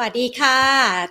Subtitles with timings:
[0.00, 0.58] วัสดีค่ะ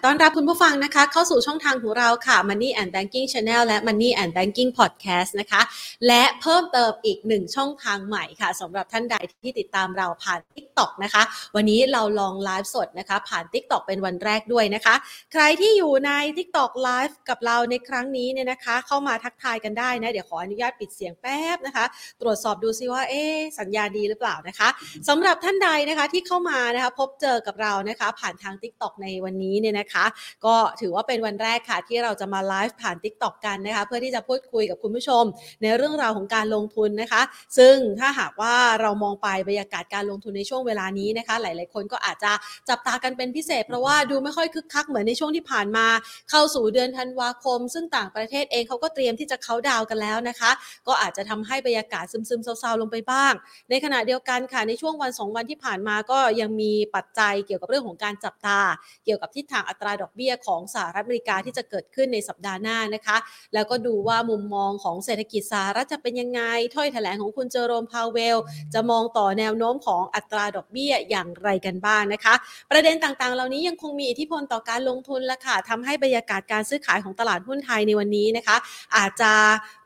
[0.06, 5.62] ต้อนรับคุณผู้ฟังนะคะ เข้าสู่ช่องทางของเราค่ะ Money and Banking Channel และ Money and Banking Podcast นะคะ
[6.08, 11.24] และเพิ่มเติมอีกหนึ่งช่องทางใหม่ค่ะสำหรับท่านใดที่ติดตามเราผ่าน TikTok นะคะ
[11.56, 14.96] วันนี้เราลองไลฟ์สดนะคะ ผ่าน TikTok เป็นวันแรกด้วยนะคะ
[15.34, 21.86] ใครที่อยู่ใน TikTok Live กับเราในครั้งนี้เนี่ยนะคะ เข้ามาทักทายกันได้นะ เดี๋ยวขออนุญาตปิดเสียงแป๊บนะคะ
[22.22, 23.24] ตรวจสอบดูซิว่าเอ๊
[23.60, 24.70] สัญญาณดีหรือเปล่านะคะ
[25.08, 30.06] สำหรับท่านใดนะคะที่เข้ามานะคะพบเจอกับเรานะคะ ผ่านทาง TikTok ในวันนี้เนี่ยนะคะ
[30.46, 35.24] ก็ถือว่าเป็นวันแรกค่ะที่เราจะมาไลฟ์ผ่าน TikTok กันนะคะเพื่อที่จะพูดคุยกับคุณผู้ชม
[35.62, 37.22] ในเรื่องราวของการลงทุนนะคะ
[37.58, 42.32] ซึ่งถ้าหากว่าเรามองไปบรรยากาศการลงทุนในช่วงเวลานี้นะคะ หลาย ๆ คนก็อาจจะ
[42.70, 45.88] จับตากันเป็นพิเศษ เพราะว่าดูไม่ค่อยคึกคักเหมือนในช่วงที่ผ่านมา
[46.30, 50.52] เข้าสู่เดือนธันวาคม ซึ่งต่างประเทศเองเขาก็เตรียมที่จะเขาดาวกันแล้วนะคะ
[50.88, 53.34] ก็อาจจะทำให้บรรยากาศซึมๆเศร้าๆลงไปบ้าง
[53.70, 58.60] ในขณะเดียวกันค่ะในช่วงวัน 2 วันที่ผ่านมาก็ยังมีปัจจัยเกี่ยวกับเรื่องของการจับตา
[59.06, 63.18] เกี่ยวกับทิศทางอัตราดอกเบี้ยของสหรัฐอเมริกาที่จะเกิดขึ้นในสัปดาห์หน้านะคะ
[63.54, 66.42] แล้วก็ดูว่ามุมมองของเศรษฐกิจสหรัฐจะเป็นยังไง
[66.76, 68.38] ถ้อยแถลงของคุณเจอโรมพาวเวล
[68.74, 72.34] จะมองต่อแนวโน้มของอัตราดอกเบี้ยอย่างไรกันบ้างนะคะ
[72.72, 78.58] ประเด็นต่างๆ เหล่านี้ยังคงมีอิทธิพลต่อการลงทุนและค่ะทำให้บรรยากาศการซื้อขายของตลาดหุ้นไทยในวันนี้นะคะ
[78.98, 79.34] อาจจะ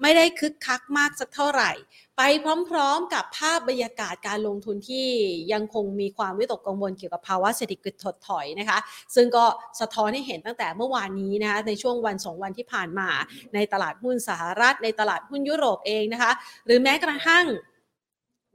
[0.02, 1.72] ไม่ได้คึกคักมากสักเท่าไหร่
[2.18, 2.24] ไป
[2.70, 5.08] พร้อมๆกับภาพบรรยากาศการลงทุนที่
[5.54, 8.78] ยังคงมีความวิตกกังวลเกี่ยวกับภาวะเศรษฐกิจถดถอยนะคะ
[9.16, 9.46] ซึ่งก็
[9.80, 13.10] สะท้อนให้เห็นตั้งแต่เมื่อวานนี้นะคะในช่วงวันสองวันที่ผ่านมา
[13.54, 16.32] ในตลาดหุ้นสหรัฐ ในตลาดหุ้นยุโรปเองนะคะ
[16.66, 17.46] หรือแม้กระทั่ง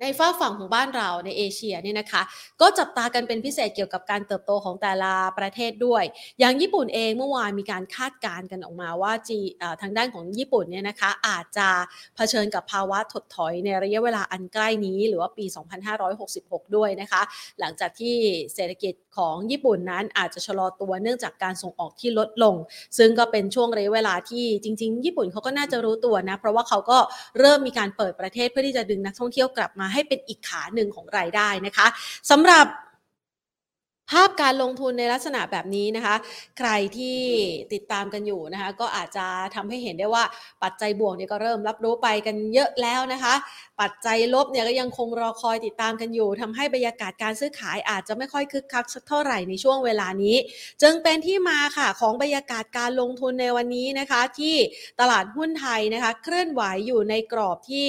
[0.02, 2.22] ในฝ้าฝั่งของบ้านเราในเอเชียเนี่ยนะคะ
[2.60, 6.04] ก็จับตากันเป็นพิเศษเกี่ยวกับการเติบโตของแต่ละประเทศด้วย
[6.40, 9.38] อย่างญี่ปุ่นเองเมื่อวานมีการคาดการณ์กันออกมาว่าจี
[9.82, 11.68] ทางด้านของญี่ปุ่นเนี่ยนะคะอาจจะ
[12.16, 15.44] เผชิญกับภาวะถดถอยในระยะเวลาอันใกล้นี้ หรือว่าปี
[16.10, 17.22] 2566 ด้วยนะคะ
[17.60, 18.16] หลังจากที่
[18.54, 22.54] เศรษฐกิจของญี่ปุ่นนั้นอาจจะชะลอตัวเนื่องจากการส่งออกที่ลดลง
[22.98, 26.98] ซึ่งก็เป็นช่วงระยะเวลาที่จริง ๆ ญี่ปุ่นเขาก็น่าจะรู้ตัวนะเพราะว่าเขาก็
[27.38, 31.86] เริ่มมีการเปิดประเทศเพื่อที่จะดึงนักท่องเที่ยวกลับมาให้เป็นอีกขาหนึ่งของรายได้นะคะ
[32.30, 32.66] สำหรับ
[34.10, 36.16] ภาพการลงทุนในลักษณะแบบนี้นะคะ
[36.58, 37.18] ใครที่
[37.72, 40.24] ติดตามกันอยู่นะคะ ก็อาจจะทำให้เห็นได้ว่า
[40.62, 43.34] ปัจจัยบวกเนี่ยก็เริ่มรับรู้ไปกันเยอะแล้วนะคะ
[43.80, 50.36] ปัจจัยลบเนี่ยก็ยังคงรอคอยติดตามกันอยู่ทำให้บรรยากาศการซื้อขายอาจจะไม่ค่อยคึกคักสักเท่าไหร่ในช่วงเวลานี้
[50.82, 54.56] จึงเป็นที่มาค่ะของบรรยากาศการลงทุนในวันนี้นะคะ ที่
[55.00, 57.88] ตลาดหุ้นไทยนะคะ เคลื่อนไหวอยู่ในกรอบที่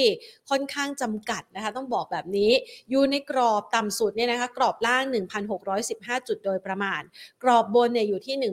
[0.50, 2.50] ค่อนข้างจำกัดนะคะ ต้องบอกแบบนี้
[2.90, 5.04] อยู่ในกรอบต่ำสุดเนี่ยนะคะ กรอบล่าง
[5.66, 7.02] 1,615 จุดโดยประมาณ
[7.42, 8.52] กรอบบนเนี่ยอยู่ที่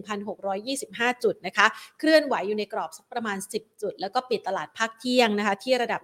[0.78, 1.68] 1,625 จุดนะคะ
[2.00, 6.02] เคลื่อนไหวอยู่ในกรอบสักประมาณ 10 จุด แล้วก็ปิดตลาดพักเที่ยงนะคะ ที่ระดับ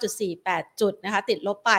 [0.00, 1.72] 9.48 จุดนะคะติดลบไป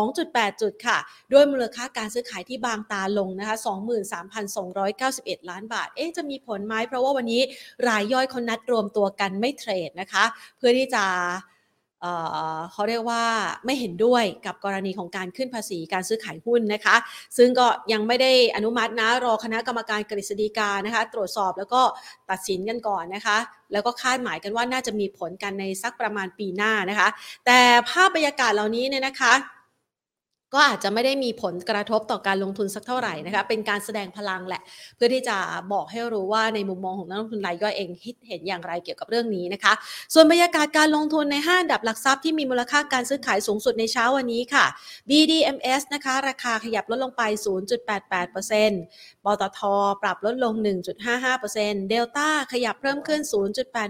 [0.00, 0.98] 2.8 จุดค่ะ
[1.32, 3.56] ด้วยมูลค่าการซื้อขายที่บางตาลงนะคะ
[4.72, 7.42] 23,291 ล้านบาท เอ๊ะจะมีผลไหมเพราะว่าวันนี้
[7.88, 10.24] รายย่อยคนนัดรวมตัวกันไม่เทรดนะคะ
[10.58, 11.04] เพื่อที่จะ
[12.72, 13.22] เขาเรียกว่า
[13.64, 16.96] ไม่เห็นด้วยกับกรณีของการขึ้นภาษีการซื้อขายหุ้นนะคะ
[17.36, 21.82] ซึ่งก็ยังไม่ได้อนุมัตินะรอคณะกรรมการกฤษฎีกานะคะ ตรวจสอบแล้วก็
[22.30, 23.38] ตัดสินกันก่อนนะคะ
[23.72, 27.08] แล้วก็คาดหมายกันว่าน่าจะมีผลกันในสักประมาณปีหน้านะคะ
[27.46, 27.58] แต่
[27.88, 29.34] ภาพบรรยากาศเหล่านี้เนี่ยนะคะ
[30.54, 34.62] ก็อาจจะไม่ได้มีผลกระทบต่อการลงทุนสักเท่าไหร่นะคะ เป็นการแสดงพลังแหละ
[34.96, 35.36] เพื่อที่จะ
[35.72, 39.72] บอกให้รู้ว่าในมุมมองของนักลงทุนรายย่อยเองคิดเห็นอย่างไรเกี่ยวกับเรื่องนี้นะคะ
[40.14, 44.66] ส่วนบรรยากาศการลงทุนในห้าดับหลักทรัพย์ที่มีมูลค่าการซื้อขายสูงสุดในเช้าวันนี้ค่ะ
[45.08, 47.22] BDMs นะคะ ราคาขยับลดลงไป
[48.04, 49.60] 0.88%ปตท
[50.02, 50.54] ปรับลดลง
[51.22, 53.20] 1.55%เดลต้าขยับเพิ่มขึ้น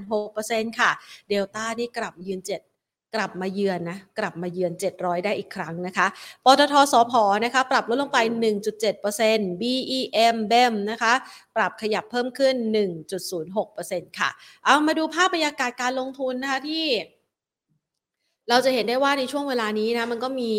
[0.05, 0.91] 0.86%ค่ะ
[1.28, 2.76] เดลต้านี่กลับยืน7
[3.15, 6.06] กลับมาเยือนนะกลับมาเยือน 700 ได้อีกครั้งนะคะ
[6.44, 7.12] ปตทสพ
[7.44, 8.19] นะคะปรับลดลงไป
[8.91, 11.12] 1.7% BEM BEM นะคะ
[11.56, 12.55] ปรับขยับเพิ่มขึ้น
[13.37, 14.31] 1.06%ค่ะ
[14.65, 16.87] เอามาดูภาพบรรยากาศการลงทุนนะคะที่
[18.51, 20.53] เราจะเห็นได้ว่าในช่วงเวลานี้นะมันก็มี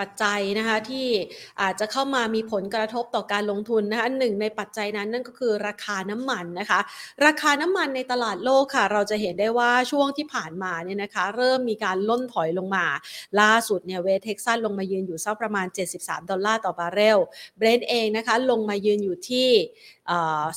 [0.00, 1.06] ปัจจัยนะคะที่
[1.62, 6.80] อาจจะเข้ามามีผลกระทบต่อการลงทุนนะคะหนึ่งในปัจจัยนั้นนั่นก็คือราคาน้ำมันนะคะ
[7.26, 12.86] ราคาน้ำมันในตลาดโลกค่ะ เราจะเห็นได้ว่าช่วงที่ผ่านมาเนี่ยนะคะ เริ่มมีการล่นถอยลงมา
[13.40, 17.18] ล่าสุดเนี่ยเวสเท็กซัสลงมายืนอยู่สักประมาณ 73 ดอลลาร์ต่อบาร์เรล
[17.58, 19.48] เบรนท์เองนะคะลงมายืนอยู่ที่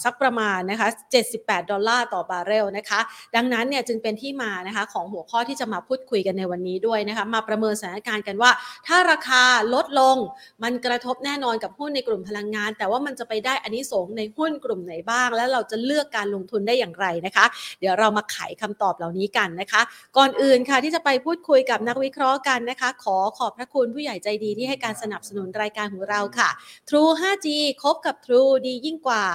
[0.03, 0.87] สักประมาณนะคะ
[1.29, 2.99] 78 ดอลลาร์ต่อบาร์เรลนะคะ
[3.35, 8.51] ดังนั้นเนี่ยจึงเป็นที่มานะคะของหัวข้อที่จะมาพูดคุยกันในวันนี้ด้วยนะคะ มาประเมินสถานการณ์กันว่า
[8.87, 9.43] ถ้าราคา
[9.73, 10.17] ลดลง
[10.63, 17.45] มันกระทบแน่นอนกับหุ้นในกลุ่มพลังงาน แต่ว่ามันจะไปได้อานิสงส์ในหุ้นกลุ่มไหนบ้าง และเราจะเลือกการลงทุนได้อย่างไรนะคะ
[17.79, 19.81] เดี๋ยวเรามาไขคำตอบเหล่านี้กันนะคะ
[20.17, 26.49] ก่อนอื่นค่ะที่จะไปพูดคุยกับนักวิเคราะห์กันนะคะ ขอขอบพระคุณผู้ใหญ่ใจดีที่ให้การสนับสนุนรายการของเราค่ะ
[26.89, 27.47] True 5G
[27.81, 29.25] คบกับ True ดียิ่งกว่า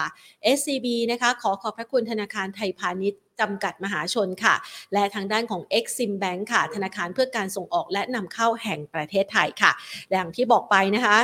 [0.56, 4.55] SCB นะคะขอขอบพระคุณธนาคารไทยพาณิชย์จำกัดมหาชนค่ะ
[4.93, 9.73] และทางด้านของ Exim Bank ค่ะ ธนาคารเพื่อการส่งออกและนำเข้าแห่งประเทศไทยค่ะ
[10.12, 11.19] อย่างที่บอกไปนะคะ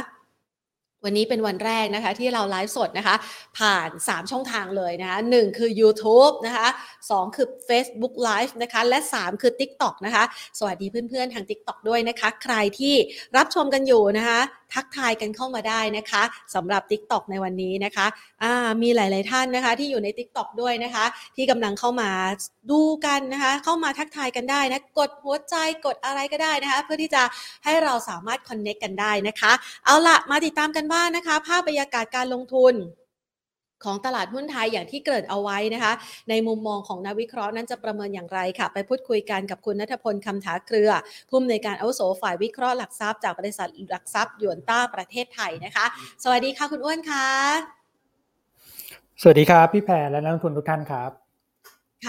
[1.04, 3.16] วันนี้เป็นวันแรกนะคะที่เราไลฟ์สดนะคะ
[3.58, 6.68] ผ่าน 3 ช่องทางเลยนะคะ1คือ YouTube นะคะ
[7.00, 10.24] 2คือ Facebook Live นะคะ และ 3 คือ TikTok นะคะ
[10.58, 12.94] สวัสดีเพื่อนๆ ทาง TikTok ด้วยนะคะ ใครที่
[13.36, 14.40] รับชมกันอยู่นะคะ
[14.74, 16.22] ทักทายกันเข้ามาได้นะคะ
[16.54, 18.50] สำหรับ TikTok ในวันนี้นะคะะ
[18.82, 21.04] มีหลายๆท่านนะคะที่อยู่ใน TikTok ด้วยนะคะ
[21.36, 22.10] ที่กำลังเข้ามา
[22.70, 25.54] ดูกันนะคะ เข้ามาทักทายกันได้นะ กดหัวใจ
[25.86, 27.22] กดอะไรก็ได้นะคะ เพื่อที่จะ
[27.64, 29.52] ให้เราสามารถคอนเน็กกันได้นะคะ
[29.84, 32.74] เอาละมาติดตามกันบ้างนะคะ ภาพบรรยากาศการลงทุน
[33.84, 35.92] ของตลาดหุ้นไทยอย่างที่เกิดเอาไว้นะคะ
[36.30, 40.90] ในมุมมองของนักวิเคราะห์นั้นจะประเมินอย่างไรค่ะ ไปพูดคุยกันกับคุณนัทพลคำถาเครือ
[41.28, 45.84] ผู้อำนวยการอาวุโสฝ่ายวิเคราะห์หลักทรัพย์จากบริษัทหลักทรัพย์ยวนต้าประเทศไทยนะคะ
[46.24, 47.26] สวัสดีค่ะคุณอ้วนค่ะ
[49.22, 51.21] สวัสดีครับพี่แพรและนักลงทุนทุกท่านครับ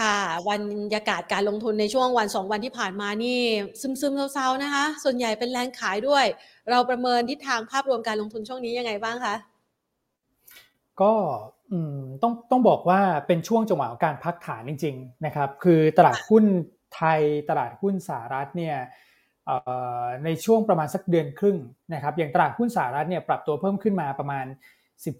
[0.04, 0.16] ่ะ
[0.48, 0.62] วัน
[0.94, 3.40] ยากาศการลงทุนในช่วงวันสองวันที่ผ่านมานี่
[3.80, 6.24] ซึมซึมเศร้าๆนะคะ ส่วนใหญ่เป็นแรงขายด้วย
[6.70, 9.34] เราประเมินทิศทางภาพรวมการลงทุนช่วงนี้ยังไงบ้างคะ
[11.02, 11.12] ก็
[12.22, 16.44] ต้องต้องบอกว่าเป็นช่วงจังหวะการพักฐานจริง ๆ นะครับ คือตลาดหุ้น
[16.94, 18.76] ไทยตลาดหุ้นสหรัฐเนี่ย
[20.24, 21.56] ในช่วงประมาณสักเดือนครึ่ง
[21.94, 24.46] นะครับอย่างตลาดหุ้นสหรัฐเนี่ยปรับตัวเพิ่มขึ้นมาประมาณ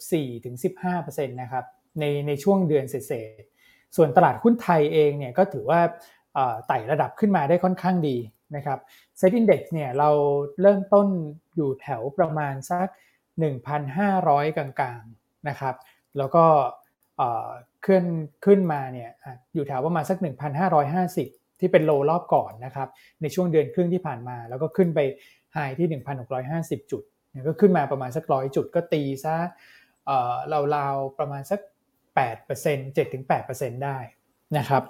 [0.07, 1.65] 14-15%นะครับ
[2.01, 2.95] ในในช่วงเดือนเศ
[3.41, 3.43] ษ
[3.97, 5.81] ส่วนตลาดหุ้นไทยเองเนี่ยก็ถือว่า
[6.67, 8.17] ไต่ระดับขึ้นมาได้ค่อนข้างดี
[8.57, 8.79] นะครับ
[9.19, 10.11] เซ็ตอินดี x เนี่ยเรา
[10.61, 11.07] เริ่มต้น
[11.57, 12.87] อยู่แถวประมาณสัก
[13.73, 15.75] 1,500 กลางๆนะครับ
[16.19, 16.45] แล้วก็
[17.87, 18.05] ขึ้น
[18.47, 19.11] ขึ้นมาเนี่ย
[19.55, 20.19] อยู่แถวประมาณสัก
[20.89, 22.89] 1,550 ที่เป็นโลรอบก่อนนะครับ
[23.23, 25.01] ในช่วงเดือนครึ่งที่ผ่านมา แล้วก็ขึ้นไป
[25.53, 25.89] ไฮที่
[26.41, 27.03] 1,650 จุด
[27.49, 29.37] ก็ขึ้นมาประมาณสักร้อยจุดก็ตีซะ
[30.77, 31.61] ราวๆประมาณสัก
[32.17, 33.99] 8% 7-8%ได้
[34.59, 34.83] นะครับ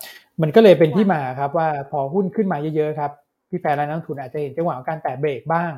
[0.42, 3.12] มันก็เลยเป็นที่มาครับว่าพอหุ้นขึ้นมาเยอะๆครับ
[3.48, 5.72] พี่แฟนและนักทุนอาจจะเห็นจังหวะของการแตะเบรกบ้าง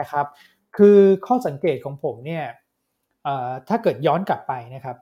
[0.00, 0.26] นะครับ
[0.76, 2.44] คือข้อสังเกตของผมเนี่ย
[3.68, 4.96] ถ้าเกิดย้อนกลับไปนะครับ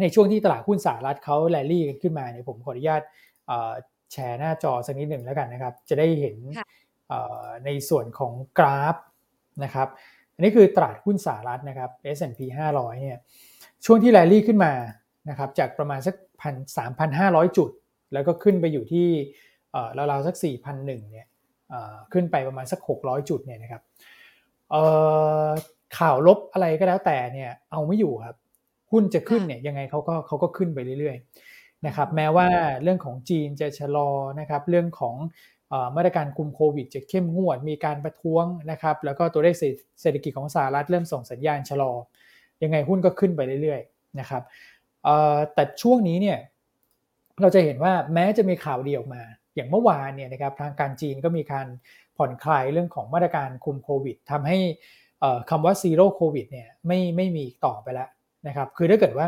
[0.00, 3.02] ในช่วงที่ตลาดหุ้นสหรัฐเขาแลลี่กันขึ้นมาเนี่ยผมขออนุญาต
[4.12, 6.36] แชร์หน้าจอสักนิดหนึ่งแล้วกันนะครับ จะได้เห็น
[7.64, 8.96] ในส่วนของกราฟ
[9.64, 9.88] นะครับ
[10.34, 12.40] อันนี้คือตลาดหุ้นสหรัฐนะครับ S&P
[12.74, 13.18] 500เนี่ย
[13.84, 14.72] ช่วงที่แลลี่ขึ้นมา
[15.28, 17.70] นะครับจากประมาณสักพันสามพันห้าร้อยจุด
[18.12, 19.06] แล้วก็ขึ้นไปอยู่ที่
[19.96, 21.26] ราวๆสักสี่พันหนึ่งเนี่ย
[22.12, 23.82] ขึ้นไปประมาณสักหกร้อยจุดเนี่ยนะครับ
[25.98, 28.36] ข่าวลบอะไรก็แล้วแต่เนี่ยเอาไม่อยู่ครับ
[28.92, 32.48] หุ้นจะขึ้นเนี่ยยังไงเขาก็เขาก็ขึ้นไปเรื่อยๆนะครับแม้ว่า
[32.82, 34.10] เรื่องของจีนจะชะลอ
[34.40, 35.16] นะครับเรื่องของ
[35.96, 39.54] มาตรการคุมโควิดจะเข้มงวด มีการประท้วงนะครับ แล้วก็ตัวเลข
[40.00, 41.92] เศรษฐกิจของสหรัฐเริ่มส่งสัญญาณชะลอ
[42.62, 44.42] ยังไงหุ้นก็ขึ้นไปเรื่อยๆนะครับ
[45.54, 46.38] แต่ช่วงนี้เนี่ย
[47.40, 49.22] เราจะเห็นว่าแม้จะมีข่าวดีออกมา
[49.54, 51.66] อย่างเมื่อวานเนี่ยนะครับทางการจีนก็มีการ
[52.16, 54.58] ผ่อนคลายเรื่องของมาตรการคุมโควิดทำให้
[55.50, 58.08] คำว่า zero COVID เนี่ยไม่ไม่มีต่อไปแล้ว
[58.46, 59.26] นะครับคือถ้าเกิดว่า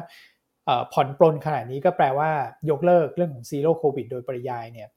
[0.93, 2.31] ผ่อนปลนขนาดนี้ก็แปลว่า
[2.71, 4.89] ยกเลิกเรื่องของ zero COVID โดยปริยายเนี่ย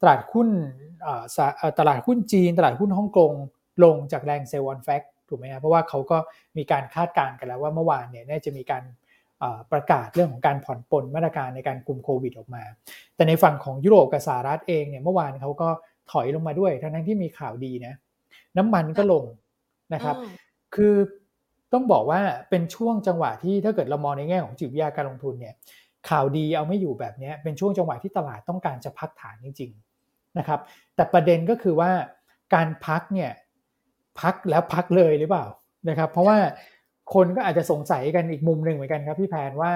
[0.00, 0.48] ตลาดหุ้น
[1.78, 3.32] ตลาดหุ้นจีน ตลาดหุ้นฮ่องกง
[3.84, 6.18] ลงจากแรง sell on fact ถูกไหมครับเพราะว่าเขาก็
[6.56, 8.82] มีการคาดการณ์กันแล้วว่าเมื่อวานเนี่ยน่าจะมีการ
[9.72, 12.62] ประกาศเรื่องของการผ่อนปลนมาตรการในการคุมโควิดออกมา
[13.14, 15.68] แต่ในฝั่งของยุโรปกับสหรัฐเองเนี่ยเมื่อวานเขาก็
[16.10, 17.94] ถอยลงมาด้วย ทั้งที่มีข่าวดีนะ
[18.58, 19.24] น้ำมันก็ลง
[19.94, 20.16] นะครับ
[20.74, 20.94] คือ
[21.72, 25.54] ต้องบอกว่าเป็นช่วงจังหวะที่ถ้าเกิดเรามองในแง่ของจิตวิทยาการลงทุนเนี่ย
[26.08, 29.70] ข่าวดีเอาไม่อยู่แบบนี้เป็นช่วงจังหวะที่ตลาดต้องการจะพักฐานจริง
[30.04, 30.60] ๆนะครับ
[30.94, 31.90] แต่ประเด็นก็คือว่า
[32.54, 33.30] การพักเนี่ย
[34.20, 35.46] พักแล้วพักเลยหรือเปล่า
[35.88, 36.38] นะครับ เพราะว่า
[37.14, 39.72] คนก็อาจจะสงสัยกันอีกมุมหนึ่งเหมือนกันครับพี่แพนว่า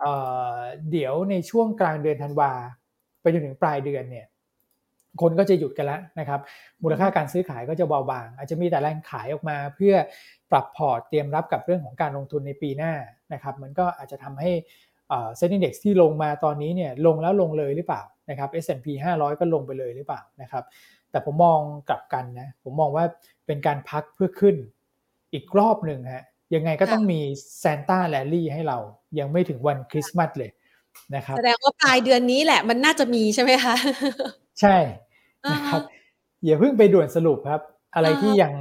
[0.00, 2.52] เดี๋ยวในช่วงกลางเดือนธันวา
[3.20, 4.26] ไปจนถึงปลายเดือนเนี่ย
[5.22, 6.40] คนก็จะหยุดกันแล้วนะครับ
[6.82, 9.94] มูลค่าการซื้อขายก็จะเบาบาง อาจจะมีแต่แรงขายออกมาเพื่อ
[10.50, 12.92] ปรับพอร์ตเตรียมรับกับเรื่องของการลงทุนในปีหน้า
[13.32, 14.50] นะครับ มันก็อาจจะทำให้
[15.08, 20.64] SET Index ที่ลงมาตอนนี้เนี่ยลงแล้วลงเลยหรือเปล่านะครับ S&P 500 ก็ลงไปเลยหรือเปล่านะครับ
[21.10, 23.04] แต่ผมมองกลับกันนะ ผมมองว่า
[23.46, 24.56] เป็นการพักเพื่อขึ้น
[25.32, 26.24] อีกรอบหนึ่งฮะ
[26.54, 27.20] ยังไงก็ต้องมี
[27.62, 28.78] Santa rally ให้เรา
[29.18, 30.50] ยังไม่ถึงวันคริสต์มาสเลย
[31.14, 33.74] นะครับแสดงว่าปลายเดือนนี้แหละมันน่าจะมีใช่ไหมคะ
[34.60, 34.76] ใช่
[35.52, 35.82] นะครับ
[36.44, 37.60] อย่าเพิ่งไปด่วนสรุปครับ
[37.94, 38.52] อะไรที่ยัง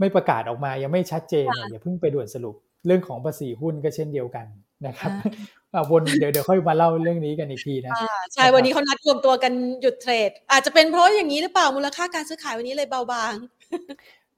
[0.00, 2.54] ไม่ประกาศออกมายังไม่ชัดเจนอย่าเพิ่งไปด่วนสรุป
[2.86, 4.46] เรื่องของภาษีหุ้นก็เช่นเดียวกัน
[4.86, 5.10] นะครับ
[5.90, 7.92] วนเดี๋ยวเดี๋ยวค่อยมาเล่าเรื่องนี้กันอีกทีนะ
[8.34, 13.32] ใช่วันนี้เขานัดรวมตัวกันหยุดเทรด อาจจะเป็นเพราะอย่างนี้หรือเปล่ามูลค่าการซื้อขายวันนี้เลยเบาบาง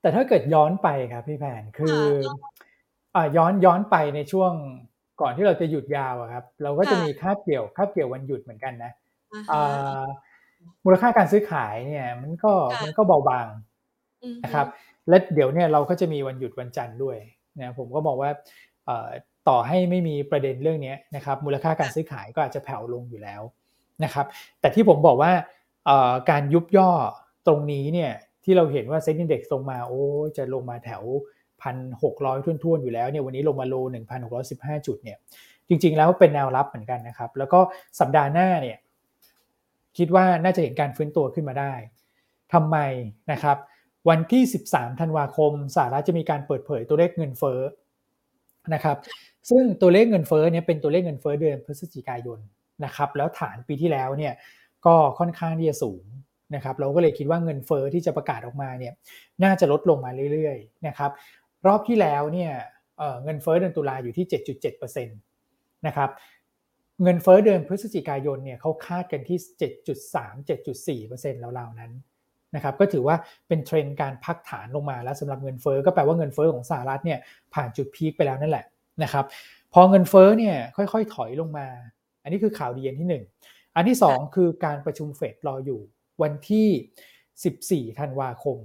[0.00, 2.57] แต่ถ้าเกิดย้อนไปครับพี่แผนคืออ่า
[3.36, 4.52] ย้อนย้อนไปในช่วง
[5.20, 8.92] ก่อนที่เราจะหยุดยาวครับ เราก็จะมีค่าเกี่ยวค่าเกี่ยววันหยุดเหมือนกันนะ
[10.84, 13.46] มูลค่าการซื้อขายเนี่ย มันก็มันก็เบาบาง
[14.44, 14.66] นะครับ
[15.08, 17.16] และเดี๋ยวเนี่ยเราก็จะมีวันหยุดวันจันทร์ด้วย
[17.60, 18.30] นะผมก็บอกว่า
[19.48, 23.42] ต่อให้ไม่มีประเด็นเรื่องนี้นะครับ มูลค่าการซื้อขายก็อาจจะแผ่วลงอยู่แล้ว
[24.04, 24.26] นะครับ
[24.60, 25.32] แต่ที่ผมบอกว่า
[26.30, 26.90] การยุบย่อ
[27.46, 28.12] ตรงนี้เนี่ย
[28.44, 30.02] ที่เราเห็นว่าเซ็นดิ้งเด็กลงมาโอ้
[30.36, 31.02] จะลงมาแถว
[31.62, 35.18] พันหกร้อยทุ่นๆอยู่แล้วเนี่ยวันนี้ลงมาโลหนึ่งพันหกร้อยสิบห้าจุดเนี่ย
[35.68, 37.60] จริงๆแล้วเป็นแนวรับเหมือนกันนะครับ แล้วก็
[38.00, 38.78] สัปดาห์หน้าเนี่ย
[39.98, 41.72] คิดว่าน่าจะเห็นการฟื้นตัวขึ้นมาได้
[42.52, 42.76] ทำไม
[43.32, 43.56] นะครับ
[44.08, 47.60] วันที่ 13 ธันวาคมสหรัฐจะมีการเปิดเผยตัวเลขเงินเฟ้อ
[48.74, 48.96] นะครับ
[49.50, 52.38] ซึ่งตัวเลขเงินเฟ้อเนี่ยเป็นตัวเลขเงินเฟ้อเดือนพฤศจิกายน
[52.84, 54.32] นะครับ แล้วฐานปีที่แล้วเนี่ย
[54.86, 56.04] ก็ค่อนข้างที่จะสูง
[56.54, 58.92] นะครับ เราก็เลยคิดว่าเงินเฟอ้อที่จะประกาศออกมาเนี่ย
[59.44, 61.10] น่าจะลดลงมาเรื่อยๆนะครับ
[61.66, 62.52] รอบที่แล้วเนี่ย
[63.24, 64.26] เงินเฟ้อเดือนตุลาอยู่ที่
[64.66, 66.10] 7.7%นะครับ
[67.02, 69.38] เงินเฟ้อเดือนพฤศจิกายนเนี่ยเขาคาดกันที่
[69.96, 71.92] 7.3 7.4%แล้วๆนั้น
[72.54, 73.16] นะครับก็ถือว่า
[73.48, 77.18] เป็นเทรนด์การพักฐานลงมาแล้วสำหรับเงินเฟ้อก็แปลว่าเงินเฟ้อของสหรัฐเนี่ย
[77.54, 78.64] ผ่านจุด peak ไปแล้วนั่นแหละ
[79.02, 79.24] นะครับ
[79.72, 81.66] พอเงินเฟ้อเนี่ยค่อยๆถอยลงมา
[82.22, 83.08] อันนี้คือข่าวดีอันที่
[83.48, 85.80] 1 อันที่ 2 คือการประชุมเฟดรออยู่
[86.22, 88.58] วันที่ 14 ธันวาคม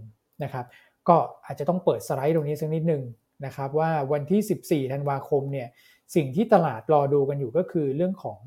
[0.44, 0.66] นะครับ
[1.10, 3.04] ก็อาจจะต้องเปิดสไลด์ตรงนี้สักนิดนึง
[3.46, 5.68] นะครับว่าวันที่ 14 ธันวาคมเนี่ย
[6.16, 8.40] สิ่งที่ตลาดรอดูกันอยู่ก็คือเรื่องของ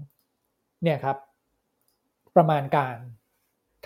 [0.83, 1.17] เนี่ยครับ
[2.37, 2.97] ประมาณการ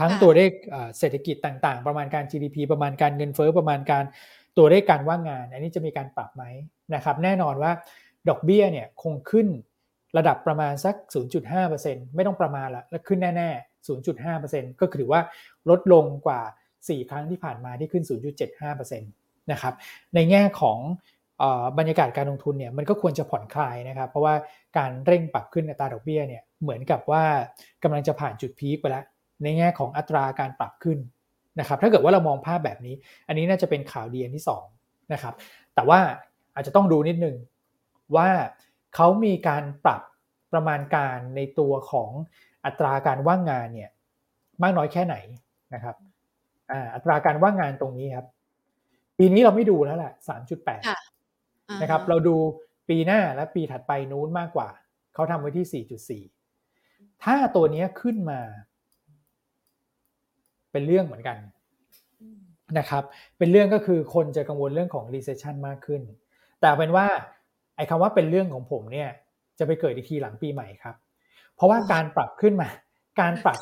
[0.00, 0.52] ทั้งตัวเลข
[0.98, 4.04] เศรษฐกิจต่างๆ ประมาณการ GDP ประมาณการเงินเฟ้อประมาณการ
[4.58, 6.44] ตัวเลขการว่างงาน อันนี้จะมีการปรับไหม
[6.94, 7.72] นะครับ แน่นอนว่า
[8.28, 9.48] ดอกเบี้ยเนี่ยคงขึ้น
[10.16, 10.94] ระดับประมาณสัก
[11.54, 13.86] 0.5%ไม่ต้องประมาณละแล้วขึ้นแน่ ๆ
[14.32, 15.20] 0.5%ก็คือว่า
[15.70, 16.40] ลดลงกว่า
[16.88, 18.04] 4 ครั้งที่ผ่านมาที่ขึ้น
[18.52, 19.74] 0.75%นะครับ
[20.14, 20.78] ในแง่ของ
[21.78, 24.34] บรรยากาศการลงทุนเนี่ยมันก็ควรจะผ่อนคลายนะครับ เพราะว่า
[24.78, 27.24] การเร่งปรับขึ้นอัตราดอกเบี้ยเนี่ยเหมือนกับว่า
[27.82, 29.04] กำลังจะผ่านจุดพีคไปแล้ว
[29.42, 30.98] ในแง่ของอัตราการปรับขึ้น
[31.60, 32.94] นะครับ ถ้าเกิดว่าเรามองภาพแบบนี้
[33.28, 34.44] อันนี้น่าจะเป็นข่าวดีอันที่
[34.76, 35.34] 2นะครับ
[35.74, 36.00] แต่ว่า
[36.54, 37.36] อาจจะต้องดูนิดนึง
[38.16, 38.28] ว่า
[38.94, 40.02] เขามีการปรับ
[40.52, 42.10] ประมาณการในตัวของ
[42.64, 43.90] อัตราการว่างงานเนี่ย
[44.62, 45.16] มากน้อยแค่ไหน
[45.74, 45.96] นะครับ
[46.94, 48.26] อัตราการว่างงานตรงนี้ครับ
[49.18, 50.82] ปีนี้เราไม่ดูแล้วแหละสามจุดแปด
[51.82, 52.36] นะครับ เราดู
[52.88, 54.68] ปีหน้าและปีถัดไปนู้นมากกว่า
[55.14, 56.22] เขาทำไว้ที่สี่จุดสี่
[57.24, 58.40] ถ้าตัวนี้ขึ้นมา
[60.72, 61.38] เป็นเรื่องเหมือนกัน
[62.78, 63.02] นะครับ
[63.38, 66.02] เป็นเรื่องก็คือคนจะกังวลเรื่องของ recession มากขึ้น
[66.60, 67.06] แต่เป็นว่า
[67.76, 69.08] ไอ้คำว่าเป็นเรื่องของผมเนี่ย
[69.58, 70.96] จะไปเกิดอีกทีหลังปีใหม่ครับ
[71.54, 72.68] เพราะว่าการปรับขึ้นมา
[73.20, 73.58] การปรับ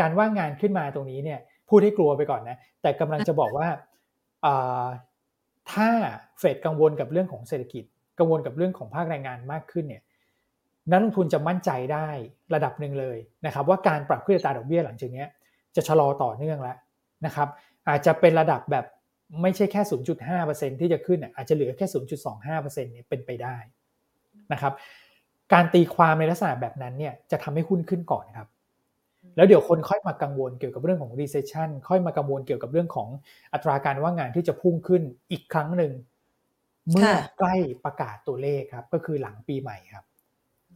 [0.00, 3.68] การว่างงานขึ้นมาตรงนี้เนี่ย พูดให้กลัวไปก่อนนะ แต่กำลังจะบอกว่า
[5.72, 5.88] ถ้า
[6.38, 7.84] เฟดกังวลกับเรื่องของเศรษฐกิจ
[8.18, 10.02] กังวลกับเรื่องของภาคแรงงานมากขึ้นเนี่ย
[10.90, 12.08] นักลงทุนจะมั่นใจได้
[12.54, 15.24] ระดับหนึ่งเลยนะครับว่าการปรับขึ้นอัตราดอกเบี้ยหลังจากนี้
[15.76, 16.76] จะชะลอต่อเนื่องแล้ว
[17.26, 17.48] นะครับ
[17.88, 18.84] อาจจะเป็นระดับแบบ
[19.42, 19.82] ไม่ใช่แค่
[20.30, 21.86] 0.5%ที่จะขึ้นอาจจะเหลือแค่
[22.34, 23.56] 0.25%เนี่ยเป็นไปได้
[24.52, 24.72] นะครับ
[25.52, 28.48] การตีความในลักษณะแบบนั้นเนี่ยจะทำให้หุ้นขึ้นก่อนครับ
[29.36, 33.08] แล้วเดี๋ยวคนค่อยมากังวลเกี่ยวกับเรื่องของ recession ค่อยมากังวลเกี่ยวกับเรื่องของ
[33.52, 35.02] อัตราการว่างงานที่จะพุ่งขึ้น
[35.32, 35.92] อีกครั้งหนึ่ง
[36.90, 37.54] เมื่อใกล้
[37.84, 40.04] ประกาศตัวเลขครับ ก็คือหลังปีใหม่ครับ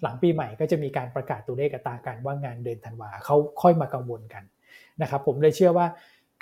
[0.03, 4.45] หลังปีใหม่ก็จะมีการประกาศตัวเลขอัตราการว่างงานเดือนธันวาเขาค่อยมากังวลกัน
[5.03, 5.87] นะครับ ผมเลยเชื่อว่า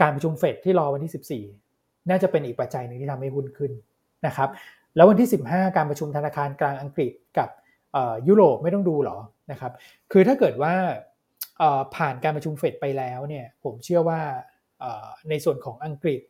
[0.01, 3.73] การประชุมเฟดที่รอวันที่ 14 น่าจะเป็นอีกปัจจัยหนึ่งที่ทำให้หุ้นขึ้น
[4.27, 4.49] นะครับ
[4.97, 7.49] แล้ววันที่ 15 การประชุมธนาคารกลางอังกฤษกับ
[8.29, 9.19] ยุโรปไม่ต้องดูหรอ
[9.51, 9.73] นะครับ
[10.13, 10.75] คือถ้าเกิดว่า
[11.97, 14.21] ผ่านการประชุมเฟดไปแล้วเนี่ยผมเชื่อว่า
[15.29, 16.21] ในส่วนของอังกฤษ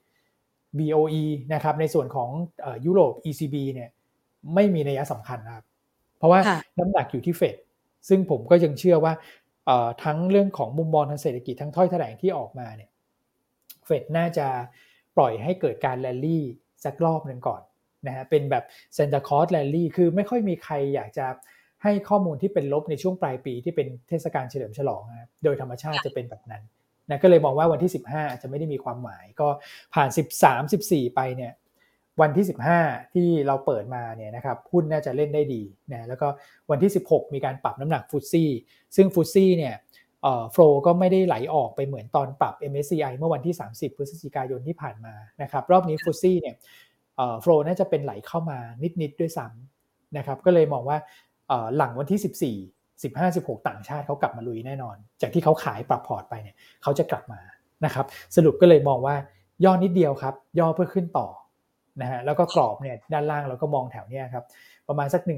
[0.78, 2.30] BOE นะครับในส่วนของ
[2.86, 3.90] ยุโรป ECB เนี่ย
[4.54, 5.64] ไม่มีนัยสำคัญนะครับ
[6.18, 6.40] เพราะว่า
[6.78, 7.56] น้ำหนักอยู่ที่เฟด
[8.08, 9.12] ซึ่งผมก็ยังเชื่อว่า
[10.04, 12.90] ทั้งเรื่องของมุมมองทางเศรษฐกิจทั้งถ้อยแถลงที่ออกมาเนี่ย
[13.86, 14.46] เฟดน่าจะ
[15.16, 16.44] ปล่อยให้เกิดการแรลลี่
[16.84, 17.62] สักรอบหนึ่งก่อน
[18.06, 21.26] นะฮะเป็นแบบ Santa Claus rally คือไม่ค่อยมีใครอยากจะ
[21.82, 26.62] ให้ข้อมูลที่เป็นลบในช่วงปลายปีที่เป็นเทศกาลเฉลิมฉลองนะโดยธรรมชาติจะเป็นแบบนั้น
[27.10, 29.48] นะก็เลยมองว่าวันที่ 15จะไม่ได้มีความหมาย ก็
[29.94, 30.08] ผ่าน
[30.40, 31.52] 13 14 ไปเนี่ย
[32.20, 32.46] วันที่
[32.78, 36.28] 15 ที่เราเปิดมาเนี่ยนะครับหุ้นน่าจะเล่นได้ดีนะแล้วก็
[36.70, 38.50] วันที่ 16 มีการปรับน้ำหนัก FTSE
[38.96, 39.74] ซึ่ง FTSE เนี่ย
[40.52, 46.56] flow ก็ไม่ได้ไหลออกไปเหมือนตอนปรับ MSCI เมื่อวันที่ 30 พฤศจิกายนที่ผ่านมานะครับรอบนี้ฟุตซี่เนี่ย
[47.40, 48.58] โฟลน่าจะเป็นไหลเข้ามา
[49.02, 50.98] นิดๆด้วยซ้ำนะครับก็เลยมองว่า
[51.76, 52.56] หลังวันที่
[53.02, 57.40] 14 15 16 ต่างชาติเขากลับมาลุยแน่นอน จากที่เขาขายปรับพอร์ตไปเนี่ยเขาจะกลับมา
[57.84, 59.16] นะครับสรุปก็เลยมองว่า
[59.64, 61.28] ย่อนิดเดียวครับ ย่อเพื่อขึ้นต่อ
[62.00, 64.44] นะฮะแล้วก็กรอบเนี่ยด้านล่างเราก็มองแถวเนี้ยครับ
[64.88, 65.30] ประมาณสัก 1610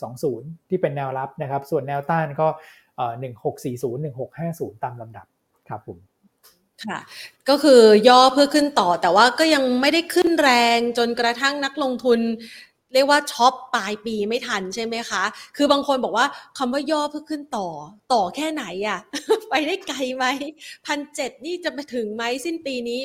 [0.00, 2.48] 1620 ที่เป็นแนวรับนะครับ ส่วนแนวต้านก็
[3.26, 5.26] 1640 1650 ตามลำดับ
[5.68, 5.98] ครับผม
[6.86, 6.98] ค่ะ
[7.48, 12.20] ก็คือย่อเพื่อขึ้นต่อแต่ว่าก็ยังไม่ได้ขึ้นแรงจนกระทั่งนักลงทุน
[12.92, 15.22] เรียกว่าช็อปปลายปีไม่ทันใช่ไหมคะ
[15.56, 16.26] คือบางคนบอกว่า
[16.58, 17.68] คำว่าย่อเพื่อขึ้นต่อ
[18.12, 18.98] ต่อแค่ไหนอะ่ะ
[19.50, 20.24] ไปได้ไกลไหม
[20.86, 23.00] พันเจ็ดนี่จะไปถึงไหมสิ้นปีนี้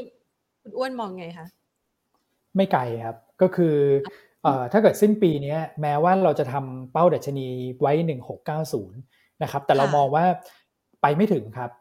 [0.61, 1.47] คุณอ้วนมองไงคะ
[2.55, 3.75] ไม่ไกลครับ ก็คือ
[4.71, 7.47] ถ้าเกิดสิ้นปีนี้แม้ว่าเราจะทำเป้าดัชนี
[7.81, 7.91] ไว้
[8.67, 10.25] 1690 นะครับ แต่เรามองว่า
[11.01, 11.71] ไปไม่ถึงครับ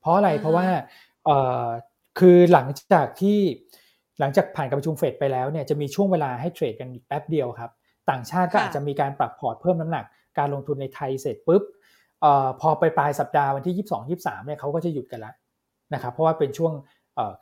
[0.00, 0.66] เพราะอะไรเพราะว่า
[2.18, 3.38] คือหลังจากที่
[4.20, 7.70] หลังจากผ่านการประชุมเฟดไปแล้วเนี่ยจะมีช่วงเวลาให้เทรดกันแป๊บเดียวครับ
[8.10, 10.04] ต่างชาติก็อาจจะมีการปรับพอร์ตเพิ่มน้ำหนัก
[10.38, 11.62] การลงทุนในไทยเสร็จปุ๊บ
[12.60, 15.34] พอไปปลายสัปดาห์วันที่ 22 23เนี่ยเขาก็จะหยุดกันแล้ว
[15.94, 16.72] นะครับเพราะว่าเป็นช่วง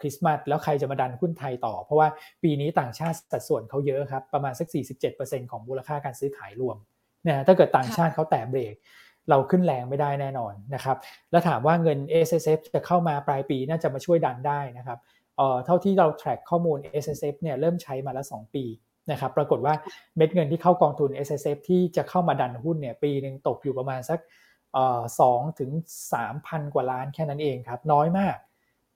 [0.00, 2.08] คริสต์มาสแล้วใครจะมาดันหุ้นไทยต่อ เพราะว่า
[2.42, 4.68] ปีนี้ต่างชาติสัดส่วนเขาเยอะครับ ประมาณสัก
[5.11, 6.76] 47%ของมูลค่าการซื้อขายรวม
[7.26, 8.75] นะถ้าเกิดต่างชาติเขาแตะเบรก
[9.30, 10.97] เราขึ้นแรงไม่ได้แน่นอนนะครับ
[11.30, 14.99] แล้วถามว่าเงิน S S F จะเข้ามาปลายปีน่าจะมาช่วยดันได้นะครับ
[15.38, 18.64] เอ่อเท่าที่เรา track ข้อมูล S S F เนี่ยเริ่มใช้มาแล้ว 2 ปี
[19.11, 19.75] นะครับปรากฏว่า
[20.16, 24.21] เม็ดเงินที่เข้ากองทุน S S F ที่จะเข้ามาดันหุ้นเนี่ยปีหนึ่งตกอยู่ประมาณสัก
[25.21, 25.71] สองถึง
[26.12, 28.37] สามพันกว่าล้านแค่นั้นเองครับน้อยมาก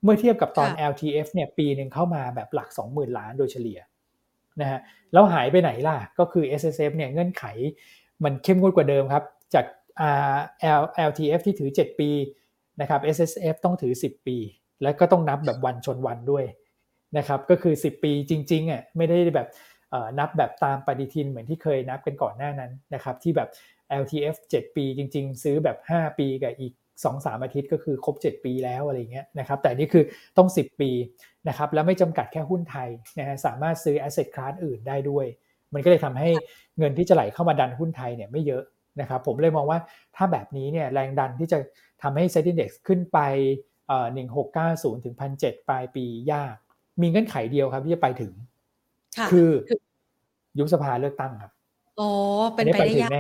[0.03, 3.79] เมื่อเทียบกับตอน LTF เนี่ยปีหนึ่งเข้ามาแบบหลัก 20,000 ล้านโดยเฉลี่ย
[4.61, 4.81] นะฮะ
[5.13, 7.45] แล้วหายไปไหนล่ะก็คือ SSF เนี่ยเงื่อนไข
[8.25, 9.65] มันเข้มงวดกว่าเดิมครับจาก
[11.09, 12.11] LTF ที่ถือ 7 ปี
[12.81, 14.37] นะครับ SSF ต้องถือ 10 ปี
[14.83, 16.45] และก็ต้องนับแบบวันชนวันด้วย
[17.19, 19.49] นะครับ ก็คือ 10 ปีจริงๆอะไม่ได้แบบ
[20.19, 23.49] นับแบบตามปฏิทินเหมือนที่เคยนับกันก่อนหน้านั้นนะครับ ที่แบบ
[24.03, 26.73] LTF 7 ปีจริง ๆ ซื้อแบบ 5 ปีกับอีก
[27.05, 30.05] 2-3 อาทิตย์ก็คือครบ 7 ปีแล้วอะไรเงี้ยนะครับ แต่นี่คือ
[30.37, 30.91] ต้อง 10 ปี
[31.49, 35.27] นะครับ แล้วไม่จำกัดแค่หุ้นไทยนะฮะสามารถซื้อ asset class อื่นได้ด้วย
[35.75, 36.31] มันก็เลยทำให้
[36.79, 38.63] เงินที่จะไหลเข้ามาดันหุ้นไทยเนี่ยไม่เยอะ
[39.01, 39.79] นะครับ ผมเลยมองว่า
[40.17, 41.59] ถ้าแบบนี้เนี่ยแรงดันที่จะ
[42.03, 43.19] ทำให้เซ็น s e t i n d e x ขึ้นไป
[43.91, 46.55] 1690 ถึง 1,700 ปลายปียาก
[47.03, 48.33] มีเงื่อนไขเดียวครับที่จะไปถึง
[49.31, 49.51] คือ
[50.59, 51.53] ยุบสภาเลือกตั้งครับ
[52.01, 52.11] อ๋อ
[52.55, 53.13] เป็นไปได้ยาก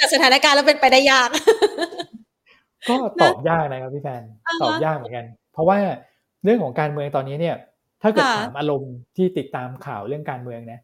[0.00, 1.28] จากสถานการณ์แล้วเป็นไปได้ยาก
[2.88, 4.22] ก็ตอบยากนะครับพี่แฟน
[4.62, 5.78] ตอบยากเหมือนกัน เพราะว่า
[6.44, 7.56] เรื่องของการเมืองตอนนี้เนี่ย
[8.02, 10.80] ถ้าเกิดถามอารมณ์ที่ติดตามข่าวเรื่องการเมืองนะ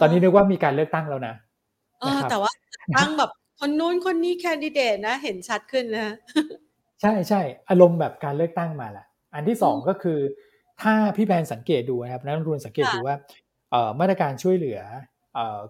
[0.00, 1.34] ตอนนี้นึกว่ามีการเลือกตั้งแล้วนะ
[2.30, 2.50] แต่ว่า
[2.96, 6.14] ตั้งแบบ คนนู้นคนนี้แคนดิเดตนะ เห็นชัดขึ้นนะ
[7.02, 10.18] ใช่ใช่อารมณ์แบบการเลือกตั้งมาแหละอันที่สองก็คือ
[10.82, 13.16] ถ้าพี่แพนสังเกตดูนะครับนักลงทุนสังเกตดูว่า
[14.00, 14.80] มาตรการช่วยเหลือ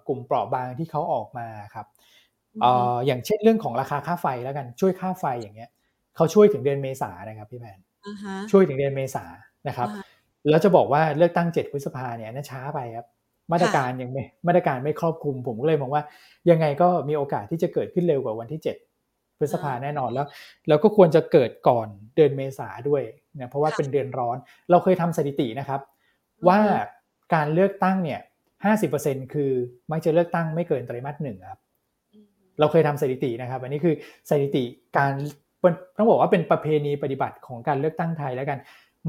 [0.09, 1.87] กลุ่มเปราะบางที่เขาออกมาครับ
[3.07, 5.71] อย่างเช่นเรื่องของราคาค่าไฟแล้วกันช่วยค่าไฟอย่างเงี้ย
[6.17, 7.79] เขาช่วยถึงเดือนเมษานะครับพี่แพน
[8.53, 9.25] ช่วยถึงเดือนเมษา
[9.69, 9.89] นะครับ
[10.49, 13.07] แล้วจะบอกว่าเลือกตั้งเจ็ดพฤษภาเนี่ยน่าช้าไปครับ
[13.53, 16.03] มาตรการยังไม่มาตรการไม่ครอบคลุม ผมก็เลยมองว่า
[16.51, 18.77] ยังไงก็มีโอกาสที่จะเกิดขึ้นเร็วกว่าวันที่เจ็ด
[19.39, 20.27] พฤษภาแน่นอนแล้ว
[20.69, 23.03] แล้วก็ควรจะเกิดก่อนเดือนเมษาด้วย
[23.41, 24.37] นะเพราะว่าเป็นเดือนร้อน
[24.71, 25.81] เราเคยทำสถิตินะครับ
[26.49, 26.59] ว่า
[27.35, 28.21] การเลือกตั้งเนี่ย
[28.65, 29.51] ห้าสิบเปอร์เซ็นคือ
[29.91, 31.61] มักจะเลือกตั้งไม่เกินไตรมาสหนึ่งครับ
[32.61, 33.95] เราเคยทำสถิตินะครับ อันนี้คือ
[34.31, 34.65] สถิติ
[34.99, 35.13] การ
[35.97, 38.59] ต้องบอกว่าเป็นประเพณีปฏิบัติของการเลือกตั้งไทยแล้วกัน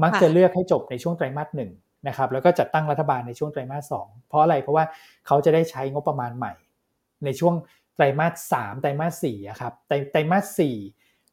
[0.02, 1.70] มักจะเลือกให้จบในช่วงไตรมาสหนึ่ง
[2.08, 4.84] นะครับแล้วก็จัดตั้งรัฐบาลในช่วงไตรมาสสองเพราะอะไรเพราะว่า
[5.26, 6.52] เขาจะได้ใช้งบประมาณใหม่
[7.24, 7.54] ในช่วง
[7.96, 10.76] ไตรมาสสามไตรมาสสี่ครับไตรไตรมาสสี่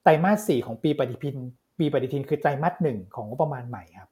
[0.04, 1.38] ไตรมาสสี่ของปีปฏิทิน
[1.80, 4.10] ปีปฏิทินคือไตรมาสหนึ่งของงบประมาณใหม่ครับ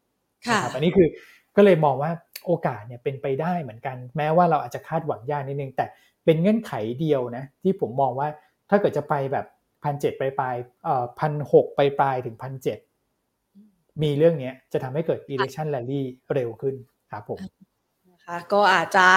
[0.47, 1.07] ค่ะอันนี้คือ
[1.55, 2.11] ก็เลยมองว่า
[2.45, 5.85] โอกาสเนี่ยเป็นไปได้เหมือนกัน แม้ว่าเราอาจจะคาดหวังยากนิดนึง แต่
[6.25, 8.27] เป็นเงื่อนไขเดียวนะที่ผมมองว่า
[8.69, 9.45] ถ้าเกิดจะไปแบบ
[9.83, 12.77] พันเจ็ดปลายปลายเอ่อพันหกปลายปลายถึงพันเจ็ด
[14.03, 16.01] มีเรื่องนี้จะทำให้เกิด election rally
[16.33, 16.75] เร็วขึ้น
[17.11, 17.39] ครับผม
[18.11, 19.07] นะคะก็อาจจะ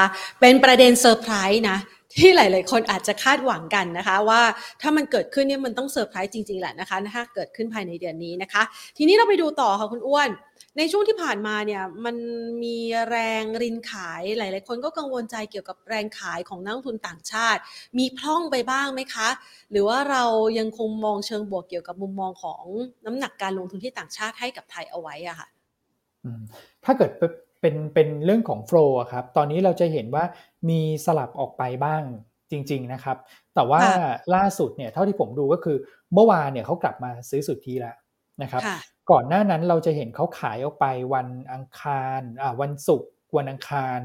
[0.41, 1.79] เป็นประเด็นเซอร์ไพรส์นะ
[2.19, 4.43] ที่หลาย ๆ คนอาจจะคาดหวังกันนะคะ ว่า
[4.81, 8.63] ถ้ามันเกิดขึ้นเนี่ยมันต้องเซอร์ไพรส์จริง ๆ แหละนะคะถ้าเกิดขึ้นภายในเดือนนี้นะคะ
[8.97, 10.31] ทีนี้เราไปดูต่อค่ะคุณอ้วน
[10.79, 12.17] ในช่วงที่ผ่านมาเนี่ยมัน
[12.65, 12.77] มี
[13.11, 17.61] แรงรินขายหลาย ๆ คนก็กังวลใจเกี่ยวกับแรงขายของนักทุนต่างชาติ
[17.99, 19.29] มีพร่องไปบ้างไหมคะ
[19.71, 20.25] หรือว่าเรา
[20.59, 22.63] ยังคงมองเชิงบวกเกี่ยวกับมุมมองของ
[23.07, 25.49] น้ำหนักการลงทุนที่ต่างชาติให้กับไทยเอาไว้อะค่ะ
[26.85, 27.23] ถ้าเกิดไป
[27.61, 30.25] เป็นเป็นเรื่องของโฟล์ครับ ตอนนี้เราจะเห็นว่า
[30.71, 32.03] มีสลับออกไปบ้าง
[32.51, 33.17] จริง ๆ นะครับ
[33.55, 33.81] แต่ว่า
[34.35, 35.77] ล่าสุดเนี่ยเท่าที่ผมดูก็คือ
[36.15, 37.97] เมื่อวานเนี่ยเขากลับมาซื้อสุทธิแล้ว
[38.43, 38.63] นะครับ
[39.11, 44.01] ก่อนหน้านั้นเราจะเห็นเขาขายออกไปวันอังคารอ่าวันศุกร์วันอังคาร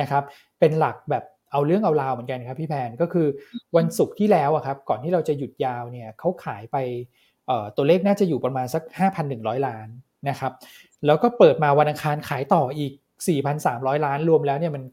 [0.00, 0.22] นะครับ
[0.60, 3.26] เป็นหลักแบบเอาเรื่องเอาราวเหมือนกันครับพี่แพนก็คือ
[3.76, 6.76] วันศุกร์ที่แล้วอะครับก่อนที่เราจะหยุดยาวเนี่ยเขาขายไป
[7.76, 8.82] ตัวเลขน่าจะอยู่ประมาณสัก
[9.24, 9.88] 5,100 ล้าน
[10.28, 10.52] นะครับ
[11.06, 12.92] แล้วก็เปิดมาวันอังคารขายต่ออีก
[13.48, 14.84] 4,300 ล้านรวมแล้วเนี่ยมัน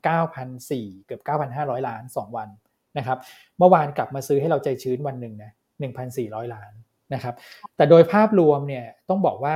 [0.47, 1.21] 9,400 เกือบ
[1.53, 2.49] 9,500 ล้าน 2 วัน
[2.97, 3.17] นะครับ
[3.57, 5.51] เมื่อวานกลับมาซื้อให้เราใจชื้นวันหนึ่งนะ
[6.01, 6.71] 1,400 ล้าน
[7.13, 7.35] นะครับ
[7.75, 9.55] แต่โดยภาพรวมเนี่ยต้องบอกว่า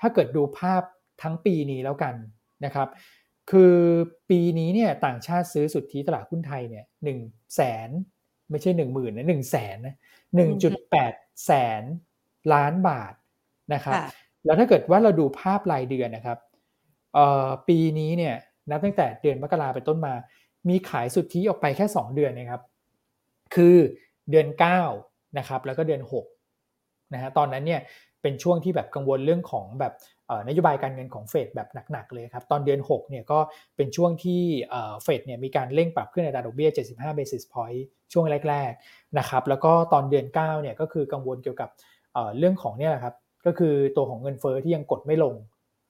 [0.00, 0.82] ถ้าเกิดดูภาพ
[1.22, 2.14] ทั้งปีนี้แล้วกัน
[2.64, 2.88] นะครับ
[3.50, 3.74] คือ
[4.30, 7.18] ปีนี้เนี่ยต่างชาติซื้อสุทธิตลาดหุ้นไทยเนี่ยหนึ่ง
[7.54, 7.88] แสน
[8.50, 9.96] ไม่ใช่หนึ่งหมื่นนะหนึ่งแสนนะ
[10.36, 11.12] หนึ่งจุดแปด
[11.46, 11.82] แสน
[12.52, 13.14] ล้านบาท
[13.74, 13.94] นะครับ
[14.44, 16.38] แล้วถ้าเกิดว่าเราดูภาพรายเดือนนะครับ
[17.68, 18.34] ปีนี้เนี่ย
[18.70, 20.14] นับตั้งแต่เดือนมกราเป็นต้นมา
[20.68, 22.62] มีขายสุทธิออกไปแค่ 2 เดือนนะครับ
[23.54, 23.76] คือ
[24.30, 24.46] เดือน
[24.92, 26.35] 9นะครับแล้วก็เดือน6
[27.14, 27.80] นะฮะตอนนั้นเนี่ย
[28.22, 29.92] เป็นช่วงที่แบบกังวลเรื่องของแบบ
[30.48, 33.38] นโยบายการเงินของเฟดแบบหนักๆเลยครับ ตอนเดือน6เนี่ยก็
[33.76, 34.42] เป็นช่วงที่
[35.02, 37.80] เฟดเนี่ยมีการเร่งปรับขึ้นอัตราดอกเบี้ย 75 basis point
[38.12, 41.70] ช่วงแรกๆนะครับแล้วก็ตอนเดือน9เนี่ยก็คือกังวลเกี่ยวกับ
[42.38, 43.14] เรื่องของเนี่ยแหละครับ
[43.46, 45.34] ก็คือตัวของเงินเฟอ้อที่ยังกดไม่ลง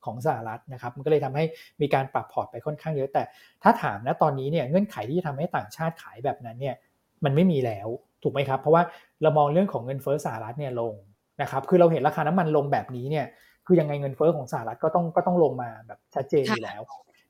[0.05, 1.44] ของสหรัฐนะครับมันก็เลยทำให้
[1.81, 3.22] มีการปรับพอร์ตไปค่อนข้างเยอะแต่
[3.62, 6.74] ถ้าถามนะตอนนี้เนี่ยเงื่อนไขที่จะทำให้ต่างชาติขายแบบนั้นเนี่ย
[7.24, 7.88] มันไม่มีแล้ว
[8.22, 8.83] ถูกไหมครับ เพราะว่า
[9.22, 10.94] เรามองเรื่องของเงินเฟอ้อสหรัฐเนี่ยลง
[11.42, 13.26] นะครับ คือเราเห็นราคาน้ำมันลงแบบนี้เนี่ย
[13.66, 16.83] คือยังไงเงินเฟอ้อของสหรัฐก็ต้องก็ต้องลงมาแบบชัดเจนอยู่แล้ว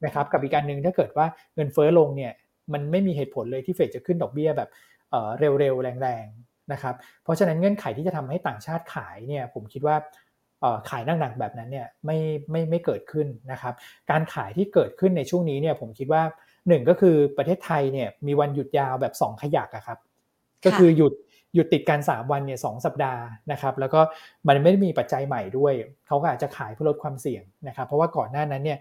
[0.05, 2.33] นะครับ กับอีกการหนึ่งถ้าเกิดว่าเงินเฟอ้อลงเนี่ย
[2.73, 4.69] มันไม่มีเหตุผลเลยที่เฟดจะขึ้นดอกเบี้ยแบบ
[5.39, 6.95] เร็วๆแรงๆนะครับ
[7.25, 9.97] เพราะฉะนั้นเงื่อนไขที่จะทำให้ต่างชาติขายเนี่ย ผมคิดว่า
[10.91, 12.19] ขายหนักๆแบบนั้นเนี่ยไม่
[12.51, 13.75] ไม่ไม่เกิดขึ้นนะครับ
[14.11, 16.23] การขายที่เกิดขึ้นในช่วงนี้เนี่ยผมคิดว่า
[16.69, 19.99] หนึ่งก็คือประเทศไทยเนี่ยมีวันหยุดยาวแบบ2ขยักอะครับ
[20.65, 21.13] ก็คือหยุด
[21.57, 24.01] หยุดติดกัน 3 วันเนี่ยสสัปดาห์นะครับแล้วก็
[24.47, 25.73] มันไม่ได้มีปัจจัยใหม่ด้วย
[26.07, 28.79] เขาก็อาจจะขายเพื่อลดความเสี่ยงนะครับเพราะว่าก่อนหน้านั้นเนี่ย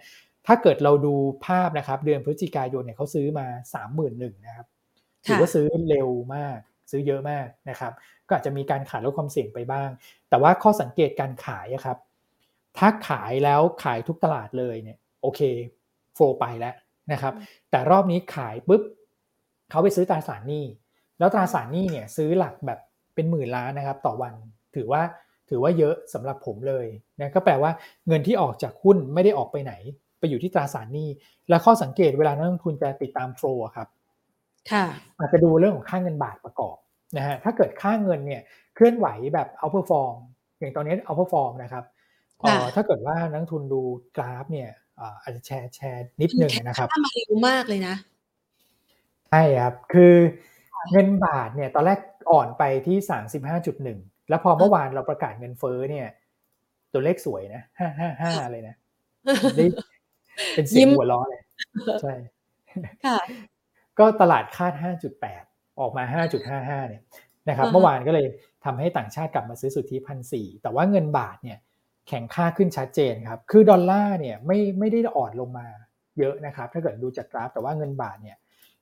[0.47, 1.13] ถ้าเกิดเราดู
[1.45, 4.67] ภาพนะครับเดือนพฤศจิกายนเนี่ยเขาซื้อมา 3 1 0 0 0นะครับ
[5.25, 6.57] ถือว่าซื้อเร็วมาก
[6.91, 7.93] ซื้อเยอะมากนะครับ
[8.27, 9.89] ก็อาจจะมีการขายลดความเสี่ยงไปบ้าง
[10.29, 11.97] แต่ว่าข้อสังเกตการขายครับ
[12.77, 15.41] ถ้าขายแล้วขายทุกตลาดเลยเนี่ยโอเค
[16.15, 16.75] โฟไปแล้ว
[17.11, 17.33] นะครับ
[17.71, 18.81] แต่รอบนี้ขายปุ๊บ
[19.69, 20.65] เขาไปซื้อตราสารหนี้
[21.19, 22.79] แล้วตราสารหนี้เนี่ยซื้อหลักแบบ
[23.15, 24.33] เป็นหมื่นล้านนะครับ ต่อวัน
[24.75, 25.01] ถือว่า
[25.49, 26.85] ถือว่าเยอะสำหรับผมเลย
[27.19, 27.71] นะก็แปลว่า
[28.07, 29.73] เงินที่ออกจากหุ้นไม่ได้ออกไปไหน
[30.19, 31.09] ไปอยู่ที่ตราสารหนี้
[31.49, 33.87] และข้อสังเกตเวลานักลงทุนจะติดตาม flow ครับ
[35.19, 36.77] อาจจะดูเรื่องของค่าเงินบาทประกอบ
[37.17, 38.41] นะฮะถ้าเกิดค่าเงินเนี่ย
[38.75, 40.15] เคลื่อนไหวแบบ outperform
[40.59, 41.83] อย่างตอนนี้ outperform นะครับ
[42.75, 43.81] ถ้าเกิดว่านักทุนดู
[44.17, 44.69] กราฟเนี่ย
[45.21, 47.95] อาจจะแชร์แชร์นิดนึงนะครับมาเร็วมากเลยนะ
[49.29, 50.13] ใช่ครับคือ
[50.91, 51.99] เงินบาทเนี่ยตอนแรก
[52.31, 56.07] อ่อนไปที่สามสิบห้าจุดหนึ่งแล้วพอเมื่อวานเราประกาศเงินเฟ้อเนี่ย
[56.93, 58.75] ตัวเลขสวยนะห้าห้าห้าเลยนะ
[59.55, 59.65] ได้
[60.53, 61.41] เป็นเสียงหัวล้อเลย
[62.01, 62.13] ใช่
[63.99, 64.73] ก็ตลาดคาด
[65.25, 66.03] 5.8 ออกมา
[66.47, 67.01] 5.55 เนี่ย
[67.49, 68.27] นะครับเมื่อวานก็เลย
[68.65, 71.57] ทำให้ต่างชาติกลับมาซื้อสุทธิพันสี่แต่ว่าเงินบาทเนี่ย
[72.07, 75.67] แข็งค่าขึ้นชัดเจนครับ คือดอลลาร์เนี่ยไม่ไม่ได้อ่อนลงมา
[76.19, 78.37] เยอะนะครับ ถ้าเกิดดูจากกราฟ แต่ว่าเงินบาทเนี่ย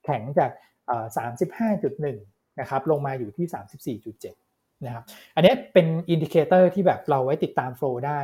[0.05, 0.49] แข็งจาก
[0.91, 5.03] 35.1 นะครับ ลงมาอยู่ที่ 34.7 นะครับ
[5.35, 8.19] อันนี้เป็น indicator ที่แบบเราไว้ติดตาม flow ได้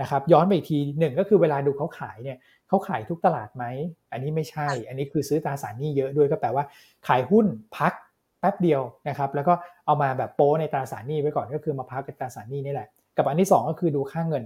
[0.00, 3.64] นะครับ ย้อนไปอีกทีหนึ่งก็คือเวลาดูเขาขายเนี่ยเขาขายทุกตลาดไหม
[4.12, 6.64] อันนี้ไม่ใช่ อันนี้คือซื้อตราสารหนี้เยอะด้วยก็แปลว่า
[7.06, 7.46] ขายหุ้น
[7.76, 7.92] พัก
[8.40, 9.54] แป๊บเดียวนะครับ แล้วก็
[9.86, 14.44] เอามาแบบโปะในตราสารหนี้ไว้ก่อนก็คือมาพักกับตราสารหนี้นี่แหละ กับอันที่ 2 ก็คือดูค่าเงิน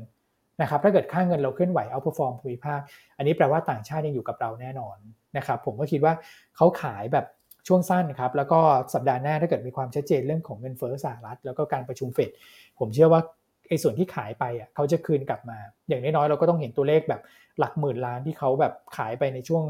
[0.62, 2.80] นะครับ ถ้าเกิดค่าเงินเราเคลื่อนไหวเอาพอฟอร์มภูมิภาค
[3.16, 4.96] อันนี้แปลว่าต่างชาติยังอยู่กับเราแน่นอน
[5.36, 6.14] นะครับ ผมก็คิดว่า
[6.56, 7.26] เขาขายแบบ
[7.68, 8.60] ช่วงสั้นครับแล้วก็
[8.94, 12.30] สัปดาห์หน้าถ้าเกิดมีความชัดเจนเรื่องของเงินเฟ้อสหรัฐ แล้วก็การประชุมเฟด
[12.78, 13.20] ผมเชื่อว่า
[13.68, 17.20] ไอ้ส่วนที่ขายไปอะเขาจะคืนกลับมา อย่างน้อยๆเราก็ต้องเห็นตัวเลขแบบ
[17.58, 19.64] หลักหมื่นล้านที่เขาแบบขายไปในช่วง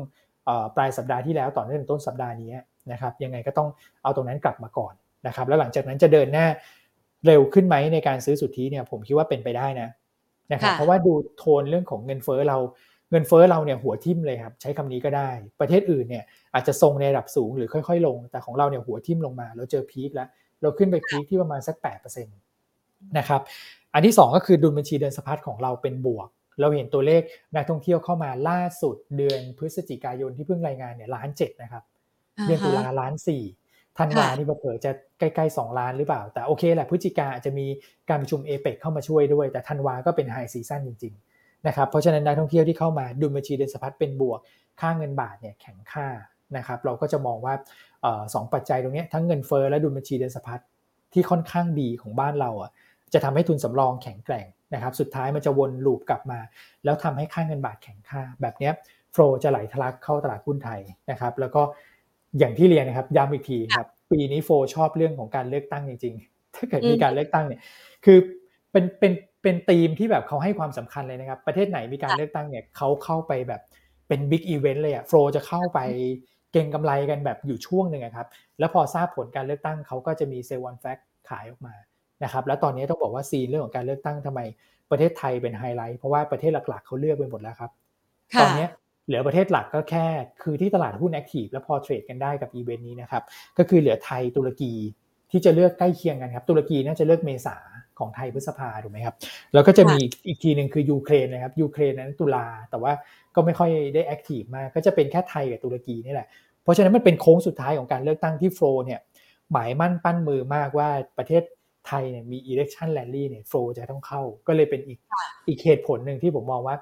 [0.77, 2.53] ปลายสัปดาห์ที่แล้วต่อเนื่องต้นสัปดาห์นี้
[2.93, 3.69] นะครับยังไงก็ต้อง
[4.03, 4.95] เอาตรงนั้นกลับมาก่อน
[5.27, 6.47] นะครับแล้วหลังจากนั้นจะเดินหน้า
[7.27, 9.89] เร็วขึ้นไหมในการซื้อสุทธิเนี่ยผมคิดว่าเป็นไปได้นะ
[10.53, 12.59] นะครับเพราะว่าดูโทนเรื่องของเงินเฟ้อเรา
[13.11, 20.29] เงินเฟ้อเราเนี่ยหัวทิ่มเลยครับใช้คำนี้ก็ได้ ประเทศอื่นเนี่ยอาจจะทรงในระดับสูงหรือค่อย ๆ ลง แต่ของเราเนี่ยหัวทิ่มลงมา เราเจอพีคแล้ว
[20.63, 23.41] เราขึ้นไปพีคที่ประมาณสัก8%นะครับ
[23.95, 26.29] อันที่ 2 ก็คือดุลบัญชีเดินสะพัดของเราเป็นบวก
[26.61, 27.23] เราเห็นตัวเลข
[27.55, 31.83] นักท่องเที่ยวเข้ามาล่าสุดเดือนพฤศจิกายนที่เพิ่งรายงานเนี่ยล้านเจ็ดนะครับ
[32.47, 33.43] เดือนตุลาล้านสี่
[33.99, 37.67] ธันวานี่เผื่อจะใกล้ๆ 2 ล้านหรือเปล่า แต่โอเคแหละพฤศจิกาอาจจะมี
[38.09, 41.15] การประชุมเอเปกเข้ามาช่วยด้วย แต่ธันวาก็เป็น high season จริง
[41.67, 44.41] นะครับเพราะฉะนั้นนักท่องเที่ยวที่เข้ามาดุลบัญชีเดินสะพัดเป็นบวก
[44.81, 46.07] ค่าเงินบาทเนี่ยแข็งค่า
[46.57, 47.55] นะครับเราก็จะมองว่า
[48.35, 50.61] สองปัจจัยตรงนี้ทั้งเงินเฟ้อและดุลบัญชีเดินสะพัด
[51.13, 52.71] ที่ค่อนข้างดีของบ้านเราอะ
[53.13, 56.39] จะทำให้ทุนสำรองแข็งแกร่งนะครับสุดท้ายมันจะวน loop กลับมา
[56.85, 58.71] แล้วทำให้ค่าเงินบาทแข็งค่า แบบนี้
[59.13, 61.63] flow จะไหลทะลักเข้าตลาดหุ้นไทยนะครับแล้วก็
[62.39, 67.61] อย่างที่เรียนนะครับย้ำอีกทีครับปีนี้ flow ชอบเรื่องของการเลือกตั้งจริง ๆ ถ้าเกิดมีการเลือกตั้งเนี่ย
[68.05, 68.19] คือ
[68.73, 69.13] เป็นเป็น
[69.47, 73.63] เป็นธีมที่แบบเขาให้ความสำคัญเลยนะครับ ประเทศไหนมีการเลือกตั้งเนี่ยเขาเข้าไปแบบ
[74.09, 75.81] เป็น big event เลยอะ flow จะเข้าไป
[76.53, 78.27] เก็งกำไรกันแบบอยู่ช่วงหนึ่งครับ
[78.59, 81.75] แล้วพอทราบผลการเลือกตั้งเขาก็จะมี sell on fact ขายออกมา
[82.25, 84.41] นะครับ แล้วตอนนี้ต้องบอกว่าซีนเรื่องของการเลือกตั้งทำไม
[84.91, 87.71] ประเทศไทยเป็นไฮไลท์เพราะว่าประเทศหลักๆเขาเลือกไปหมดแล้วครับ
[88.41, 88.67] ตอนนี้
[89.07, 90.07] เหลือประเทศหลักก็แค่
[90.43, 93.23] คือที่ตลาดหุ้น active แล้วพอ trade กันได้กับอีเวนต์นี้นะครับ
[93.59, 94.73] ก็คือเหลือไทยตุรกี
[95.31, 97.57] ที่จะเลือกใกล้เคียงกันครับ ตุรกีน่าจะเลือกเมษา
[97.99, 99.15] ของไทยพฤษภาถูกไหมครับ
[99.55, 102.93] แล้วก็จะมีอีกทีหนึ่งคือยูเครนนะครับยูเครนนั้นตุลาแต่ว่า
[103.35, 106.29] ก็ไม่ค่อยได้ active มากก็จะเป็นแค่ไทยกับตุรกีนี่แหละ
[106.63, 109.01] เพราะฉะนั้นมันเป็นโค้งสุดท้ายของการเลือกตั้งที่ flow เนี่ย
[109.53, 111.43] หมายมั่นปั้นมือมากว่าประเทศ
[111.87, 114.99] ไทยเนี่ยมี election rally เนี่ยโฟล์จะต้องเข้า ก็เลยเป็นอีก
[115.49, 116.77] อีกเหตุผลหนึ่งที่ผมมองว่า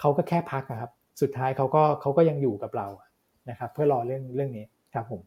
[0.00, 0.90] เขาก็แค่พักครับ
[1.22, 2.88] สุดท้ายเขาก็เขาก็ยังอยู่กับเรา
[3.50, 5.20] นะครับ เพื่อรอเรื่องเรื่องนี้ครับผม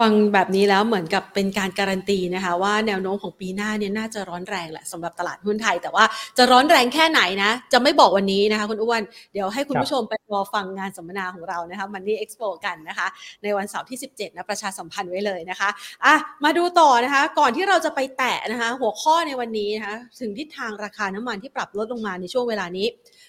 [0.00, 6.04] ฟังแบบนี้แล้วเหมือนกับเป็นการการันตีนะคะ ว่าแนวโน้มของปีหน้าเนี่ยน่าจะร้อนแรงแหละสำหรับตลาดหุ้นไทย แต่ว่า
[6.38, 13.06] จะร้อนแรงแค่ไหนนะ จะไม่บอกวันนี้นะคะคุณอ้วน เดี๋ยวให้คุณผู้ชมไปรอฟังงานสัมมนาของเรานะคะมันนี่เอ็กซ์โปกันนะคะ
[13.42, 15.68] ในวันเสาร์ที่ 17นะประชาสัมพันธ์ไว้เลยนะคะ
[16.04, 22.86] อะมาดูต่อนะคะ ก่อนที่เราจะไปแตะนะคะ หัวข้อในวันนี้นะคะถึงทิศทางราคาน้ำมันที่ปรับลดลงมาในช่วงเวลานี้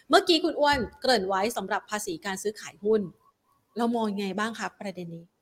[0.10, 3.02] เมื่อกี้คุณอ้วนเกริ่นไว้สำหรับภาษีการซื้อขายหุ้น
[3.78, 5.39] เรามองไงบ้างครับประเด็นนี้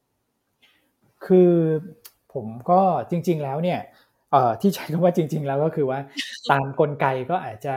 [1.25, 1.51] คือ
[2.33, 3.79] ผมก็จริง ๆ แล้วเนี่ย
[4.61, 5.99] ที่ใช้คำว่าจริง ๆ แล้วก็คือว่า
[6.51, 7.75] ตามกลไกก็อาจจะ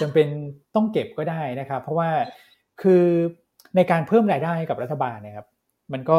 [0.00, 0.26] จำเป็น
[0.74, 2.10] ต้องเก็บก็ได้นะครับ เพราะว่า
[2.82, 3.04] คือ
[3.76, 5.46] ในการเพิ่มรายได้กับรัฐบาลนะครับ
[5.92, 6.18] มันก็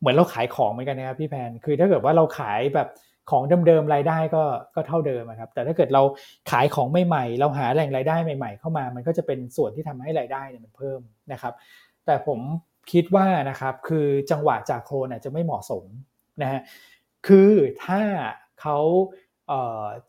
[0.00, 2.88] เหมือนเราขายของเหมือนกันนะครับพี่แพนคือถ้าเกิดว่าเราขายแบบ
[3.30, 4.42] ของเดิมๆรายได้ก็
[4.74, 6.02] ก็เท่าเดิมครับ แต่ถ้าเกิดเรา
[6.50, 11.00] ขายของใหม่ๆ เราหาแหล่งรายได้ใหม่ ๆ เข้ามา มันก็จะเป็นส่วนที่ทำให้รายได้เนี่ยมันเพิ่ม
[11.32, 11.54] นะครับ
[12.06, 12.38] แต่ผม
[12.92, 15.84] คิดว่านะครับคือจังหวะจากโคลนอาจจะไม่เหมาะสม
[16.42, 16.60] นะฮะ
[17.26, 17.52] คือ
[17.84, 18.00] ถ้า
[18.60, 18.78] เขา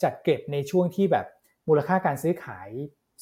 [0.03, 1.25] จัดเก็บในช่วงที่แบบ
[1.67, 2.69] มูลค่าการซื้อขาย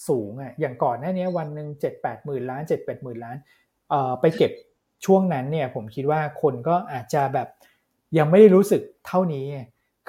[0.07, 3.37] สูงอะอย่างก่อนหน้านี้วันหนึ่งเจ็ดแปดหมื่นล้านเจ็ดแปดหมื่นล้าน
[4.21, 4.51] ไปเก็บ
[5.05, 7.47] ช่วงนั้นเนี่ยผมคิดว่าคนก็อาจจะแบบ
[8.17, 9.45] ยังไม่ได้รู้สึกเท่านี้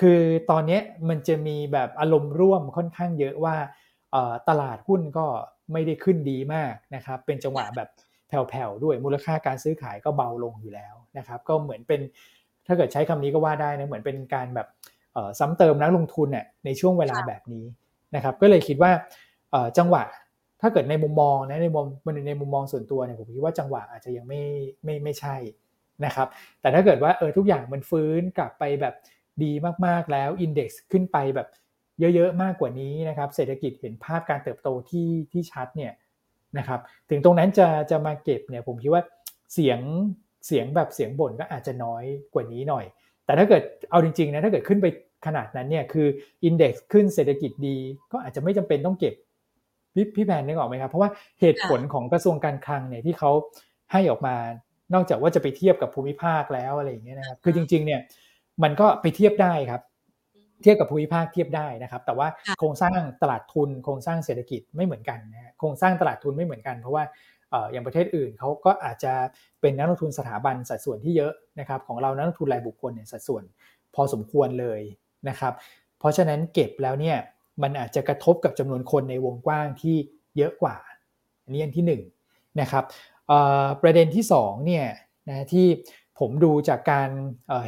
[0.00, 3.56] คือตอนนี้มันจะมีแบบอารมณ์ร่วมค่อนข้างเยอะว่า
[4.48, 5.26] ตลาดหุ้นก็
[5.72, 7.88] ไม่ได้ขึ้นดีมากนะครับ เป็นจังหวะแบบ
[8.28, 12.00] แผ่วๆด้วยมูลค่าการซื้อขายก็เบาลงอยู่แล้วนะครับก็เหมือนเป็น
[12.66, 14.68] ถ้าเกิดใช้คำนี้ก็ว่าได้นะเหมือนเป็นการแบบ
[15.38, 17.64] ซ้ำเติมนักลงทุนเนี่ยในช่วงเวลาแบบนี้
[18.14, 18.92] นะครับก็เลยคิดว่า
[19.78, 20.02] จังหวะ
[20.60, 21.86] ถ้าเกิดในมุมมองนะในมุม
[22.28, 24.42] ในมุมมองส่วนตัวเนี่ยผมคิดว่าจังหวะอาจจะยังไม่
[24.84, 25.36] ไม่ไม่ใช่
[26.04, 26.28] นะครับ
[26.60, 28.94] แต่ถ้าเกิดว่าเออทุกอย่างมันฟื้นกลับไปแบบ
[29.42, 29.52] ดี
[29.86, 31.48] มากๆแล้วอินเด็กซ์ขึ้นไปแบบ
[32.14, 35.92] เยอะๆมากกว่านี้นะครับเศรษฐกิจเห็นภาพการเติบโตที่ที่ชัดเนี่ย
[36.58, 36.80] นะครับ
[37.10, 39.02] ถึงตรงนั้นจะจะมาเก็บเนี่ยผมคิดว่า
[39.52, 39.80] เสียง
[40.46, 42.84] เสียงแบบเสียงบ่นก็อาจจะน้อยกว่านี้หน่อย
[43.24, 44.86] แต่ถ้าเกิดเอาจริงๆนะถ้าเกิดขึ้นไป
[45.26, 46.06] ขนาดนั้นเนี่ยคือ
[46.44, 47.76] อินเด็กซ์ขึ้นเศรษฐกิจดี
[48.12, 49.14] ก็อาจจะไม่จำเป็นต้องเก็บ
[49.94, 53.30] พี่พี่แพนนึกออกไหมครับ เพราะว่าเหตุผลของกระทรวงการคลังเนี่ยที่เขา
[53.92, 54.36] ให้ออกมา
[54.94, 58.00] นอกจากว่าจะไปเทียบกับภูมิภาคแล้วอะไรอย่างเงี้ยนะครับ คือจริง ๆ เนี่ย
[58.62, 59.80] มันก็ไปเทียบได้ครับ
[60.62, 67.04] เทียบกับภูมิภาคเทียบได้นะครับ แต่ว่าโครงสร้างตลาดทุนโครงสร้างเศรษฐกิจไม่เหมือนกันนะโครงสร้างตลาดทุนไม่เหมือนกันเพราะว่า
[67.72, 69.12] อย่างประเทศอื่นเขาก็อาจจะ
[69.60, 73.42] เป็นนักลงทุนสถาบันสัดส่วนที่เยอะนะครับของเรานักลงทุนรายบุคคลเนี่ยสัดส่วน
[73.94, 74.80] พอสมควรเลย
[75.28, 75.52] นะครับ
[75.98, 77.16] เพราะฉะนั้นเก็บแล้วเนี่ย
[77.62, 79.96] มันอาจจะกระทบกับจำนวนคนในวงกว้างที่
[80.36, 80.76] เยอะกว่า
[81.44, 81.92] อันนี้อันที่1น
[82.60, 82.84] นะครับ
[83.82, 84.86] ประเด็นที่2เนี่ย
[85.28, 85.66] นะที่
[86.18, 87.08] ผมดูจากการ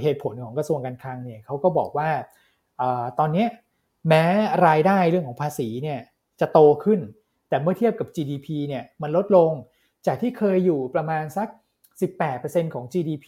[0.02, 2.08] เหตุผลของกระทรวงการคลังเนี่ยเขาก็บอกว่า
[3.18, 3.46] ตอนนี้
[4.08, 4.24] แม้
[4.66, 6.00] รายได้เรื่องของภาษีเนี่ย
[6.40, 7.00] จะโตขึ้น
[7.48, 9.52] แต่เมื่อเทียบกับ GDP เนี่ยมันลดลง
[10.06, 11.48] จากที่เคยอยู่ประมาณสัก
[12.10, 13.26] 18%ของ GDP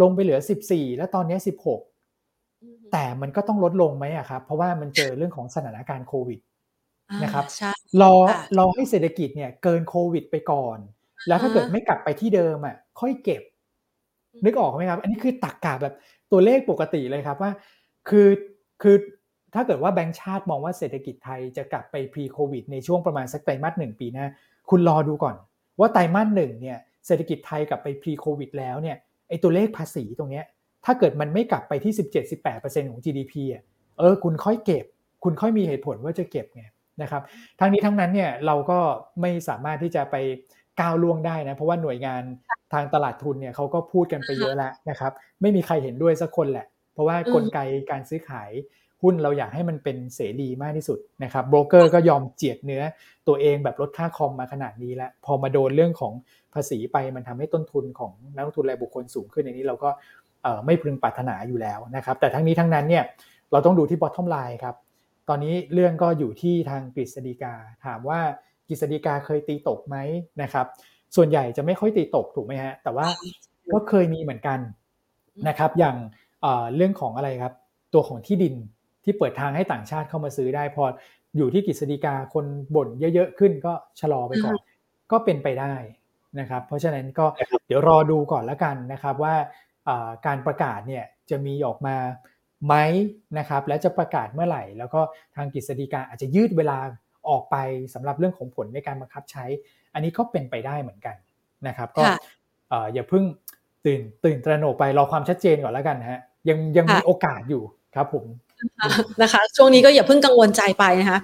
[0.00, 1.38] ลงไปเหลือ 14 แล้วตอนนี้
[2.18, 6.40] 16 แต่มันก็ต้องลดลงไหมอะครับ เพราะว่ามันเจอเรื่องของสถานการณ์โควิด
[7.22, 7.44] นะครับ
[8.02, 8.14] รอ
[8.58, 10.78] รอให้เศรษฐกิจเนี่ยเกินโควิดไปก่อน
[11.28, 13.42] แล้วถ้าเกิดไม่กลับไปที่เดิมอะค่อยเก็บ
[14.44, 15.94] นึกออกไหมครับ อันนี้คือตักกาแบบ
[16.32, 17.52] ตัวเลขปกติเลยครับว่า
[18.08, 18.28] คือ
[18.82, 18.96] คือ
[19.54, 24.26] ถ้าเกิดว่าแบงก์ชาติมองว่าเศรษฐกิจไทยจะกลับไป pre covid ในช่วงประมาณสักไตรมาสหนึ่งปีหน้า
[24.70, 25.36] คุณรอดูก่อน
[25.80, 28.96] ว่าไตรมาสหนึ่งเนี่ยเศรษฐกิจไทยกลับไป pre covid แล้วเนี่ย
[29.28, 30.44] ไอตัวเลขภาษีตรงเนี้ย
[30.84, 31.92] ถ้าเกิดมันไม่กลับไปที่
[32.40, 33.62] 17-18%ของ GDP อะ
[33.98, 34.84] เออคุณค่อยเก็บ
[35.24, 36.64] คุณค่อยมีเหตุผลว่าจะเก็บไง
[37.02, 37.22] นะครับ
[37.60, 38.78] ทั้งนี้ทั้งนั้นเนี่ยเราก็
[39.20, 40.16] ไม่สามารถที่จะไป
[40.80, 42.22] ก้าวล่วงได้นะเพราะว่าหน่วยงาน
[42.72, 46.66] ทางตลาดทุนเนี่ยเขาก็พูดกันไปเยอะแล้วนะครับไม่มีใครเห็นด้วยสักคนแหละ
[46.98, 47.58] เพราะว่ากลไก
[47.90, 48.50] การซื้อขาย
[49.02, 52.82] หุ้นเราอยากให้มันเป็นเสรีมากที่สุดนะครับโบรกเกอร์ก็ยอมเจียดเนื้อ
[53.28, 56.12] ตัวเองแบบลดค่าคอมมาขนาดนี้แล้วพอมาโดนเรื่องของ
[56.54, 59.90] ภาษีไปมันทำให้ต้นทุนของนักลงทุนรายบุคคลสูงขึ้นในนี้เราก็
[60.66, 63.04] ไม่พึงปรารถนาอยู่แล้วนะครับ แต่ทั้งนี้ทั้งนั้นเนี่ย
[63.52, 64.74] เราต้องดูที่ bottom line ครับ
[65.28, 68.20] ตอนนี้เรื่องก็อยู่ที่ทางกฤษฎีกา ถามว่า
[68.68, 69.96] กฤษฎีกาเคยตีตกไหม
[70.42, 70.66] นะครับ
[71.16, 73.06] ส่วนใหญ่จะไม่ค่อยตีตกถูกไหมฮะแต่ว่า
[73.72, 74.58] ก็เคยมีเหมือนกัน
[75.48, 75.96] นะครับ อย่าง
[76.76, 77.54] เรื่องของอะไรครับ
[77.94, 78.54] ตัวของที่ดิน
[79.04, 80.84] ที่เปิดทางให้ต่างชาติเข้ามาซื้อได้พอ
[81.36, 84.56] อยู่ที่กฤษฎีกาคนบ่นเยอะๆขึ้นก็ชะลอไปก่อน
[85.12, 85.74] ก็เป็นไปได้
[86.40, 87.26] นะครับ เพราะฉะนั้นก็
[87.66, 89.34] เดี๋ยวรอดูก่อนแล้วกันนะครับว่า
[90.26, 91.96] การประกาศเนี่ยจะมีออกมา
[92.66, 92.74] ไหม
[93.38, 95.00] นะครับ และจะประกาศเมื่อไหร่ แล้วก็
[95.36, 96.78] ทางกฤษฎีกาอาจจะยืดเวลา
[97.28, 97.56] ออกไป
[97.94, 99.44] สำหรับเรื่องของผลในการบังคับใช้
[99.94, 101.16] อันนี้ก็เป็นไปได้เหมือนกัน
[101.68, 102.02] นะครับ ก็
[102.92, 103.24] อย่าเพิ่ง
[103.86, 107.62] ตื่นตื่นตระหนกไปรอความชัดเจนก่อนแล้วกันฮะ ยังยังมีโอกาสอยู่
[107.94, 108.24] ครับผม
[109.22, 111.18] นะคะ ช่วงนี้ก็อย่าเพิ่งกังวลใจไปนะคะ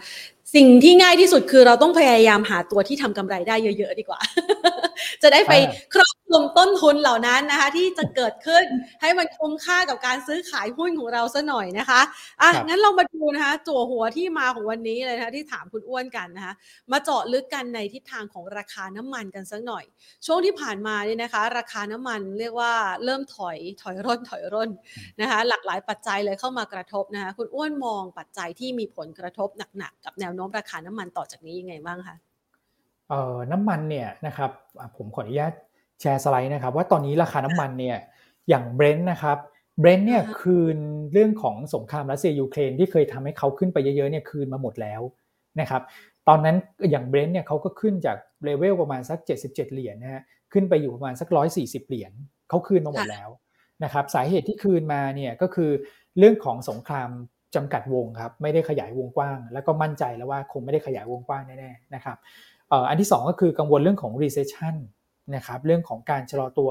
[0.54, 4.20] สิ่งที่ง่ายที่สุดคือเราต้องพยายามหาตัวที่ทำกำไรได้เยอะ ๆ ดีกว่า
[5.22, 5.54] จะได้ไป
[5.94, 8.64] ครอบคลุมต้นทุนเหล่านั้นนะคะ ที่จะเกิดขึ้น
[9.02, 12.00] ให้มันคุ้มค่ากับการซื้อขายหุ้นของเราซะหน่อยนะคะ
[12.42, 16.54] อะงั้นเรามาดูนะคะจั่วหัวที่มาของวันนี้เลยนะคะที่ถามคุณอ้วนกันนะคะ
[16.92, 19.84] มาเจาะลึกกันในทิศทางของราคาน้ำมันกันสักหน่อย
[20.26, 22.72] ช่วงที่ผ่านมาเนี่ยนะคะ ราคาน้ำมันเรียกว่า
[23.04, 24.70] เริ่มถอยถอยร่นถอยร่น
[25.20, 32.33] นะคะ หลากหลายปัจจัยเลยเข้ามากระทบนะคะคุณอ้วนมองปัจจัยที่มีผลกระทบหนักๆกับแนวโน้มราคาน้ำมันต่อจากนี้ยังไงบ้างคะเอ่อ
[33.52, 34.50] น้ำมันเนี่ยนะครับ
[34.96, 35.52] ผมขออนุญาต
[36.00, 37.96] แชร์สไลด์นะครับ ว่าตอนนี้ราคาน้ำมันเนี่ย
[38.48, 39.38] อย่าง Brent นะครับ
[39.80, 40.78] Brent เนี่ยคืน
[41.12, 45.00] เรื่องของสงครามรัสเซียยูเครนที่เคยทำให้เขาขึ้นไปเยอะๆเนี่ยคืนมาหมดแล้ว
[45.60, 45.82] นะครับ
[46.28, 46.56] ตอนนั้น
[46.90, 52.12] อย่าง Brent เนี่ยเขาก็ขึ้นจากเลเวลประมาณสัก 77 เหรียญนะฮะขึ้นไปอยู่ประมาณสัก 140 เหรียญ
[52.48, 53.28] เขาคืนมาหมดแล้ว
[53.84, 55.70] นะครับสาเหตุที่คืนมาเนี่ยก็คือ
[56.18, 57.10] เรื่องของสงคราม
[57.54, 62.16] จำกัดวงครับไม่ได้ขยายวงกว้าง แล้วก็มั่นใจแล้วว่าคงไม่ได้ขยายวงกว้างแน่ๆนะครับ
[62.88, 64.74] อันที่ 2 ก็คือกังวลเรื่องของ recession
[65.36, 66.70] นะครับเรื่องของการชะลอตัว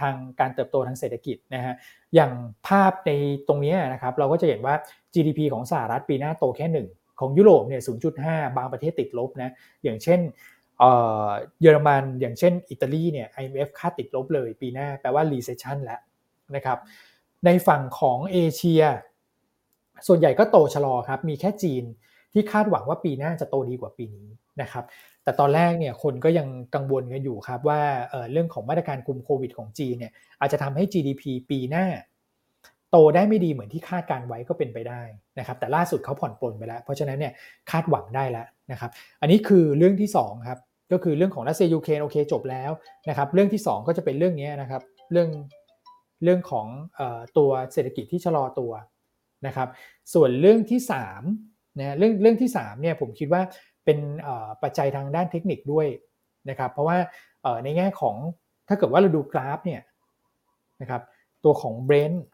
[0.00, 1.74] ทางการเติบโตทางเศรษฐกิจนะฮะ
[2.14, 2.32] อย่าง
[2.66, 3.10] ภาพใน
[3.48, 4.74] ตรงนี้นะครับเราก็จะเห็นว่า
[5.14, 7.82] GDP ของสหรัฐปีหน้าโตแค่ 1 ของยุโรปเนี่ย
[8.18, 9.52] 0.5 บางประเทศติดลบนะ
[9.84, 10.20] อย่างเช่น
[10.80, 16.00] เยอรมันอย่างเช่นอิตาลีเนี่ย IMF คาดติดลบเลยปีหน้าแปลว่า recession แล้ว
[16.54, 16.78] นะครับ
[17.46, 18.82] ในฝั่งของเอเชีย
[20.06, 21.84] ส่วนใหญ่ก็โตชะลอครับมีแค่จีน
[22.32, 24.28] ที่คาดหวังว่าปีหน้าจะโตดีกว่าปีนี้
[24.62, 24.84] นะครับ
[25.24, 27.80] แต่ตอนแรกเนี่ยคนก็ยังกังวลกันอยู่ครับว่า
[28.10, 31.86] เเรื่องของมาตรการคุมโควิดของจีนเนี่ยอาจจะทำให้ GDP ปีหน้า
[32.90, 35.02] โตได้ไม่ดีเหมือนที่คาดการไว้ก็เป็นไปได้
[35.38, 37.32] นะครับแต่ล่าสุดเขาผ่อนปลนไปแล้ว เพราะฉะนั้นเนี่ย
[37.70, 40.58] คาดหวังได้แล้วนะครับอันนี้คือเรื่องที่2ครับ
[40.92, 42.70] ก็คือเรื่องของรัสเซียยูเครนโอเคจบแล้ว
[43.08, 44.82] นะครับเรื่องที่ 2 ก็จะเป็นเรื่องนี้นะครับ
[45.12, 45.28] เรื่อง
[46.24, 46.66] เรื่องของ
[47.38, 48.72] ตัวเศรษฐกิจที่ชะลอตัว
[49.46, 49.68] นะครับ
[50.14, 50.80] ส่วนเรื่องที่
[51.30, 53.42] 3นะเรื่องเรื่องที่3เนี่ยผมคิดว่า
[53.84, 53.98] เป็น
[54.62, 55.86] ปัจจัยทางด้านเทคนิคด้วย
[56.50, 56.96] นะครับ เพราะว่า
[57.64, 58.16] ในแง่ของ
[58.68, 59.80] ถ้าเกิดว่าเราดูกราฟเนี่ย
[60.80, 61.02] นะครับ
[61.44, 62.24] ตัวของ Brent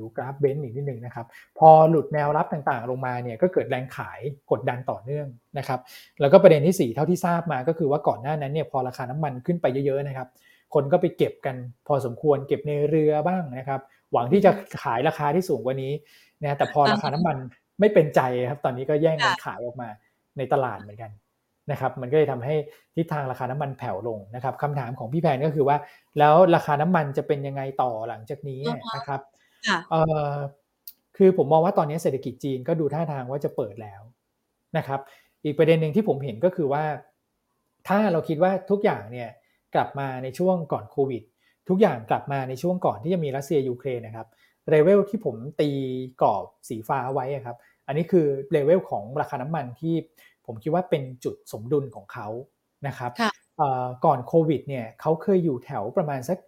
[0.00, 1.26] ดูกราฟ Brent อีกนิดนึงนะครับ
[1.58, 5.26] พอหลุดแนวรับต่างๆ ลงมาเนี่ยก็เกิดแรงขายกดดันต่อเนื่อง
[5.58, 5.80] นะครับ
[6.20, 10.28] แล้วก็ประเด็นที่ 4 เท่าที่ทราบมาก็คือว่าก่อนหน้านั้นเนี่ยพอราคาน้ำมันขึ้นไปเยอะๆนะครับ
[10.74, 13.80] คนก็ไปเก็บกันพอสมควรเก็บในเรือบ้างนะครับ
[14.12, 14.50] หวังที่จะ
[14.82, 15.92] ขายราคาที่สูงกว่านี้
[16.42, 17.36] นะแต่พอราคาน้ำมัน
[17.80, 19.88] ไม่เป็นใจครับตอนนี้ก็แย่งกันขายออกมา
[20.38, 21.10] ในตลาดเหมือนกัน
[21.70, 22.54] นะครับมันก็เลยทำให้
[22.96, 25.76] ทิศทางราคาน้ำมันแผ่วลงนะครับคำถามของพี่แพนก็คือว่า
[26.18, 28.62] แล้วราคาน้ำมันจะเป็นยังไงต่อหลังจากนี้
[28.96, 29.20] นะครับ
[29.90, 29.94] เอ
[30.28, 30.32] อ
[31.16, 34.02] คือผมมองว่าตอนนี้เศรษฐกิจจีนก็ดูท่าทางว่าจะเปิดแล้ว
[34.76, 35.00] นะครับ
[35.44, 36.84] อีกประเด็นหนึ่งที่ผมเห็นก็คือว่า
[37.88, 39.28] ถ้าเราคิดว่าทุกอย่างเนี่ย
[39.74, 41.22] กลับมาในช่วงก่อนโควิด
[41.68, 44.26] ทุกอย่างกลับมาในช่วงก่อนที่จะมีรัสเซียยูเครนนะครับ
[44.70, 45.70] เลเวลที่ผมตี
[46.22, 49.94] กรอบสีฟ้าไว้ครับ อันนี้คือเลเวลของราคาน้ำมันที่
[50.46, 52.28] ผมคิดว่าเป็นจุดสมดุลของเขา
[52.86, 53.10] นะครับ
[54.04, 56.38] ก่อนโควิดเนี่ยเขาเคยอยู่แถวประมาณสัก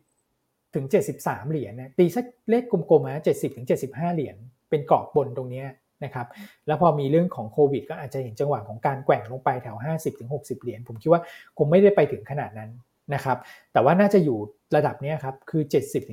[0.00, 0.86] 70 ถึง
[1.18, 4.36] 73 เหรียญนะตีสักเลขกลมๆนะ70 ถึง 75 เหรียญ
[4.70, 5.64] เป็นกรอบบนตรงนี้
[6.04, 6.26] นะครับ
[6.66, 11.20] แล้วพอมีเรื่องของโควิด ก็อาจจะเห็นจังหวะของการแกว่งลงไปแถว 50 ถึง 60 เหรียญผมคิดว่า
[11.58, 12.70] คงไม่ได้ไปถึงขนาดนั้น
[13.14, 13.38] นะครับ
[13.72, 14.38] แต่ว่าน่าจะอยู่
[14.76, 15.62] ระดับนี้ครับคือ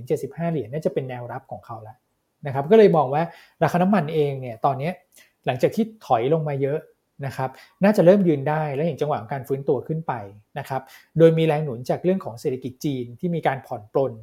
[0.01, 1.97] 70-75 เหรียญน่าจะเป็นแนวรับของเขาแล้ว
[2.47, 3.23] นะครับก็เลยมองว่า
[3.63, 4.89] ราคาน้ำมันเองเนี่ยตอนนี้
[5.45, 6.79] หลังจากที่ถอยลงมาเยอะ
[7.25, 7.49] นะครับ
[7.83, 10.13] น่าจะเริ่มยืนได้และเห็นจังหวะการฟื้นตัวขึ้นไป
[10.60, 10.81] นะครับ
[11.17, 14.13] โดยมีแรงหนุนจากเรื่องของเศรษฐกิจจีนที่มีการผ่อนปลน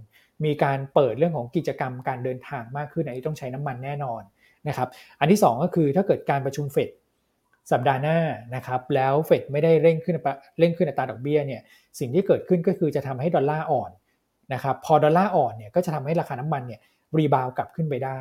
[0.45, 4.23] มีการเปิดเรื่องของกิจกรรมการเดินทางมากขึ้นอันนี้ต้องใช้น้ำมันแน่นอน
[4.69, 4.89] นะครับ
[5.21, 6.89] อันที่ 2 ก็คือถ้าเกิดการประชุมเฟด
[7.73, 8.19] สัปดาห์หน้า
[8.55, 10.17] นะครับแล้วเฟดไม่ได้เร่งขึ้น
[10.59, 11.61] เร่งขึ้นอัตราดอกเบี้ยเนี่ย
[11.99, 13.91] สิ่งที่เกิดขึ้นก็คือจะทำให้ดอลลาร์อ่อน
[14.55, 16.81] นะครับพอดอลลาร์อ่อนเนี่ยก็จะทำให้ราคาน้ำมันเนี่ย
[17.19, 18.19] รีบาวกลับขึ้นไปได้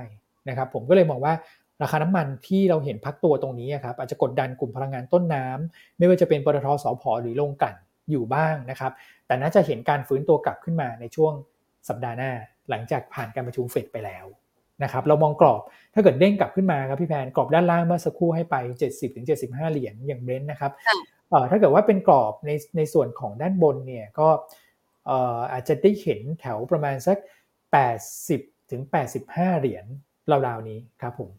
[0.50, 1.34] นะครับผมก็เลยมองว่า
[1.82, 7.76] ราคาน้ำมันที่เราเห็นพักตัวตรงนี้ครับอาจจะกดดันกลุ่มพลังงานต้นน้ำไม่ว่าจะเป็นปตทสพหรือโรงกลั่น
[8.12, 8.91] อยู่บ้างนะครับ
[9.28, 11.34] แต่น่าจะเห็นการฟื้นตัวกลับขึ้นมาในช่วง
[11.88, 12.32] สัปดาห์หน้า
[12.70, 14.26] หลังจากผ่านการประชุมเฟดไปแล้ว
[14.84, 15.62] นะครับเรามองกรอบ
[15.94, 18.56] ถ้าเกิดเด้งกลับขึ้นมาครับพี่แพนกรอบด้านล่างเมื่อสักครู่ให้ไป
[19.16, 20.72] 70-75 เหรียญอย่างเบรนท์นะครับ
[21.52, 24.28] ถ้าเกิดว่าเป็นกรอบในในส่วนของด้านบนเนี่ยก็
[25.54, 27.18] อาจจะได้เห็นแถวประมาณสัก
[27.94, 28.82] 80 ถึง
[29.22, 29.86] 85 เหรียญ
[30.47, 31.30] ราวๆนี้ครับผม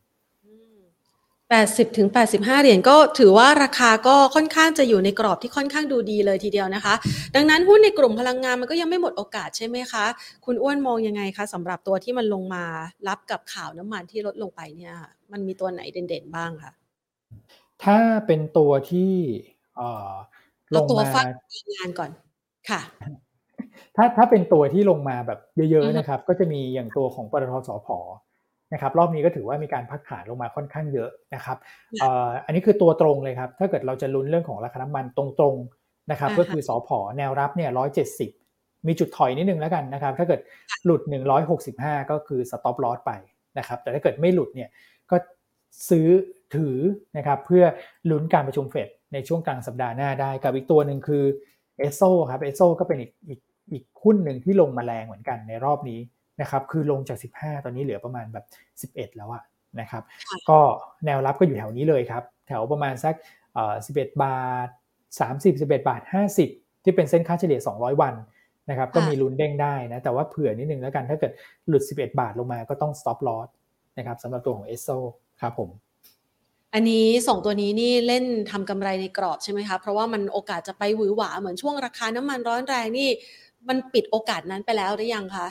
[1.54, 6.94] 80ถึง85 เหรียญก็ถือว่าราคาก็ค่อนข้างจะอยู่ในกรอบที่ค่อนข้างดูดีเลยทีเดียวนะคะ
[7.34, 10.04] ดังนั้นหุ้นในกลุ่มพลังงานมันก็ยังไม่หมดโอกาสใช่ไหมคะ
[10.44, 12.64] คุณอ้วนมองยังไงคะสำหรับตัวที่มันลงมา
[13.08, 14.94] รับกับข่าวน้ำมันที่ลดลงไปเนี่ย
[15.32, 16.72] มันมีตัวไหนเด่นๆบ้างคะ
[17.84, 19.12] ถ้าเป็นตัวที่
[20.76, 21.26] ลงมาฟัก
[21.74, 22.10] งานก่อน
[22.70, 22.80] ค่ะ
[23.96, 27.88] ถ้าถ้าเป็นตัวที่ลงมาแบบเยอะๆนะครับ ก็จะมีอย่างตัวของปตทสพ
[28.72, 31.56] นะครับ รอบนี้ก็ถือว่ามีการพักฐานลงมาค่อนข้างเยอะนะครับ
[32.44, 38.30] อันนี้คือตัวตรงเลยครับ ถ้าเกิดเราจะลุ้นเรื่องของราคาน้ำมันตรงๆนะครับ ก็คือ support แนวรับเนี่ยร้อยเจ็ดสิบ
[38.86, 40.40] มีจุดถอยนิดนึงแล้วกันนะครับ ถ้าเกิด
[40.84, 41.02] หลุด
[41.56, 43.12] 165 ก็คือ stop loss ไป
[43.58, 44.68] นะครับ แต่ถ้าเกิดไม่หลุดเนี่ย
[45.10, 45.16] ก็
[45.90, 46.08] ซื้อ
[46.54, 46.78] ถือ
[47.16, 47.64] นะครับ เพื่อ
[48.10, 51.24] ลุ้นการประชุมเฟดในช่วงกลางสัปดาห์หน้าได้ กับอีกตัวหนึ่งคือ
[51.78, 53.40] เอสโซครับเอสโซก็เป็นอีกอีก
[53.72, 56.00] อีกหุ้นหนึ่งที่ลงมาแรงเหมือนกันในรอบนี้
[56.40, 59.42] นะครับคือลงจาก 15 ตอนนี้เหลือประมาณแบบ 11 แล้วอะ
[59.80, 60.02] นะครับ
[60.48, 60.58] ก็
[61.06, 63.14] แนวรับก็อยู่แถวนี้เลยครับ แถวประมาณสัก
[63.54, 64.68] เอ่อ11 บาท
[65.20, 66.02] 30 11 บาท
[66.42, 68.14] 50 ที่เป็นเส้นค่าเฉลี่ย 200 วัน
[68.70, 71.32] นะครับก็มีลุ้นเด้งได้นะ แต่ว่าเผื่อนิดนึงแล้วกันถ้าเกิด
[71.68, 73.48] หลุด 11 บาทลงมาก็ต้อง stop loss
[73.98, 74.88] นะครับสำหรับตัวของเอสโซ
[75.40, 75.70] ครับผม
[76.74, 83.08] อันนี้สองตัวนี้นี่เล่นทำกำไรในกรอบใช่ไหมคะ เพราะว่ามันโอกาสจะไปหวือหวาเหมือนช่วงราคาน้ำมันร้อนแรงนี่
[83.68, 85.48] มันปิดโอกาสนั้นไปแล้วหรือยังคะ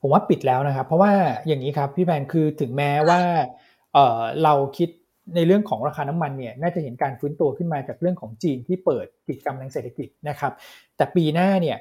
[0.00, 1.12] ผมว่าปิดแล้วนะครับ เพราะว่า
[1.46, 3.20] อย่างนี้ครับพี่แมนคือถึงแม้ว่า
[3.92, 4.88] เออเราคิด
[5.34, 10.52] ในเรื่องของราคาน้ำมันเนี่ยน่าจะเห็นการฟื้นตัวขึ้นมาจากเรื่องของจีนที่เปิดกิจกรรมทางเศรษฐกิจนะครับ
[10.96, 11.76] แต่ปีหน้าเนี่ย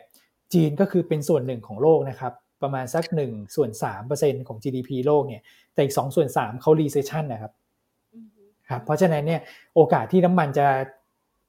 [0.53, 5.41] จีนก็คือเป็นส่วนหนึ่งของโลกนะครับประมาณสักหนึ่งส่วนสามเปอร์เซ็นของ GDP โลกเนี่ย
[5.73, 7.51] แต่อีกสองส่วนสามเขา recession นะครับ
[8.69, 9.41] ครับเพราะฉะนั้นเนี่ย
[9.75, 10.67] โอกาสที่น้ำมันจะ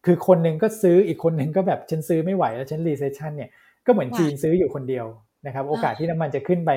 [0.07, 3.51] คือคนหนึ่งก็ซื้ออีกคนหนึ่งก็แบบฉันซื้อไม่ไหวแล้วฉัน recession เนี่ย
[3.89, 5.07] ก็เหมือนจีนซื้ออยู่คนเดียว
[5.47, 6.71] นะครับ โอกาสที่น้ำมันจะขึ้นไป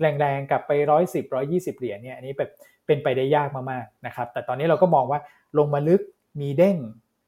[0.00, 2.50] แรงๆกลับไปร้อยสิบร้อยี่สิบเหรียญเนี่ยอันนี้แบบ
[2.86, 5.20] เป็นไปได้ยากมากๆนะครับ แต่ตอนนี้เราก็มองว่า
[5.58, 6.00] ลงมาลึก
[6.40, 6.76] มีเด้ง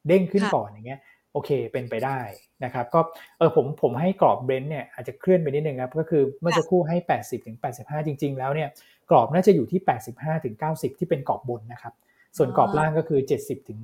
[0.08, 1.00] เด้งขึ้นก่อนอย่างเงี้ย
[1.32, 2.20] โอเคเป็นไปได้
[2.64, 3.00] นะครับ ก็
[3.38, 8.68] เออผมผมให้กรอบเบรนท์เนี่ยอาจจะเคลื่อนไปนิดนึงครับก็คือเมื่อสักครู่ให้ 80ถึง85 จริง ๆ แล้วเนี่ย
[9.10, 9.80] กรอบน่าจะอยู่ที่
[10.12, 11.94] 85ถึง90 ที่เป็นกรอบบนนะครับ
[12.36, 13.80] ส่วนกรอบล่างก็คือ 70ถึง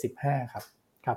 [0.00, 0.64] 75 ครับ
[1.06, 1.16] ครับ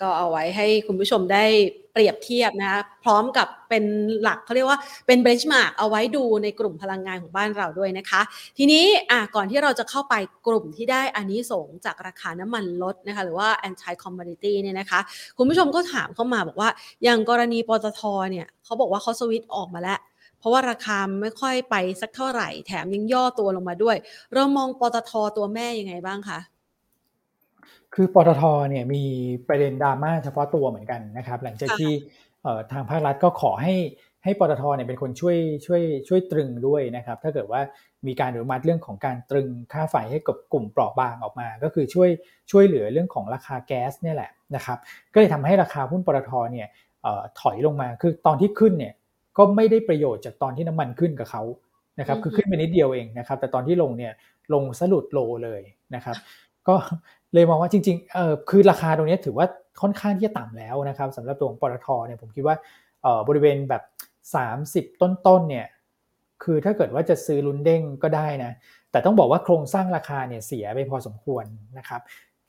[0.00, 1.44] ก็เอาไว้ให้คุณผู้ชมได้
[1.92, 3.84] เปรียบเทียบนะคะพร้อมกับเป็น
[4.22, 8.20] หลักเขาเรียกว่าเป็น benchmark เอาไว้ดูในกลุ่มพลังงานของบ้านเราด้วยนะคะ
[8.58, 10.14] ทีนี้อะก่อนที่เราจะเข้าไป
[10.46, 15.00] กลุ่มที่ได้อานิสงส์จากราคาน้ำมันลดนะคะหรือว่า anti commodity เนี่ยนะคะ
[15.36, 16.70] คุณผู้ชมก็ถามเข้ามาบอกว่า
[17.04, 18.00] อย่างกรณีปตท
[18.30, 19.98] เนี่ยเขาบอกว่าเขาสวิตออกมาแล้ว
[20.38, 23.96] เพราะว่าราคาไม่ค่อยไปสักเท่าไหร่ แถมยังย่อตัวลงมาด้วย
[24.34, 26.38] เรามองปตทตัวแม่ยังไงบ้างคะ
[27.94, 29.02] คือปตทเนี่ยมี
[29.48, 31.92] ประเด็นดราม่าเฉพาะตัวเหมือนกันนะครับ หลังจากที่
[32.72, 33.74] ทางภาครัฐก็ขอให้
[34.24, 35.36] ให้ปตทเนี่ยเป็นคนช่วย
[35.66, 37.60] ช่วยช่วยตรึงด้วยนะครับ ถ้าเกิดว่า
[38.06, 42.10] มีการอนุมัติเรื่องของการตรึงค่าไฟให้กับกลุ่มเปราะบางออกมา ก็คือช่วย
[42.50, 44.78] ช่วยเหลือเรื่องของราคาแก๊สเนี่ยแหละนะครับ
[45.12, 46.68] ก็เลยทำให้ราคาหุ้นปตทเนี่ย
[47.40, 48.94] ถอยลงมาคือตอนที่ขึ้นเนี่ย
[49.38, 51.42] ก็ไม่ได้ประโยชน์จากตอนที่น้ำมันขึ้นกับเขา
[51.98, 54.12] นะครับคือขึ้นไปนิดเดียวเองนะครับ แต่ตอนที่ลงเนี่ย
[54.54, 55.62] ลงสลุดโลเลย
[55.94, 56.16] นะครับ
[56.68, 56.74] ก็
[57.34, 59.46] เลยมองว่าจริงๆเออคือราคาตรงนี้ถือว่า
[59.80, 62.56] ค่อนข้างที่จะต่ำแล้วนะครับสำหรับตัวของปตทเนี่ยผมคิดว่า
[63.02, 63.82] เออบริเวณแบบ
[64.44, 65.66] 30 ต้นๆเนี่ย
[66.42, 68.52] คือถ้าเกิดว่าจะซื้อลุ้นเด้งก็ได้นะ
[68.90, 71.44] แต่ต้องบอกว่าโครงสร้างราคาเนี่ยเสียไปพอสมควร
[71.78, 72.00] นะครับ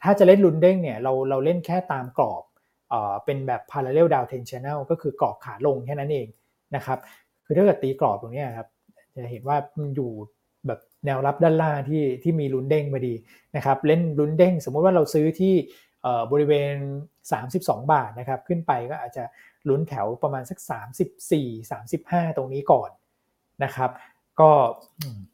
[0.03, 2.43] ถ้าจะเล่นลุ้นเด้งเนี่ยเราเราเล่นแค่ตามกรอบ
[2.89, 6.27] เออเป็นแบบ parallel down ten channel ก็คือกรอบขาลงแค่นั้นเอง
[6.75, 6.99] นะครับ
[7.45, 8.67] คือถ้าเกิดตีกรอบตรงนี้ครับ
[9.15, 10.11] จะเห็นว่ามันอยู่
[11.05, 13.13] แนวรับด้านล่างที่ที่มีลุ้นเด้งมาดี
[13.55, 15.53] นะครับเล่นลุ้นเด้ง สมมุติว่าเราซื้อที่
[16.31, 16.75] บริเวณ
[17.33, 19.23] 32 บาทนะครับขึ้นไปก็อาจจะ
[19.69, 20.59] ลุ้นแถวประมาณสัก
[21.29, 22.89] 34 35 ตรงนี้ก่อน
[23.63, 23.89] นะครับ
[24.39, 24.49] ก็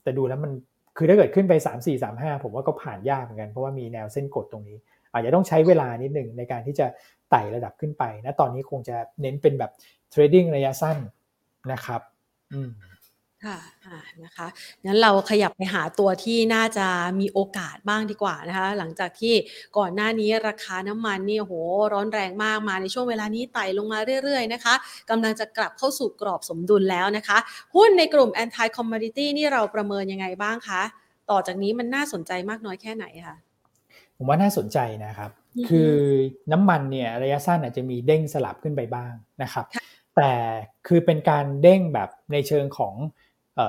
[0.03, 0.51] แต่ดูแล้วมัน
[0.97, 4.78] คือถ้าเกิดขึ้นไป 3 4 3 5 ผมว่าก็ผ่านยากเหมือนกันเพราะว่ามีแนวเส้นกดตรงนี้
[5.13, 6.88] อาจจะต้องใช้เวลานิดหนึ่งในการที่จะ
[7.30, 9.72] ไต่ระดับขึ้นไปนะตอนนี้คงจะเน้นเป็นแบบ
[10.09, 10.97] เทรดดิ้งระยะสั้น
[11.72, 12.01] นะครับ
[12.53, 12.70] อืม
[13.46, 13.60] ค่ะ
[14.24, 14.48] นะคะ
[14.86, 16.88] งั้นเราขยับไปหาตัวที่น่าจะ
[17.20, 19.34] มีโอกาสบ้างดีกว่านะคะ หลังจากที่
[19.78, 21.54] ก่อนหน้านี้ราคาน้ำมันนี่โห
[21.93, 24.74] ร้อนแรงมากมาในช่วงเวลานี้ไต่ลงมาเรื่อยๆนะคะ
[25.10, 27.38] กำลังจะกลับเข้าสู่กรอบสมดุลแล้วนะคะ
[27.76, 30.82] หุ้นในกลุ่ม anti commodity นี่เราประเมินยังไงบ้างคะ
[31.32, 33.36] ต่อจากนี้มันน่าสนใจมากน้อยแค่ไหนคะ
[34.18, 35.32] ผมว่าน่าสนใจนะครับ
[35.70, 35.93] คือ
[36.52, 39.66] น้ำมันเนี่ยระยะสั้นอาจจะมีเด้งสลับขึ้นไปบ้างนะครับ
[40.18, 40.34] แต่
[40.88, 42.93] คือเป็นการเด้งแบบในเชิงของ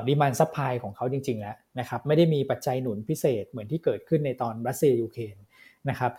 [0.08, 5.36] demand supply ของเขาจริงๆแล้วนะครับไม่ได้มีปัจจัยหนุนพิเศษเหมือนที่เกิดขึ้นในตอนรัสเซียยูเครน
[5.90, 6.12] นะครับ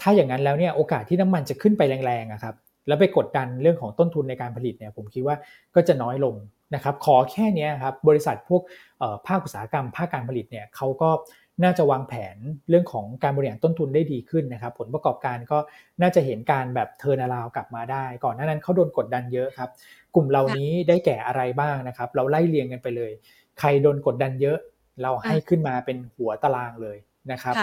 [0.00, 2.54] ถ้าอย่างนั้นแล้วเนี่ยโอกาสที่น้ำมันจะขึ้นไปแรงๆครับ
[2.86, 5.36] แล้วไปกดดันเรื่องของต้นทุนในการผลิตเนี่ยผมคิดว่า
[5.74, 6.34] ก็จะน้อยลง
[6.74, 8.62] นะครับขอแค่นี้ครับบริษัทพวก
[9.26, 11.10] ภาคอุตสาหกรรมภาคการผลิตเนี่ยเขาก็
[11.64, 12.36] น่าจะวางแผน
[12.68, 15.58] เรื่องของการบริหารต้นทุนได้ดีขึ้นนะครับ ผลประกอบการก็
[16.02, 19.70] น่าจะเห็นการแบบเทอร์นาลาวกลับมาได้ ก่อนหน้านั้นเขาโดนกดดันเยอะครับ
[20.14, 23.12] กลุ่มเหล่านี้ได้แก่อะไรบ้างนะครับ เราไล่เรียงกันไปเลย
[23.58, 24.58] ใครโดนกดดันเยอะ
[25.02, 26.96] เราให้ขึ้นมาเป็นหัวตารางเลย
[27.32, 27.54] นะครับ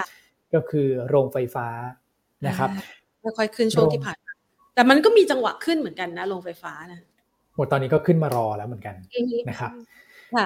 [0.53, 1.67] ก็คือโรงไฟฟ้า
[2.47, 2.69] นะครับ
[3.37, 4.17] ค่อยๆขึ้นช่วงที่ผ่าน
[4.75, 6.99] แต่มันก็มีจังหวะขึ้นเหมือนกันนะโรงไฟฟ้านะ
[7.55, 8.95] หมดตอนนี้ก็ขึ้นมารอแล้วเหมือนกัน
[9.49, 9.71] นะครับ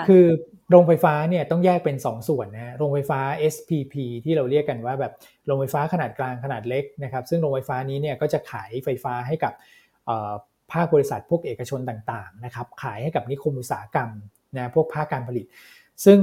[0.08, 0.26] คือ
[0.70, 3.20] โรงไฟฟ้าเนี่ยต้องแยกเป็น 2สส่วนนะโรงไฟฟ้า
[3.54, 5.14] SPP ที่เราเรียกกันว่าแบบ
[5.46, 9.54] โรงไฟฟ้าขนาดกลางขนาดเล็กนะครับ ซึ่งโรงไฟฟ้านี้เนี่ยก็จะขายไฟฟ้าให้กับ
[10.74, 14.10] ภาคบริษัทพวกเอกชนต่างๆนะครับขายให้กับนิคมอุตสาหกรรม
[14.58, 15.46] นะพวกภาคการผลิต
[16.06, 16.20] ซึ่ง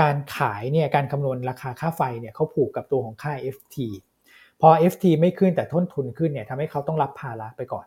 [0.00, 3.76] การขายเนี่ยการคำนวณราคาค่าไฟเนี่ยเขาผูกกับตัวของค่า FT
[4.60, 7.86] พอ FT ไม่ขึ้นแต่ต้นทุนขึ้นเนี่ยทำให้เขาต้องรับภาระไปก่อน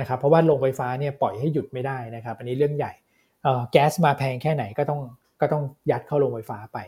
[0.00, 2.92] นะครับเพราะว่าโรงไฟฟ้าเนี่ยปล่อยให้หยุดไม่ได้นะครับอันนี้เรื่องใหญ่
[3.72, 5.00] แก๊สมาแพงแค่ไหนก็ต้อง
[5.40, 6.78] ก็ต้องยัดเข้าโรงไฟฟ้าไป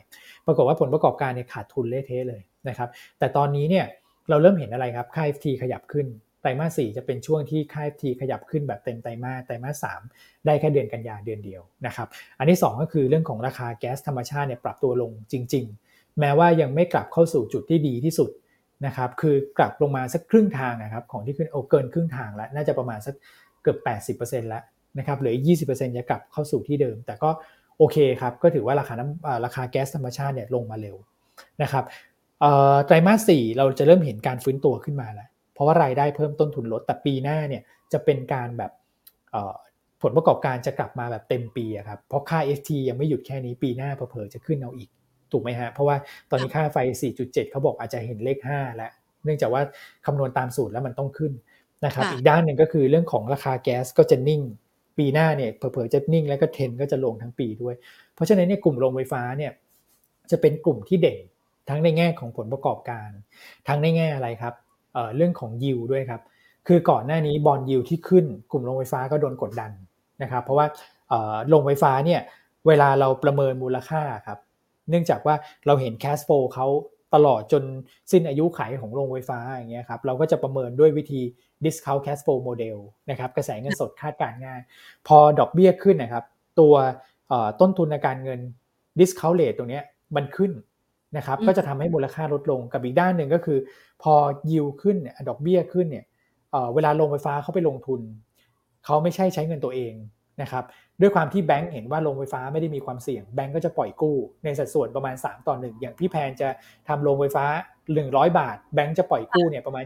[0.46, 2.88] ปรากฏว่าผลประกอบการเนี่ยขาดทุนเละเทะเลยนะครับ
[3.18, 3.86] แต่ตอนนี้เนี่ย
[4.30, 6.06] เราเริ่มเห็นอะไรครับค่า FT ขยับขึ้น
[6.44, 10.00] ไตรมาสสี่จะเป็นช่วงที่ค่า FT ขยับขึ้นแบบเต็มไตรมาสไตรมาสสาม
[10.46, 18.30] ได้แค่เดือนกันยาเดือนเดียวนะครับอันที่ 2 ก็คือเรื่องของราคาแก๊สธรรมชาติเนี่ยปรับตัวลงจริง ๆ แม้ว่ายังไม่กลับเข้าสู่จุดที่ดีที่สุด
[18.86, 23.14] นะครับคือกลับลงมาสักครึ่งทางนะครับของที่ขึ้นโอเกินครึ่งทางแล้วน่าจะประมาณสัก
[23.62, 24.62] เกือบ 80%แล้ว
[24.98, 25.34] นะครับเหลือ
[25.66, 27.30] 20%จะกลับเข้าสู่ที่เดิม แต่ก็
[27.78, 30.96] โอเคครับก็ถือว่าราคาน้ำราคาแก๊สธรรมชาติเนี่ยลงมาเร็ว
[31.62, 31.84] นะครับ
[32.86, 38.72] ไตรมาสสี่เราจะเริ่มเห็นการฟื้นตัวขึ้นมาแล้ว เพราะว่ารายได้เพิ่มต้นทุนลดแต่ปีหน้าเนี่ยจะเป็นการแบบ
[40.02, 44.88] ผลประกอบการจะกลับมาแบบเต็มปีครับเพราะค่า FT ยังไม่หยุดแค่นี้ปีหน้าเผลอๆจะขึ้นเอาอีก
[45.32, 45.96] ถูกไหมฮะเพราะว่า
[46.30, 46.76] ตอนนี้ค่าไฟ
[47.14, 48.90] 4.7 เขาบอกอาจจะเห็นเลข 5 แล้ว
[49.24, 49.62] เนื่องจากว่า
[50.06, 51.32] คำนวณตามสูตรแล้วมันต้องขึ้น
[51.84, 54.42] นะครับอีกด้านหนึ่งก็คือเรื่องของราคาแก๊สก็จะนิ่ง
[54.98, 57.74] ปีหน้าเนี่ยเผลอๆจะนิ่งแล้วก็เทนก็จะลงทั้งปีด้วย
[58.14, 59.52] เพราะฉะนั้นเนี่ยกลุ่มโรงไฟฟ้าเนี่ย
[60.30, 61.18] จะเป็นกลุ่มที่เด่น
[61.68, 63.08] ทั้งในแง่ของผลประกอบการ
[63.68, 64.54] ทั้งในแง่อะไรครับ
[65.16, 66.22] เรื่องของยิวด้วยครับ
[66.68, 69.70] คือก่อนหน้านี้บอลยิวที่ขึ้นกลุ่มโรงไฟฟ้าก็โดนกดดัน
[70.22, 70.66] นะครับ เพราะว่า
[71.48, 72.20] โรงไฟฟ้าเนี่ย
[72.66, 74.38] เวลาเราประเมินมูลค่าครับ
[74.90, 75.34] เนื่องจากว่า
[75.66, 76.66] เราเห็นแคสโฟเขา
[77.14, 77.62] ตลอดจน
[78.12, 81.20] สิ้นอายุขัยของโรงไฟฟ้าอย่างเงี้ยครับเราก็จะประเมินด้วยวิธี
[81.64, 82.78] discount cash flow model
[83.10, 84.60] นะครับกระแสเงินสดคาดการง่าย
[85.06, 86.24] พอดอกเบี้ยขึ้นนะครับ
[86.60, 86.74] ตัว
[87.60, 88.40] ต้นทุนในการเงิน
[89.00, 89.80] discount rate ตรงนี้
[90.16, 90.52] มันขึ้น
[91.16, 93.58] นะครับก็จะทำให้มูลค่าลดลงกับอีกด้านหนึ่งก็คือ
[94.02, 94.14] พอ
[94.50, 96.04] ยิวขึ้นเนี่ยดอกเบี้ยขึ้นเนี่ย
[96.74, 98.00] เวลาลงไฟฟ้าเขาไปลงทุน
[98.84, 99.94] เขาไม่ใช่ใช้เงินตัวเอง
[100.42, 100.64] นะครับ
[101.00, 106.48] ด้วยความที่แบงก์เห็นว่าโรงไฟฟ้าไม่ได้มีความเสี่ยงแบงก์ก็จะปล่อยกู้ ในสัดส่วนประมาณ 3 ต่อหนึ่งอย่างพี่แพนจะ
[106.88, 107.44] ทำโรงไฟฟ้า
[107.92, 109.84] 100 บาท แบงก์จะปล่อยกู้เนี่ยประมาณ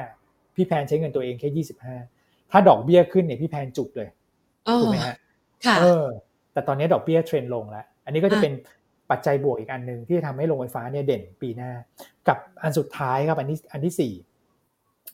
[0.00, 1.64] 75 พี่แพนใช้เงินตัวเองแค่
[2.10, 4.08] 25 ถ้าดอกเบี้ยขึ้นเนี่ยพี่แพนจุกเลย
[4.80, 5.16] ถูกไหมฮะ
[5.80, 6.06] เออ
[6.52, 8.52] แต่ตอนนี้ดอกเบี้ยเทรนลงแล้ว อันนี้ก็จะเป็น
[9.10, 11.70] ปัจจัยบวกอีกอันหนึ่งที่ทำให้โรงไฟฟ้าเนี่ยเด่นปีหน้า
[12.28, 14.12] กับอันสุดท้ายครับอันที่อันที่สี่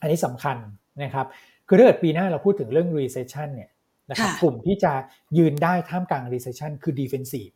[0.01, 0.57] อันนี้สำคัญ
[1.03, 1.27] นะครับ
[1.69, 3.71] คือถ้าเกิดปีหน้าเราพูดถึงเรื่อง recession เนี่ย
[4.11, 4.93] นะครับกลุ่มที่จะ
[5.39, 7.53] ยืนได้ท่ามกลาง recession คือ defensive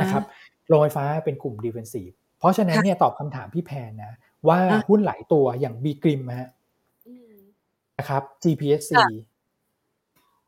[0.00, 0.22] นะครับ
[0.68, 4.12] โรงไฟฟ้าเป็นกลุ่ม defensive เพราะฉะนั้นเนี่ยตอบคำถามพี่แพนนะ
[4.48, 6.50] ว่าหุ้นหลายตัวอย่าง B กริมฮะ
[7.98, 8.92] นะครับ GPSC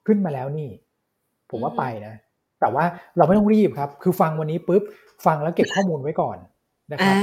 [0.07, 0.71] ขึ้นมาแล้วนี่
[1.51, 2.15] ผมว่าไปนะ
[2.61, 2.85] แต่ว่า
[3.17, 4.83] เราไม่ต้องรีบครับ คือฟังวันนี้ปุ๊บ
[5.27, 6.37] ฟังแล้วเก็บข้อมูลไว้ก่อน
[6.93, 7.17] นะครับ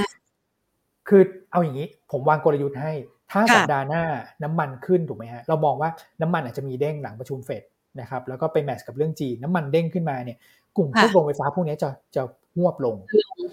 [1.10, 1.22] คือ
[1.52, 2.94] เอาอย่างนี้ ผมวางกลยุทธ์ให้
[3.32, 4.04] ถ้าสัปดาห์หน้า
[4.44, 5.90] น้ำมันขึ้นถูกไหมฮะเรามองว่า
[6.22, 7.64] น้ำมันอาจจะมีเด้งหลังประชุมเฟด
[8.00, 10.38] นะครับแล้วก็ไปแมทช์กับเรื่องจีนน้ำมันเด้งขึ้นมาเนี่ย
[10.78, 12.24] กลุ่มพวกโรงไฟฟ้าพวกนี้จะจะ
[12.58, 12.96] หวบลง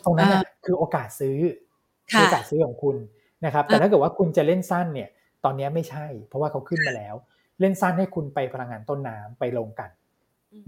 [0.05, 1.39] ตรงนั้นคือโอกาสซื้อ
[2.20, 2.97] โอกาสซื้อของคุณ
[3.45, 5.09] นะครับ แต่ถ้าเกิดว่าคุณจะเล่นสั้นเนี่ย
[5.45, 7.14] ตอนนี้ไม่ใช่ เพราะว่าเขาขึ้นมาแล้ว
[7.61, 9.91] เล่นสั้นให้คุณไปพลังงานต้นน้ำไปลงกัน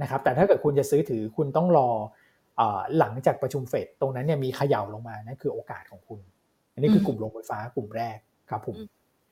[0.03, 1.89] นะครับ แต่ถ้าเกิดคุณจะซื้อถือคุณต้องรอ
[2.99, 6.21] หลังจากประชุมเฟดตรงนั้นเนี่ยมีเขย่าลงมานั่นคือโอกาสของคุณ
[6.73, 8.19] อันนี้คือกลุ่มโรงไฟฟ้ากลุ่มแรก
[8.51, 8.77] ครับผม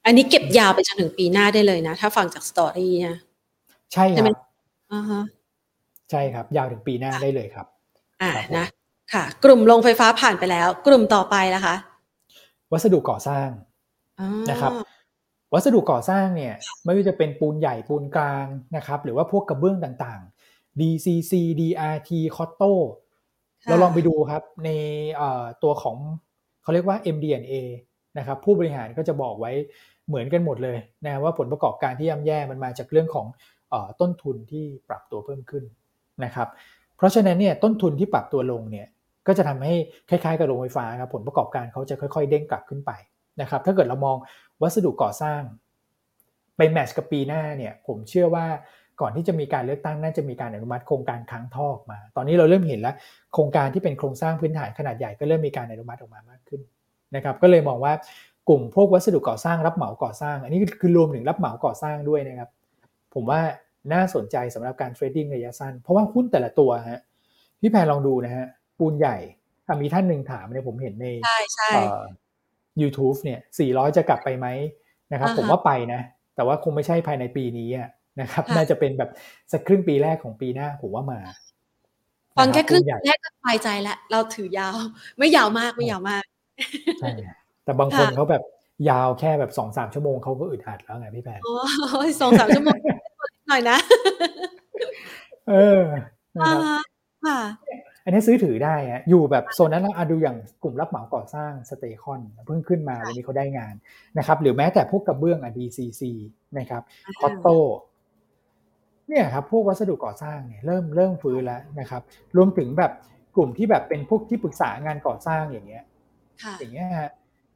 [0.06, 3.16] อันนี้เก็บยาวไปจนถึงปีหน้าได้เลยนะ ถ้าฟังจากสตอรี่นะ
[3.92, 4.34] ใช่ครับ
[6.10, 7.66] ใช่ครับ ยาวถึงปีหน้าได้เลยครับ
[8.22, 8.66] อ่านะ
[9.12, 11.74] ค่ะ กลุ่มโรงไฟฟ้าผ่านไปแล้ว กลุ่มต่อไปละคะ
[12.72, 13.48] วัสดุก่อสร้าง
[14.50, 14.72] นะครับ
[15.54, 18.46] วัสดุก่อสร้างเนี่ยไม่ว่าจะเป็นปูนใหญ่ปูนกลาง
[18.76, 20.37] นะครับ หรือว่าพวกกระเบื้องต่างๆ
[20.80, 22.72] DCC DRT c o t t o
[23.68, 24.70] เราลองไปดูครับใน
[25.62, 25.96] ตัวของ
[26.62, 27.54] เขาเรียกว่า MD&A
[28.18, 29.52] นะครับผู้บริหารก็จะบอกไว้
[30.08, 33.26] เหมือนกันหมดเลยนะว่าผลประกอบการที่ย่ำแย่มันมาจากเรื่องของ
[34.00, 35.64] ต้นทุนที่ปรับตัวเพิ่มขึ้น
[36.24, 36.48] นะครับ
[36.96, 38.86] เพราะฉะนั้นเนี่ยต้นทุนที่ปรับตัวลงเนี่ย
[39.26, 39.74] ก็จะทำให้
[40.10, 42.90] คล้ายๆกับโรงไฟฟ้าครับผลประกอบการเขาจะค่อยๆ เด้งกลับขึ้นไป
[43.40, 44.16] นะครับถ้าเกิดเรามอง
[44.62, 45.40] วัสดุก่อสร้าง
[46.56, 48.46] ไปแมชกับปีหน้าเนี่ยผมเชื่อว่า
[49.00, 52.94] ก่อนที่จะมีการเลือกตั้งน่าจะมีการอนุมัติโครงการค้างท่อมา ตอนนี้เราเริ่มเห็นแล้ว
[53.34, 56.60] โครงการที่เป็นโครงสร้างพื้นฐานขนาดใหญ่ก็เริ่มมีการอนุมัติออกมามากขึ้น
[57.14, 57.92] นะครับ ก็เลยมองว่า
[58.48, 62.48] กลุ่มพวกวัสดุก่อสร้างรับเหมาก่อสร้าง อันนี้คือรวมถึงรับเหมาก่อสร้างด้วยนะครับ
[63.14, 63.40] ผมว่า
[63.92, 67.00] น่าสนใจสำหรับการเทรดดิ้งระยะสั้น เพราะว่าหุ้นแต่ละตัวฮะ
[67.60, 68.46] พี่แพรลองดูนะฮะ
[68.78, 69.16] ปูนใหญ่
[69.82, 71.06] มีท่านหนึ่งถามเนี่ยผมเห็นใน
[72.80, 74.46] ยูทูบเนี่ยสี่ร้อยจะกลับไปไหม
[75.12, 76.00] นะครับ ผมว่าไปนะ
[76.36, 77.68] แต่ว่าคงไม่ใช่ภายในปีนี้
[78.20, 79.10] นะครับ น่าจะเป็นแบบ
[79.52, 81.20] สักครึ่งปีแรกของปีหน้าผมว่ามา
[82.38, 84.76] ฟังแค่ครึ่งแรกก็สบายใจแล้วเราถือยาว
[85.18, 86.24] ไม่ยาวมากไม่ยาวมาก
[87.00, 87.10] ใช่
[87.64, 88.42] แต่บางคนเขาแบบ
[88.90, 91.40] ยาวแค่แบบสองสามชั่วโมงเขาก็อึดอัดแล้วไงพี่แพน
[92.20, 92.78] สองสามชั่วโมง
[93.48, 93.78] หน่อยนะ
[95.48, 95.80] เออ
[97.26, 97.40] ค่ะ
[98.04, 103.74] อันนี้ซื้อถือได้ฮะอยู่แบบโซนนั้นเราดูอย่างกลุ่มรับเหมาก่อสร้างสเตคอนเพิ่งขึ้นมาวันนี้เขาได้งาน
[104.18, 106.02] นะครับ หรือแม้แต่พวกกระเบื้องอะ DCC
[106.58, 106.82] นะครับ
[107.20, 107.48] คอตโต
[109.08, 112.02] เนี่ยครับพวกวัสดุก่อสร้างเนี่ยเริ่มเริ่มฟื้นแล้วนะครับ
[112.36, 112.92] รวมถึงแบบ
[113.36, 115.84] กลุ่มที่แบบเป็นพวกที่ปรึกษางานก่อสร้างอย่างเงี้ย
[116.58, 117.10] อย่างเงี้ยฮะ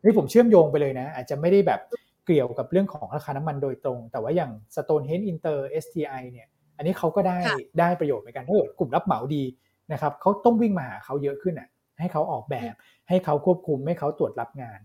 [0.05, 1.81] นี่ผมเชื่อมโยงไปเลยนะ อาจจะไม่ได้แบบ
[2.27, 6.47] เกี่ยวกับเรื่องของราคาน้ำมันโดยตรง แต่ว่าอย่าง Stonehenge Inter STI เนี่ย
[6.77, 7.39] อันนี้เขาก็ได้
[7.81, 9.43] ได้ประโยชน์เหมือนกันถ้าเกิดกลุ่มรับเหมาดี
[9.93, 11.69] นะครับเขาต้องวิ่งมาหาเขาเยอะขึ้นอะ
[12.01, 12.75] ให้เขาออกแบบ
[13.09, 14.79] ให้เขาควบคุมให้เขาตรวจรับงาน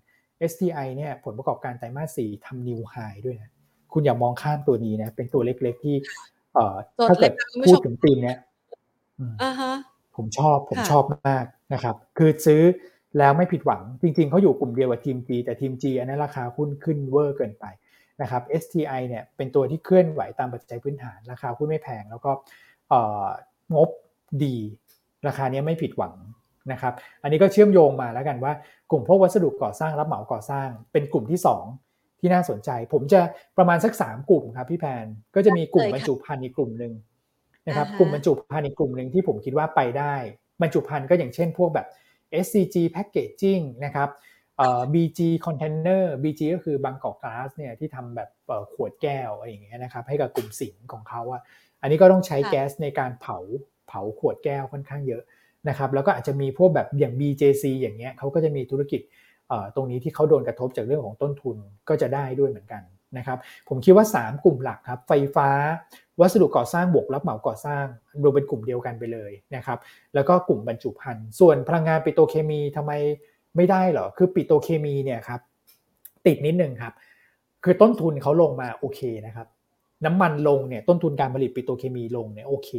[0.52, 2.96] STI เนี่ยผลประกอบการไตรมาสสี่ทำนิวไฮ
[3.26, 3.50] ด้วยนะ
[3.94, 6.37] คุณอย่ามองข้ามตัวนี้นะเป็นตัวเล็กๆที่เอ่อ
[7.08, 7.32] ถ้าเกิด
[7.68, 8.34] พูดถึงปีนี้
[10.16, 12.62] ผมชอบผมชอบมากนะครับ คือซื้อ
[13.18, 17.66] แล้วไม่ผิดหวัง จริง ๆเขาอยู่กลุ่มเดียวกับทีม G แต่ทีม G อันนั้นราคาหุ้นขึ้นเวอร์เกินไป
[18.22, 22.32] นะครับ STI เนี่ยเป็นตัวที่เคลื่อนไหวตามปัจจัยพื้นฐาน ราคาหุ้นไม่แพง แล้วก็
[23.76, 23.90] งบ
[24.44, 24.56] ดี
[25.28, 26.14] ราคานี้ไม่ผิดหวัง
[26.72, 26.94] นะครับ
[27.24, 28.54] อันนี้ก็เชื่อมโยงมาแล้วกันว่า
[28.92, 31.87] กลุ่มพวกวัสดุก่อสร้างรับเหมาก่อสร้าง เป็นกลุ่มที่ 2
[32.20, 33.22] ที่น่าสนใจ ผมจะ
[33.58, 35.06] ประมาณสัก 3 กลุ่มครับพี่แพน
[35.36, 36.94] ก็จะมีกลุ่มบรรจุภัณฑ์อีกกลุ่มหนึ่ง
[37.68, 40.16] นะครับกลุ่มบรรจุภัณฑ์อีกกลุ่มหนึ่งที่ผมคิดว่าไปได้
[40.62, 41.88] บรรจุภัณฑ์ก็อย่างเช่นพวกแบบ
[42.46, 44.10] SCG Packaging นะครับ
[44.94, 48.30] BG Container BG ก็คือบางกอกก๊าซเนี่ยที่ทำแบบ
[48.74, 51.42] ขวดแก้วอะไรอย่างเงี้ยนะครับให้กับกลุ่มสิงของเขาอะ
[51.82, 53.38] อันนี้ก็ต้องใช้แก๊สในการเผา
[53.88, 55.24] เผาขวดแก้วค่อนข้างเยอะ
[55.70, 59.02] นะครับแล้วก็อาจจะมีพวกแบบอย่าง BJC อย่างเงี้ยเขาก็จะมีธุรกิจ
[59.76, 61.58] ตรงนี้ที่เขาโดนกระทบจากเรื่องของต้นทุน
[61.90, 62.84] ก็จะได้ด้วยเหมือนกัน
[63.18, 63.38] นะครับ
[63.70, 65.50] ผมคิดว่า 3 กลุ่มหลักครับไฟฟ้า
[66.20, 67.86] วัสดุก่อสร้างบวกรับเหมาก่อสร้าง
[68.24, 69.78] รวมเป็นกลุ่มเดียวกันไปเลยนะครับ
[70.16, 72.92] แล้วก็กลุ่มบรรจุภัณฑ์ ส่วนพลังงานปิโตเคมีทำไม
[73.56, 75.42] ไม่ได้หรอคือปิโตเคมีเนี่ยครับ
[76.26, 76.94] ติดนิดนึงครับ
[77.64, 79.48] คือต้นทุนเขาลงมาโอเคนะครับ
[80.06, 82.70] น้ำมันลงเนี่ยต้นทุนการผลิตปิโตเคมีลงเนี่ยโอเค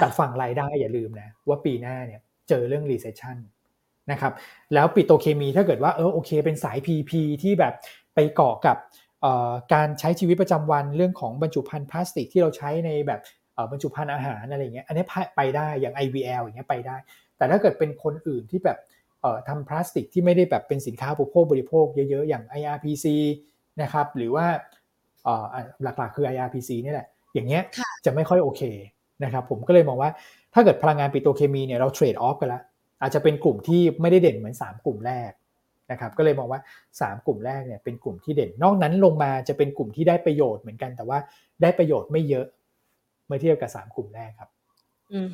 [0.00, 3.36] แต่ฝั่งรายได้อย่าลืมนะว่าปีหน้าเนี่ยเจอเรื่อง recession
[4.10, 4.32] นะครับ
[4.74, 7.74] แล้วปิโตเคมีถ้าเกิดว่าเออโอเค เป็นสาย PP ที่แบบ
[8.14, 8.76] ไปเกาะกับ
[9.74, 13.20] การใช้ชีวิตประจำวันเรื่องของบรรจุภัณฑ์พลาสติกที่เราใช้ในแบบ
[13.70, 15.04] บรรจุภัณฑ์อาหารอะไรเงี้ยอันนี้
[15.36, 16.96] ไปได้อย่าง IVL อย่างเงี้ยไปได้
[17.36, 18.78] แต่ถ้าเกิดเป็นคนอื่นที่แบบ
[19.48, 23.06] ทำพลาสติกที่ไม่ได้แบบเป็นสินค้าอุปโภคบริโภคเยอะๆ อย่าง IRPC
[23.82, 24.46] นะครับหรือว่า
[25.82, 27.62] หลักๆคือ IRPC นี่แหละ อย่างเงี้ย
[28.04, 28.62] จะไม่ค่อยโอเค
[29.24, 30.10] นะครับผมก็เลยมองว่า
[30.54, 32.62] ถ้าเกิดพลังงานปิโตรเคมีเนี่ยเราเทรดออฟกันแล้ว
[33.00, 35.30] อาจจะเป็นกลุ่มที่ไม่ได้เด่นเหมือน 3 กลุ่มแรก
[35.90, 36.60] นะครับก็เลยมองว่า
[37.00, 41.18] 3 กลุ่มแรกเนี่ยเป็นกลุ่มที่เด่น นอกนั้นลงมาจะเป็นกลุ่มที่ได้ประโยชน์เหมือนกัน แต่ว่า
[41.62, 42.46] ได้ประโยชน์ไม่เยอะ
[43.26, 44.50] เมื่อเทียบกับ 3 กลุ่มแรกครับ
[45.12, 45.28] อืม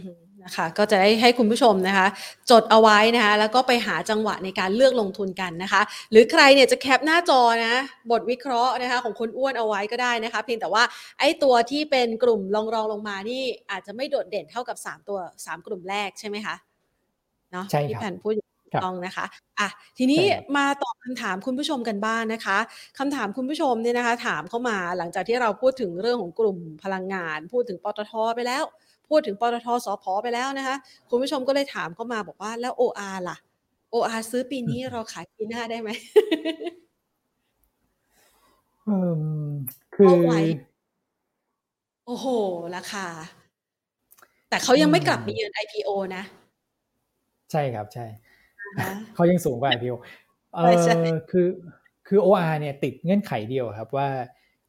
[0.44, 2.06] นะคะก็จะได้ให้คุณผู้ชมนะคะ
[2.50, 7.74] จดเอาไว้นะคะแล้วก็ไปหาจังหวะในการเลือกลงทุนกันนะคะ หรือใครเนี่ยจะแคปหน้าจอนะ
[8.10, 10.82] บทวิเคราะห์นะคะของคนอ้วนเอาไว้ก็ได้นะคะ เพียงแต่ว่า
[11.20, 16.54] ไอ้ตัวที่เป็นกลุ่มรองรองลงมานี่อาจจะไม่โดดเด่นเท่ากับ 3 ตัว 3 กลุ่มแรกใช่ไหมคะ
[17.52, 18.32] เนาะใช่ที่แผ่นพูด
[18.84, 19.26] ต้องนะคะ
[19.58, 20.22] อะทีนี้
[20.56, 22.58] มาตอบคำถามคุณผู้ชมกันบ้างนนะคะ
[22.98, 28.64] คำถามคุณผู้ชมเนี่ยนะคะ ถามเข้ามาหลังจากที่เราพูดถึงเรื่องของกลุ่มพลังงาน พูดถึงปตทไปแล้ว
[29.08, 30.76] พูดถึงปตทสพไปแล้วนะคะ
[31.10, 33.36] คุณผู้ชมก็เลยถามเข้ามาบอกว่าแล้ว OR ล่ะ
[33.94, 35.90] OR ซื้อปีนี้เราขายปีหน้าได้ไหม
[38.88, 38.96] อื
[39.46, 39.50] ม
[39.94, 40.06] คือ
[42.06, 42.26] โอ้โห
[42.76, 43.06] ราคา
[44.48, 46.22] แต่เขายังไม่กลับมาเยือน IPO นะ
[47.52, 48.06] ใช่ครับใช่
[49.14, 49.96] เขายังสูงกว่า IPO
[50.54, 50.86] เออ
[51.30, 51.48] คือ
[52.08, 54.08] คือ OR เนี่ยติดเงื่อนไขเดียวครับว่า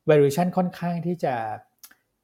[0.10, 1.34] valuation ค่อนข้างที่จะ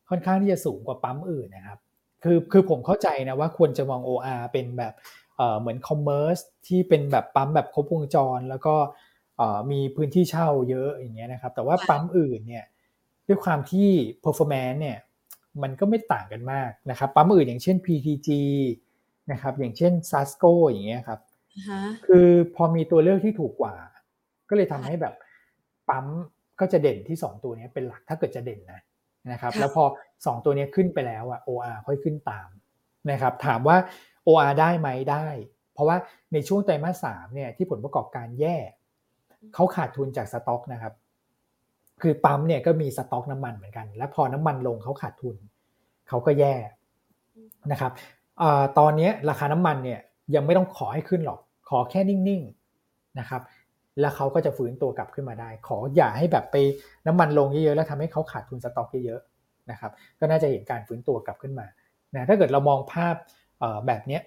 [0.09, 1.79] ค่อนข้างที่จะสูงกว่าปั๊มอื่นนะครับ
[2.23, 4.93] คือคือผมเข้าใจนะว่าควรจะมอง OR เป็นแบบ
[5.37, 6.37] เออเหมือน commerce
[6.67, 8.75] ที่เป็นแบบปั๊มแบบครบวงจร แล้วก็
[9.71, 12.65] มีพื้นที่เช่าเยอะอย่างเงี้ยนะครับ แต่ว่าปั๊มอื่นเนี่ย
[13.27, 13.87] ด้วยความที่
[14.23, 14.97] performance เนี่ย
[15.61, 18.29] มันก็ไม่ต่างกันมากนะครับ ปั๊มอื่นอย่างเช่น PTG
[19.31, 21.19] นะครับ อย่างเช่น Sasco อย่างเงี้ยครับ
[22.07, 23.75] คือพอมีตัวเลือกที่ถูกกว่า
[24.49, 25.13] ก็เลยทำให้แบบ
[25.89, 26.05] ปั๊ม
[26.59, 28.81] ก็จะเด่นที่ 2 ตัวนี้เป็นหลักถ้าเกิดจะเด่นนะ
[29.31, 32.49] นะครับ แล้วพอ 2 ตัวนี้ขึ้นไปแล้วอะ OR ค่อยขึ้นตาม
[33.11, 33.77] นะครับ ถามว่า
[34.27, 35.27] OR ได้ไหมได้
[35.73, 35.97] เพราะว่า
[36.33, 38.57] ในช่วงไตรมาสสามเนี่ยที่ผลประกอบการแย่
[39.53, 40.93] เขาขาดทุนจากสต็อกนะครับ
[42.01, 45.35] คือปั๊มเนี่ยก็มีสต็อกน้ำมันเหมือนกัน และพอน้ำมันลงเขาขาดทุน
[46.07, 46.55] เขาก็แย่
[47.71, 48.01] นะครับอ
[48.79, 49.99] ตอนนี้ราคาน้ำมันเนี่ย
[50.35, 53.41] ยังไม่ต้องขอให้ขึ้นหรอก ขอแค่นิ่งๆนะครับ
[53.99, 56.55] แล้วเขาก็จะฟื้นตัวกลับขึ้นมาได้ ขออย่าให้แบบไป
[57.07, 61.67] น้ำมันลงเยอะๆแล้วทำให้เขาขาดทุนสต็อกเยอะๆนะครับ ก็น่าจะเห็นการฟื้นตัวกลับขึ้นมา
[62.15, 63.15] นะถ้าเกิดเรามองภาพ
[63.87, 64.19] แบบนี้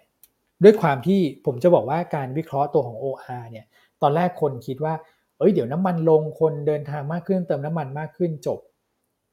[0.62, 3.66] ด้วยความที่ผมจะบอกว่าการวิเคราะห์ตัวของ OR เนี่ย
[4.02, 4.94] ตอนแรกคนคิดว่า
[5.38, 8.60] เอ้ยเดี๋ยวน้ำมันลงคนเดินทางมากขึ้น เติมน้ำมันมากขึ้นจบ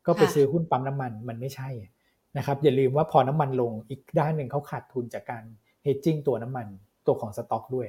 [0.05, 1.69] ก็ไปซื้อหุ้นปั๊มน้ำมันมันไม่ใช่
[2.37, 5.43] นะครับอย่าลืมว่าพอน้ำมันลงอีกด้านหนึ่งเขาขาดทุนจากการ
[5.83, 6.67] hedging ตัวน้ำมัน
[7.07, 7.87] ตัวของสต็อกด้วย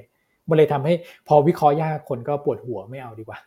[0.49, 0.95] มันเลยทำให้
[1.29, 3.39] พอวิเคราะห์ยากคนก็ปวดหัวไม่เอาดีกว่า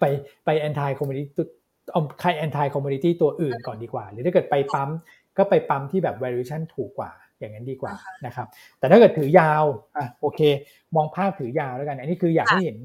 [0.00, 0.04] ไป
[0.44, 1.44] ไป anti commodity
[1.92, 4.90] เอาใคร anti commodity ตัวอื่นก่อนดีกว่า หรือถ้าเกิดไปปั๊ม
[5.38, 7.92] ก็ไปปั๊มที่แบบ valuation ถูกกว่าอย่างนั้นดีกว่า
[8.26, 8.46] นะครับ
[8.78, 9.64] แต่ถ้าเกิดถือยาว
[9.96, 10.40] อะโอเค
[10.96, 12.78] มองภาพถือยาวแล้วกัน อันนี้คืออยากให้เห็น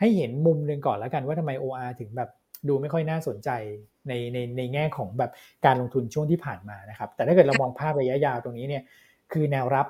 [0.00, 2.30] ให้เห็นมุมหนึ่งก่อนแล้วกันว่าทำไม OR ถึงแบบ
[2.68, 3.50] ดูไม่ค่อยน่าสนใจ
[4.08, 5.30] ในในในแง่ของแบบ
[5.66, 8.82] การลงทุนช่วงที่ผ่านมานะครับ แต่ถ้าเกิดเรามองภาพระยะยาวตรงนี้เนี่ย
[9.32, 9.86] คือแนวรับ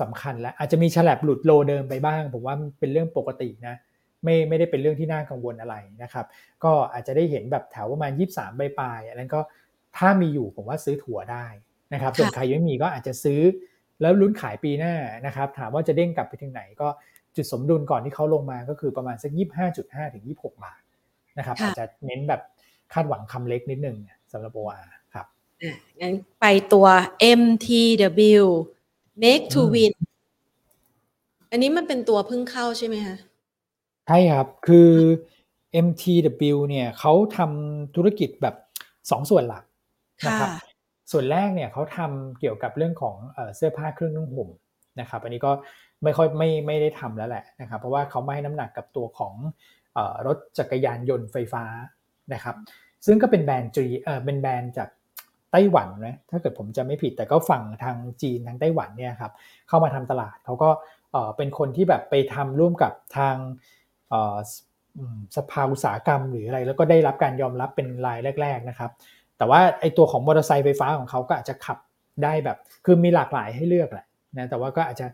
[0.00, 3.74] สำคัญแล้วอาจจะมีฉลับหลุดโลเดิมไปบ้าง ผมว่าเป็นเรื่องปกตินะ
[4.24, 6.26] ไม่ไม่ได้เป็นเรื่องที่น่ากังวลอะไรนะครับ
[6.64, 9.40] ก็อาจจะได้เห็นแบบแถวประมาณ 23ใบปลายอันนั้นก็
[9.96, 11.46] ถ้ามีอยู่ผมว่าซื้อถั่วได้
[11.92, 13.40] นะครับส่วนใครยังไม่มีก็อาจจะซื้อ
[14.00, 14.94] แล้วลุ้นขายปีหน้า
[15.26, 16.88] นะครับ ถามว่าจะเด้งกลับไปถึงไหนก็
[17.36, 20.81] จุดสมดุลก่อนที่เขาลงมาก็คือประมาณสักยี่ห้าจุดห้าถึงยี่หกบาท
[21.38, 22.40] นะครับอาจจะเน้นแบบ
[22.92, 23.96] คาดหวังคำเล็กนิดนึง
[24.32, 25.26] สำหรับ OR ครับ
[26.00, 26.86] งั้นไปตัว
[27.40, 28.44] MTW
[29.22, 29.92] make to win
[31.50, 33.16] อันนี้มันเป็นตัวพึ่งเข้าใช่ไหมคะ
[34.06, 34.90] ใช่ครับ คือ
[35.86, 38.56] MTW เนี่ยเขาทำธุรกิจแบบ
[39.10, 39.64] สองส่วนหลัก
[40.26, 40.48] นะครับ
[41.12, 43.16] ส่วนแรกเนี่ยเขาทำเกี่ยวกับเรื่องของ
[43.56, 44.48] เสื้อผ้าเครื่องนุ่งห่ม
[45.00, 45.52] นะครับ อันนี้ก็
[46.04, 49.34] ไม่ค่อยไม่ไม่ได้ทำแล้วแหละนะครับ เพราะว่าเขาไม่ให้น้ำหนักกับตัวของ
[50.26, 51.64] รถจักรยานยนต์ไฟฟ้า
[52.34, 52.56] นะครับ
[53.06, 54.88] ซึ่งก็เป็นแบรนด์จีเออเป็นแบรนด์จาก
[55.52, 59.32] ไต้หวันนะถ้าเกิดผมจะไม่ผิดแต่ก็ฝั่งทางจีนทางไต้หวันเนี่ยครับ
[59.68, 60.70] เข้ามาทำตลาดเขาก็
[61.36, 63.36] เป็นคนที่แบบไปทำร่วมกับทาง
[65.36, 68.90] สภาอุตสาหกรรมหรืออะไร แล้วก็ได้รับการยอมรับเป็นรายแรก ๆนะครับ
[69.38, 71.78] แต่ว่าไอตัวของมอเตอร์ไซค์ไฟฟ้าของเขาก็อาจจะขับ
[72.24, 75.06] ได้แบบ คือมีหลากหลายให้เลือกแหละนะแต่ว่าก็อาจจะ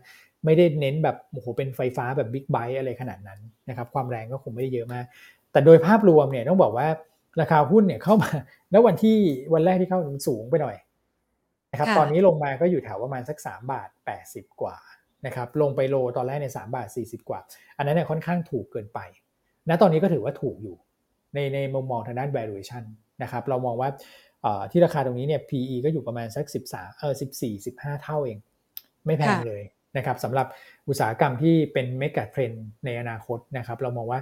[0.45, 5.05] ไม่ได้เน้นแบบโอ้โหเป็นไฟฟ้าแบบบิ๊กไบค์อะไรขนาดนั้นนะครับความแรงก็คงไม่ได้เยอะมาก
[5.51, 6.87] แต่โดยภาพรวมเนี่ยต้องบอกว่า
[7.41, 8.31] ราคาหุ้นเนี่ยเข้ามา
[8.71, 9.17] แล้ววันที่
[9.53, 10.75] วันแรกที่เข้ามันสูงไปหน่อย
[11.71, 13.89] นะครับตอนนี้ลงมาก็อยู่แถวประมาณสัก3บาท
[14.25, 14.75] 80 กว่า
[15.25, 17.39] นะครับลงไปโลตอนแรกใน3บาท40 กว่า
[17.77, 18.99] อันนั้นเนี่ยค่อนข้างถูกเกินไป
[19.69, 20.75] ณตอนนี้ก็ถือว่าถูกอยู่
[21.33, 22.83] ในในมุมมองทางด้าน valuation
[23.23, 23.89] นะครับเรามองว่า
[24.71, 28.37] ที่ราคาตรงนี้เนี่ย PE ก็อยู่ประมาณสัก 13เออ14 15 เท่าเอง
[29.05, 29.63] ไม่แพงเลย
[29.97, 30.47] นะครับสำหรับ
[30.87, 32.51] อุตสาหกรรมที่เป็นเมกะเทรน
[32.85, 34.19] ในอนาคตนะครับ เรามองว่า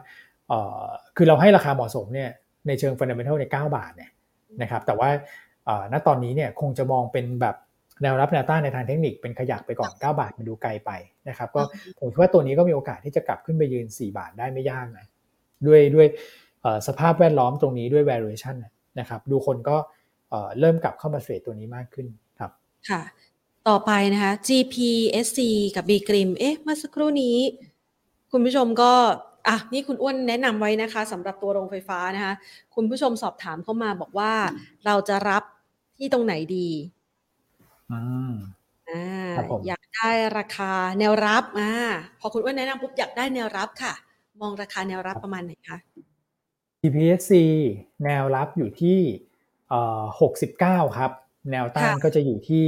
[1.16, 2.30] คือเราให้ราคาเหมาะสมเนี่ย
[2.68, 4.12] ในเชิงฟันเดเมนทัลใน 9 บาทเนี่ย
[4.62, 5.10] นะครับ แต่ว่า
[5.94, 7.56] ณตอนนี้เนี่ยคงจะมองเป็นแบบ
[8.04, 10.92] แนวรับแนวต้านในทางเทคนิคเป็นขยักไปก่อน 9 บาทมันดูไกลไป
[11.30, 11.62] นะครับ ก็
[12.00, 15.06] ผมคิดว่าตัวนี้ก็มีโอกาสที่จะกลับขึ้นไปยืน 4 บาทได้ไม่ยากนะ
[15.68, 16.08] ด้วยด้วย
[16.88, 18.56] สภาพแวดล้อมตรงนี้ด้วย valuation
[19.00, 19.78] นะครับ ดูคนก็
[20.60, 22.08] เริ่มกลับเข้ามาเทรดตัวนี้มากขึ้น
[22.40, 22.52] ครับ
[22.90, 23.02] ค่ะ
[23.68, 25.40] ต่อไปนะคะ GPSC
[25.76, 27.38] กับ B กริมเอ๊ะเมื่อสักครู่นี้
[28.32, 28.94] คุณผู้ชมก็
[29.48, 32.34] อะนี่คุณอ้วนแนะนำไว้นะคะสำหรับตัวโรงไฟฟ้านะคะ
[32.76, 34.34] คุณผู้ชมสอบถามเข้ามาบอกว่า
[34.86, 35.44] เราจะรับ
[35.98, 36.70] ที่ตรงไหนดี
[37.92, 38.34] อ่า
[38.90, 39.34] อ่า
[39.68, 41.74] อยากได้ราคาแนวรับอ่า
[42.20, 43.94] พอคุณอ้วนแนะนำปุ๊บอยากได้แนวรับค่ะ
[44.42, 45.78] มองราคาแนวรับประมาณไหนคะ
[46.82, 47.32] GPSC
[48.04, 49.00] แนวรับอยู่ที่
[49.70, 51.12] เอ่อหกสิบเก้าครับ
[51.52, 52.68] แนวต้านก็จะอยู่ที่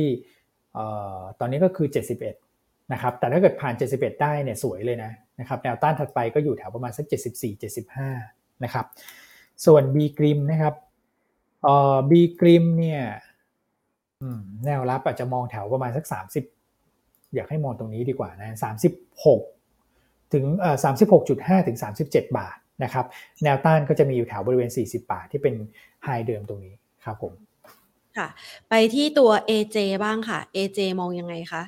[1.40, 1.88] ตอนนี้ก็คือ
[2.40, 7.64] 71 นะครับ แต่ถ้าเกิดผ่าน 71 ได้เนี่ยสวยเลยนะนะครับแนวต้านถัดไปก็อยู่แถวประมาณสัก 74
[8.06, 8.86] 75 นะครับ
[9.66, 10.76] ส่วน B กริมนะครับ
[11.64, 13.02] เอ่อ B กริมเนี่ย
[14.66, 16.44] แนวรับอาจจะมองแถวประมาณสักสามสิบ
[17.36, 18.94] อยากให้มองตรงนี้ดีกว่านะสามสิบ
[19.26, 19.42] หก
[20.34, 22.04] ถึงเอ่อสามสิบาถึงสามสิ
[22.38, 23.06] บาทนะครับ
[23.44, 25.56] แนวต้านก็จะมีอยู่แถวบริเวณสี่สิบาทที่เป็น
[26.04, 26.74] ไฮเดิมตรงนี้
[27.06, 27.34] ครับผม
[28.18, 28.28] ค่ะ
[28.70, 31.64] ไปที่ตัว AJ บ้างค่ะ AJ มองยังไงคะ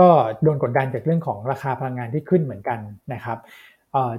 [0.00, 0.10] ก็
[0.42, 2.78] โดนกดดันจากเรื่องของราคาพลังงานที่ขึ้นเหมือนกัน
[3.14, 3.38] นะครับ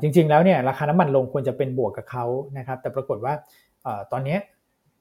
[0.01, 2.25] จริงๆแล้วเนี่ยราคาน้ำมันลงควรจะเป็นบวกกับเขา
[2.57, 3.33] นะครับ แต่ปรากฏว่า
[4.11, 4.37] ตอนนี้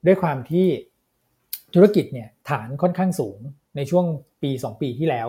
[0.05, 0.65] ด้วยความที่
[1.73, 3.37] ธุรกิจเนี่ยฐานค่อนข้างสูง
[3.75, 4.05] ในช่วง
[4.41, 5.27] ปี 2 ปีที่แล้ว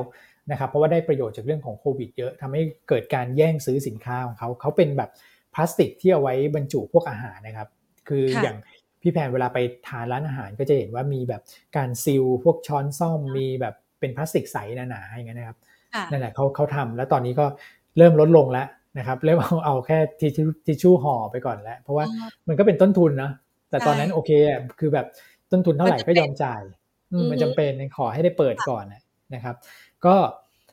[0.51, 5.11] นะครับ เพราะว่าได้ประโยชน์จากเรื่องของโควิดเยอะทำให้เกิดการแย่งซื้อสินค้าของเขา เขาเป็นแบบ
[5.55, 7.69] พลาสติกที่เอาไว้บรรจุพวกอาหารนะครับ
[8.09, 8.57] คืออย่าง
[9.03, 11.43] พี่แพนเวลาไปทานร้านอาหารก็จะเห็นว่ามีแบบ
[11.77, 14.57] การซิลพวกช้อนซ่อมมีแบบเป็นพลาสติกใส
[14.91, 15.59] หนาๆอย่างเงี้ยนะครับ
[16.11, 17.47] นั่นแหละเขาเขาทำแล้วตอนนี้ก็
[17.99, 18.67] เริ่มลดลงแล้ว
[18.99, 22.05] นะครับเริ่มเอาเอาแค่ทิชชู่ห่อไปก่อนแล้ว เพราะว่า
[22.49, 23.31] มันก็เป็นต้นทุนนะ
[23.71, 24.31] แต่ตอนนั้นโอเค
[24.81, 25.07] คือแบบ
[25.53, 26.63] ต้นทุนเท่าไหร่ก็ยอมจ่าย
[27.31, 28.85] มันจำเป็นขอให้ได้เปิดก่อน
[29.35, 29.57] นะครับ
[30.07, 30.15] ก็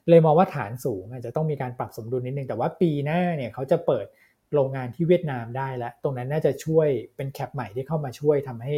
[0.10, 4.06] เลยมองว่าฐานสูงอาจจะต้องมีการปรับสมดุลนิดนึงแต่ว่าปีหน้าเนี่ยเขาจะเปิด
[4.54, 8.76] โรงงานที่เวียดนามได้แล้ว ตรงนั้นน่าจะช่วยเป็นแคปใหม่ที่เข้ามาช่วยทำให้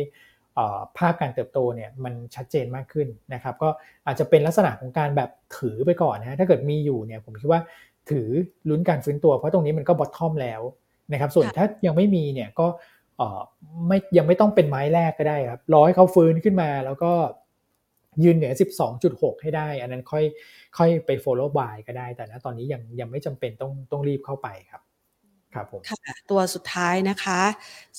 [0.97, 3.69] ภาพการเติบโตเนี่ยมันชัดเจนมากขึ้นนะครับ ก็
[4.05, 7.61] อาจจะเป็นลักษณะของการแบบถือไปก่อนนะถ้าเกิดมีอยู่เนี่ยผมคิดว่า
[8.09, 8.28] ถือ
[8.69, 10.61] ลุ้นการฟื้นตัว เพราะตรงนี้มันก็บอททอมแล้ว
[11.11, 12.67] นะครับ ส่วนถ้ายังไม่มีเนี่ยก็
[13.88, 17.13] ไม่ยังไม่ต้องเป็นไม้แรกก็ได้ครับรอให้เขาฟื้นขึ้นมาแล้วก็
[18.24, 18.53] ยืนเหนือ
[18.97, 20.24] 12.6 ให้ได้ อันนั้นค่อย
[20.78, 24.82] ค่อยไป follow by ก็ได้ แต่นะตอนนี้ยังยังไม่จำเป็นต้องต้องรีบเข้าไปครับ
[25.56, 27.41] ครับผมค่ะตัวสุดท้ายนะคะ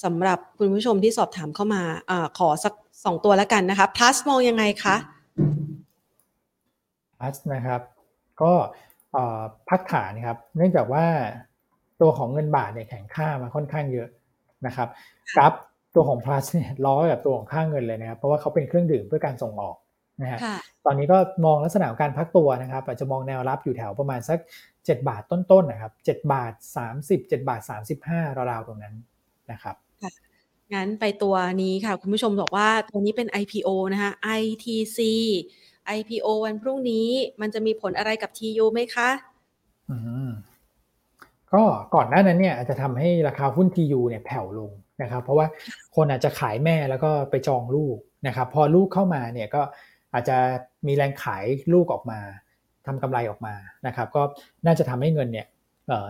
[0.05, 2.73] สำหรับคุณผู้ชมที่สอบถามเข้ามาอขอสัก
[3.05, 4.97] สองตัวแล้วกันนะคะ plus มองยังไงคะ
[7.19, 7.81] plus นะครับ
[8.43, 8.53] ก็
[9.69, 11.07] พักฐานครับ เนื่องจากว่า
[12.01, 14.09] ตัวของเงินบาทเนี่ยแข็งค่ามาค่อนข้างเยอะ
[14.67, 14.89] นะครับ
[15.39, 15.53] กับ
[15.95, 19.77] ตัวของ plus เนี่ยล้อกับตัวของค่าเงินเลยนะครับ เพราะว่าเขาเป็นเครื่องดื่มเพื่อการส่งออก
[20.23, 20.39] นะฮะ
[20.87, 24.39] ตอนนี้ก็มองลักษณะของการพักตัวนะครับอาจจะมองแนวรับอยู่แถวประมาณสัก
[24.73, 26.53] 7 บาทต้นๆนะครับ7บาท
[26.93, 27.61] 30 7 บาท
[28.01, 28.95] 35ราวๆตรงนั้น
[29.53, 29.77] นะครับ
[30.75, 34.11] งั้นไปตัวนี้ค่ะ คุณผู้ชมบอกว่าตัวนี้เป็น IPO นะคะ
[34.41, 34.99] ITC
[35.97, 37.09] IPO วันพรุ่งนี้
[37.41, 39.11] มันจะมีผลอะไรกับ TU ไหมคะ
[39.91, 39.97] อื
[40.29, 40.31] ม
[41.53, 41.63] ก็
[41.95, 44.71] ก่อนหน้านั้นเนี่ยอาจจะทำให้ราคาหุ้น TU เนี่ยแผ่วลง
[45.03, 45.47] นะครับ เพราะว่า
[45.97, 47.97] คนอาจจะขายแม่แล้วก็ไปจองลูก
[48.27, 49.63] นะครับ พอลูกเข้ามาเนี่ยก็
[50.15, 50.37] อาจจะ
[50.87, 52.19] มีแรงขายลูกออกมา
[52.87, 53.55] ทำกำไรออกมา
[53.87, 54.23] นะครับ ก็
[54.67, 55.47] น่าจะทำให้เงินเนี่ย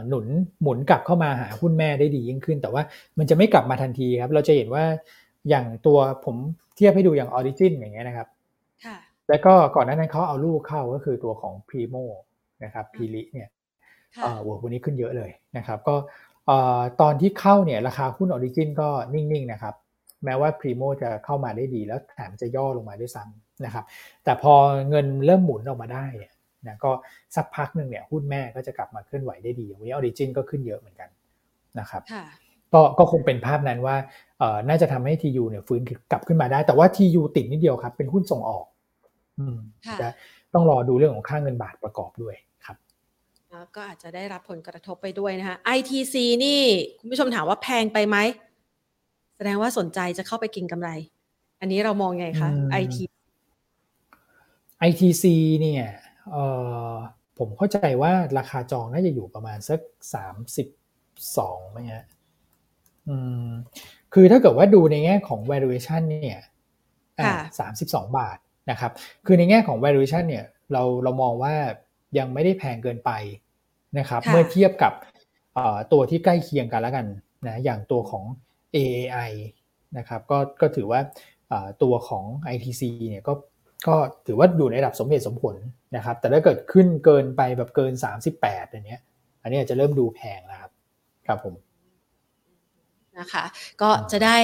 [0.09, 0.27] หนุน
[0.63, 2.83] หมุนกลับเข้ามาหาหุ้นแม่ได้ดียิ่งขึ้น แต่ว่า
[3.19, 4.85] มันจะไม่กลับมาทันทีครับ เราจะเห็นว่า
[5.49, 6.37] อย่างตัวผม
[6.77, 8.29] เทียบให้ดูอย่าง Origin อย่างเงี้ยนะครับ
[9.29, 11.97] แล้วก็ก่อนหน้านั้นเขาเอาลูกเข้าก็คือตัวของ Primo
[12.65, 13.49] นะครับ PRI เนี่ย
[14.43, 15.97] work วันนี้ขึ้นเยอะเลยนะครับ ก็
[17.01, 19.75] ตอนที่เข้าเนี่ยราคาหุ้น Origin ก็นิ่งๆนะครับ
[20.25, 23.85] แม้ว่า Primo จะเข้ามาได้ดีแล้วแถมจะย่อลงมาด้วยซ้ำ นะครับ
[24.25, 24.55] แต่พอ
[24.91, 26.33] เงินเริ่มหมุนออกมาได้เนี่ย
[26.67, 26.91] นะก็
[27.37, 31.09] สักพักหนึ่งเนี่ยหุ้นแม่ก็จะกลับมาเคลื่อนไหวได้ดีวันนี้ Origin ก็ขึ้นเยอะเหมือนกัน
[31.79, 32.03] นะครับ
[32.73, 33.97] ก็ก็คงเป็นภาพนั้นว่า
[34.69, 35.81] น่าจะทำให้ TU เนี่ยฟื้น
[36.13, 38.67] กลับขึ้นมาได้ แต่ว่า TU ติดนิดเดียวครับ เป็นหุ้นส่งออก
[40.01, 40.09] จะ
[40.55, 42.35] ต้องรอดูเรื่องของค่าเงินบาทประกอบด้วย
[42.67, 42.77] ครับ
[43.77, 46.61] ก็อาจจะได้รับผลกระทบไปด้วยนะคะ ITC นี่
[46.99, 48.17] คุณผู้ชมถามว่าแพงไปไหม
[49.37, 50.91] แสดงว่าสนใจจะเข้าไปกินกำไร
[51.61, 52.49] อันนี้เรามองไงคะ
[52.83, 52.97] IT
[54.89, 55.25] ITC
[55.61, 55.85] เนี่ย
[56.33, 56.37] เอ
[56.91, 56.93] อ
[57.39, 59.81] ผมเข้าใจว่าราคาจองน่าจะอยู่ประมาณสัก
[60.15, 60.69] สามสิบ
[61.39, 62.05] สองไหมฮะ
[63.09, 63.17] อื
[63.47, 63.49] ม
[64.15, 66.41] คือถ้าเกิดว่าดูในแง่ของ valuation เนี่ย
[67.59, 68.39] สามสิบสองบาท
[68.71, 68.93] นะครับ
[69.27, 71.55] คือในแง่ของ valuation เนี่ยเราเรามองว่า
[72.19, 73.11] ยังไม่ได้แพงเกินไป
[73.99, 74.93] นะครับ เมื่อเทียบกับ
[75.93, 77.07] ตัวที่ใกล้เคียงกันแล้วกัน
[77.47, 78.25] นะอย่างตัวของ
[78.75, 79.33] AAI
[79.99, 81.01] นะครับก็ก็ถือว่า
[81.83, 82.25] ตัวของ
[82.55, 83.33] ITC เนี่ยก็
[83.87, 85.57] ก็ถือว่าอยู่ในระดับสมเหตุสมผล
[85.97, 87.93] นะครับ แต่ถ้าเกิดขึ้นเกินไปแบบเกิน
[88.35, 89.01] 38อันเนี้ย
[89.43, 90.71] อันนี้อาจจะเริ่มดูแพงแล้วครับ
[91.27, 91.55] ครับผม
[93.19, 93.45] นะคะ
[93.83, 94.37] ก็จะได้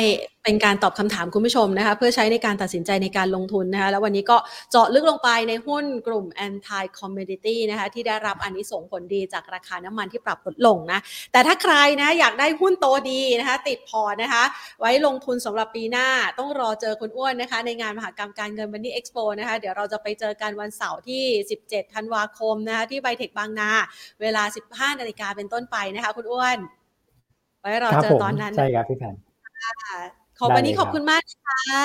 [0.44, 4.36] เป็นการตอบคำถามคุณผู้ชมนะคะเพื่อใช้ในการตัดสินใจในการลงทุนนะคะแล้ววันนี้ก็
[4.70, 10.98] เจาะลึกลงไปในหุ้นกลุ่ม anti commodity นะคะที่ได้รับอันนี้ส่งผลดีจากราคาน้ำมันที่ปรับลดลงนะ
[11.32, 14.44] แต่ถ้าใครนะอยากได้หุ้นโตดีนะคะติดพอนะคะ
[14.80, 16.08] ไว้ลงทุนสำหรับปีหน้า
[16.38, 21.24] ต้องรอเจอคุณอ้วนนะคะ ในงานมหากรรมการเงินวันนี้เอ็กซ์โปนะคะเดี๋ยวเราจะไปเจอกันวันเสาร์ที่
[21.60, 23.70] 17 ธันวาคมนะคะที่ไบเทคบางนา
[24.20, 26.58] เวลา 15นาฬิกาเป็นต้นไปนะคะคุณอ้วน
[27.60, 29.14] ไว้รอเจอตอนนั้นใช่ครับพี่แพน
[30.38, 31.84] ขอวันนี้ขอบคุณมากค่ะ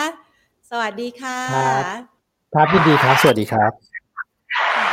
[0.69, 1.39] สวัสดีค่ะ
[2.53, 4.93] ครับยินดีครับ สวัสดีครับ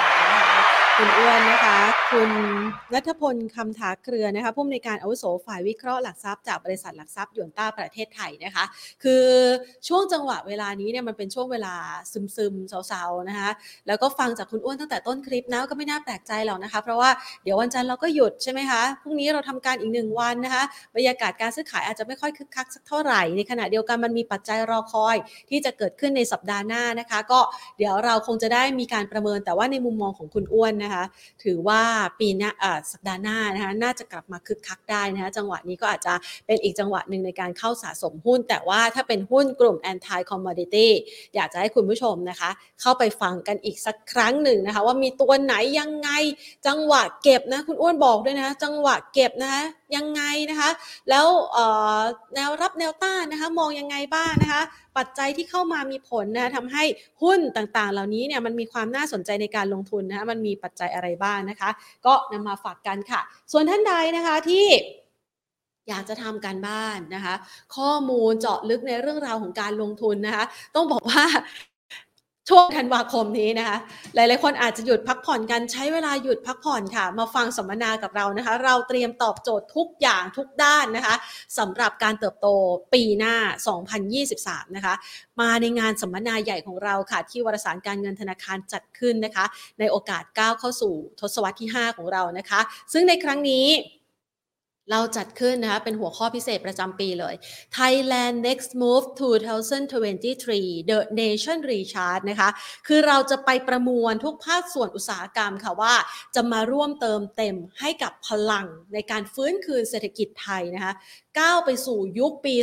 [1.03, 1.79] คุณอ้วนนะคะ
[2.13, 2.31] คุณ
[2.95, 8.65] นัทพลคำถาเครือนะคะผู้อำนวยการอาวุโสฝ่ายวิเคราะห์หลักทรัพย์จากบริษัทหลักทรัพย์ยนต้าประเทศไทยนะคะ
[9.03, 9.25] คือ
[9.89, 11.75] ช่วงจังหวะเวลานี้เนี่ยมันเป็นช่วงเวลา
[12.37, 13.51] ซึมๆเศร้าๆนะคะ
[13.87, 17.11] แล้วก็ฟังจากคุณอ้วนตั้งแต่ต้นคลิปนะก็ไม่น่าแปลกใจหรอกนะคะ เพราะว่า
[17.45, 20.63] เดี๋ยววันจันทร์เราก็หยุดใช่ไหมคะพรุ่งนี้เราทำการอีกหนึ่งวันนะคะ
[20.95, 25.17] บรรยากาศการซื้อขายอาจจะไม่ค่อยคึกคักสักเท่าไหร่ในขณะเดียวกันมันมีปัจจัยรอคอย
[25.51, 27.41] ที่จะเกิดขึ้นในสัปดาห์หน้านะคะ ก็
[27.79, 30.90] เดี๋ยวเราคงจะได้มีการประเมินแต่ว่าในมุมมองของคุณอ้วนนะคะ
[31.45, 31.83] ถือว่า
[32.21, 32.51] ปีหน้า
[32.93, 36.15] สัปดาห์หน้านะคะน่าจะกลับมาคึกคักได้นะคะจังหวะนี้ก็อาจจะ
[36.47, 40.89] เป็นอีกจังหวะหนึ่งในการเข้าสะสมหุ้น แต่ว่าถ้าเป็นหุ้นกลุ่ม anti commodity
[41.35, 46.11] อยากจะให้คุณผู้ชมนะคะ เข้าไปฟังกันอีกสักครั้งหนึ่งนะคะ ว่ามีตัวไหนยังไง
[46.67, 49.65] จังหวะเก็บนะคุณอ้วนบอกด้วยนะ จังหวะเก็บนะคะ
[49.97, 50.71] ยังไงนะคะ
[51.11, 51.27] แล้ว
[52.35, 54.63] แนวรับแนวต้านนะคะ มองยังไงบ้างนะคะ
[54.97, 56.85] ปัจจัยที่เข้ามามีผลนะทำให้
[57.23, 61.71] หุ้นต่างๆ เหล่านี้เนี่ยมันมีความน่าสนใจในการลงทุนนะคะมันมีปัจจัยอะไรบ้างนะคะ
[62.07, 63.21] ก็นำมาฝากกันค่ะ
[63.53, 64.67] ส่วนท่านใดนะคะที่
[65.89, 67.35] อยากจะทำการบ้านนะคะ
[67.77, 71.25] ข้อมูลเจาะลึกในเรื่องราวของการลงทุนนะคะ ต้องบอกว่า
[72.49, 73.79] ช่วงธันวาคมนี้นะคะ
[74.15, 81.15] หลาย ๆ คนอาจจะหยุดพักผ่อนกันใช้เวลาหยุดพักผ่อนค่ะ มาฟังสัมมนากับเรานะคะ เราเตรียมตอบโจทย์ทุกอย่างทุกด้านนะคะ
[81.59, 82.49] สำหรับการเติบโต
[82.95, 83.35] ปีหน้า
[84.05, 84.95] 2023 นะคะ
[85.41, 89.45] มาในงานสัมมนาใหญ่ของเราค่ะ ที่วารสารการเงินธนาคารจัดขึ้นนะคะ
[89.79, 92.61] ในโอกาสก้าวเข้าสู่ทศวรรษที่ 5 ของเรานะคะ
[92.93, 93.67] ซึ่งในครั้งนี้
[94.91, 97.35] เราจัดขึ้นนะคะเป็นหัวข้อพิเศษประจำปีเลย
[97.77, 102.51] Thailand Next Move 2023 The Nation Recharge นะคะ
[102.87, 105.95] คือเราจะไปประมวลทุกภาคส่วนอุตสาหกรรมค่ะว่า
[106.35, 110.93] จะมาร่วมเติมเต็มให้กับพลังในการฟื้นคืนเศรษฐกิจไทยนะคะ
[111.39, 112.55] ก้าวไปสู่ยุคปี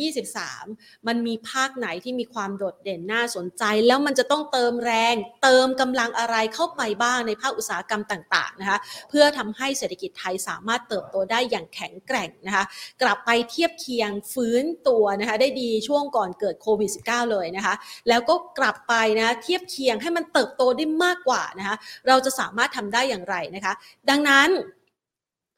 [0.00, 8.78] 2023 มันมีภาคไหนที่มีความโดดเด่นน่าสนใจ แล้วมันจะต้องเติมแรง เติมกำลังอะไรเข้าไปบ้างในภาคอุตสาหกรรมต่างๆนะคะ
[9.10, 12.64] เพื่อทำให้เศรษฐกิจไทยสามารถเติบโตได้อย่างแข็งแกร่งนะคะ
[13.02, 17.74] กลับไปเทียบเคียงฟื้นตัวนะคะ ได้ดีช่วงก่อนเกิดโควิด -19 เลยนะคะ
[18.08, 21.76] แล้วก็กลับไปนะเทียบเคียงให้มันเติบโตได้มากกว่านะคะ
[22.08, 23.72] เราจะสามารถทำได้อย่างไรนะคะ
[24.10, 24.48] ดังนั้น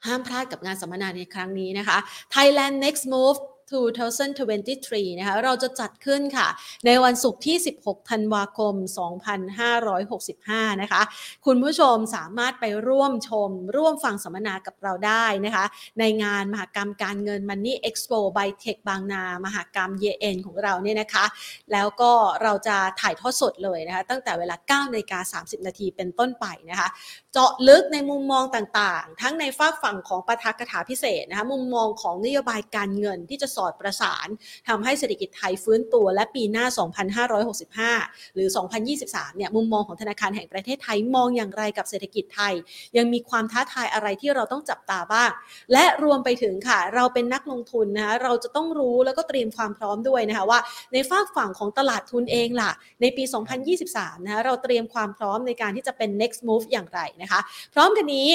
[0.06, 1.98] ห้ามพลาดกับงานสัมมนาในครั้งนี้นะคะ
[2.34, 3.38] Thailand Next Move
[3.70, 6.48] 2023 นะคะ เราจะจัดขึ้นค่ะ
[6.86, 8.74] ในวันศุกร์ที่ 16 ธันวาคม
[9.98, 11.02] 2565 นะคะ
[11.46, 15.64] คุณผู้ชมสามารถไปร่วมชม ร่วมฟังสัมมนากับเราได้นะคะ
[15.98, 21.24] ในงานมหกรรมการเงิน Money Expo by Tech บางนา มหกรรมเยนของเราเนี่ยนะคะ
[21.72, 22.12] แล้วก็
[22.42, 26.88] เราจะถ่ายทอดสดเลยนะคะ ตั้งแต่เวลา9นาฬิกา30 นาทีเป็นต้นไปนะคะ
[27.32, 34.28] เจาะลึกในมุมมองต่างๆ ทั้งในฝากฝั่งของประทักถาพิเศษนะคะ มุมมองของนโยบายการเงินที่จะอดประสาน
[34.68, 36.66] ทำให้เศรษฐกิจไทยฟื้นตัวและปีหน้า
[37.30, 38.48] 2565 หรือ
[38.92, 42.54] 2023 เนี่ยมุมมองของธนาคารแห่งประเทศไทยมองอย่างไรกับเศรษฐกิจไทย
[42.96, 45.30] ยังมีความท้าทายอะไรที่เราต้องจับตาบ้าง
[45.72, 50.58] และรวมไปถึงค่ะ เราเป็นนักลงทุนนะคะเราจะต้องรู้แล้วก็เตรียมความพร้อมด้วยนะคะว่า
[50.92, 53.24] ในฝากฝั่งของตลาดทุนเองล่ะ ในปี
[53.74, 57.40] 2023 นะคะเราเตรียมความพร้อมในการที่จะเป็น next move อย่างไรนะคะ
[57.74, 58.28] พร้อมกันนี้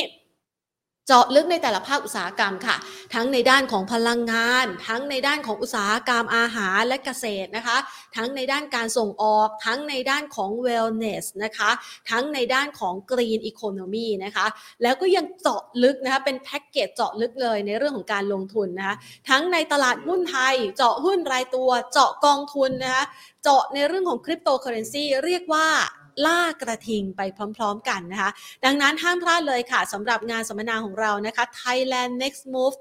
[1.08, 2.76] เจาะลึกในแต่ละภาคอุตสาหกรรมค่ะ
[3.14, 7.78] ทั้งในด้านของพลังงาน ทั้งในด้านของอุตสาหกรรมอาหารและเกษตรนะคะ
[8.16, 11.72] ทั้งในด้านการส่งออก ทั้งในด้านของ wellness นะคะ
[12.12, 14.46] ทั้งในด้านของ green economy นะคะ
[14.84, 18.96] แล้วก็ยังเจาะลึกนะคะ เป็นแพ็กเกจเจาะลึกเลยในเรื่องของการลงทุนนะคะ
[19.30, 23.04] ทั้งในตลาดหุ้นไทย เจาะหุ้นรายตัว เจาะกองทุนนะคะ
[23.44, 25.68] เจาะในเรื่องของคริปโตเคอเรนซีเรียกว่า
[26.26, 27.22] ล่ากระทิงไป
[27.58, 28.30] พร้อมๆกันนะคะ
[28.66, 32.76] ดังนั้นห้ามพลาดเลยค่ะสำหรับงานสัมมนาของเรานะคะ Thailand Next Move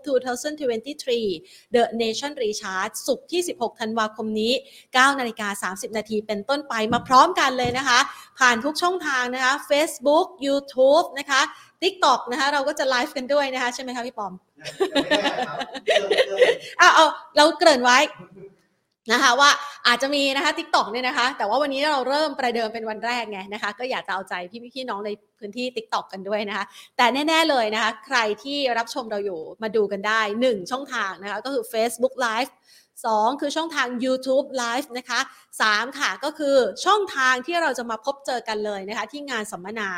[0.64, 4.53] 2023 The Nation Recharge ศุกร์ที่ 16 ธันวาคมนี้
[4.85, 7.99] 9 นาฬิกา 30 นาทีเป็นต้นไปมาพร้อมกันเลยนะคะ
[8.39, 11.43] ผ่านทุกช่องทางนะคะ Facebook YouTube นะคะ
[11.82, 14.32] TikTok นะคะเราก็จะไลฟ์กันด้วยนะคะ ใช่ไหมคะพี่ปอม
[16.80, 17.07] อะเอา
[17.37, 17.99] เราเกริ่นไว้
[19.13, 19.51] นะคะว่า
[19.87, 26.65] อาจจะมีนะคะ TikTok เนี่ยนะคะ แต่ว่าวันนี้เราเริ่มประเดิมเป็นวันแรกไงนะคะ ก็อยากจะเอาใจพี่พี่น้องในพื้นที่ TikTok กันด้วยนะคะ
[26.97, 32.51] แต่แน่ ๆเลยนะคะ ใครที่รับชมเราอยู่มาดูกันได้ 1 ช่องทางนะคะ ก็คือ Facebook Live
[33.03, 35.20] 2 คือช่องทาง YouTube Live นะคะ
[35.59, 39.88] 3 ค่ะก็คือช่องทางที่เราจะมาพบเจอกันเลยนะคะ ที่งานสัมมนา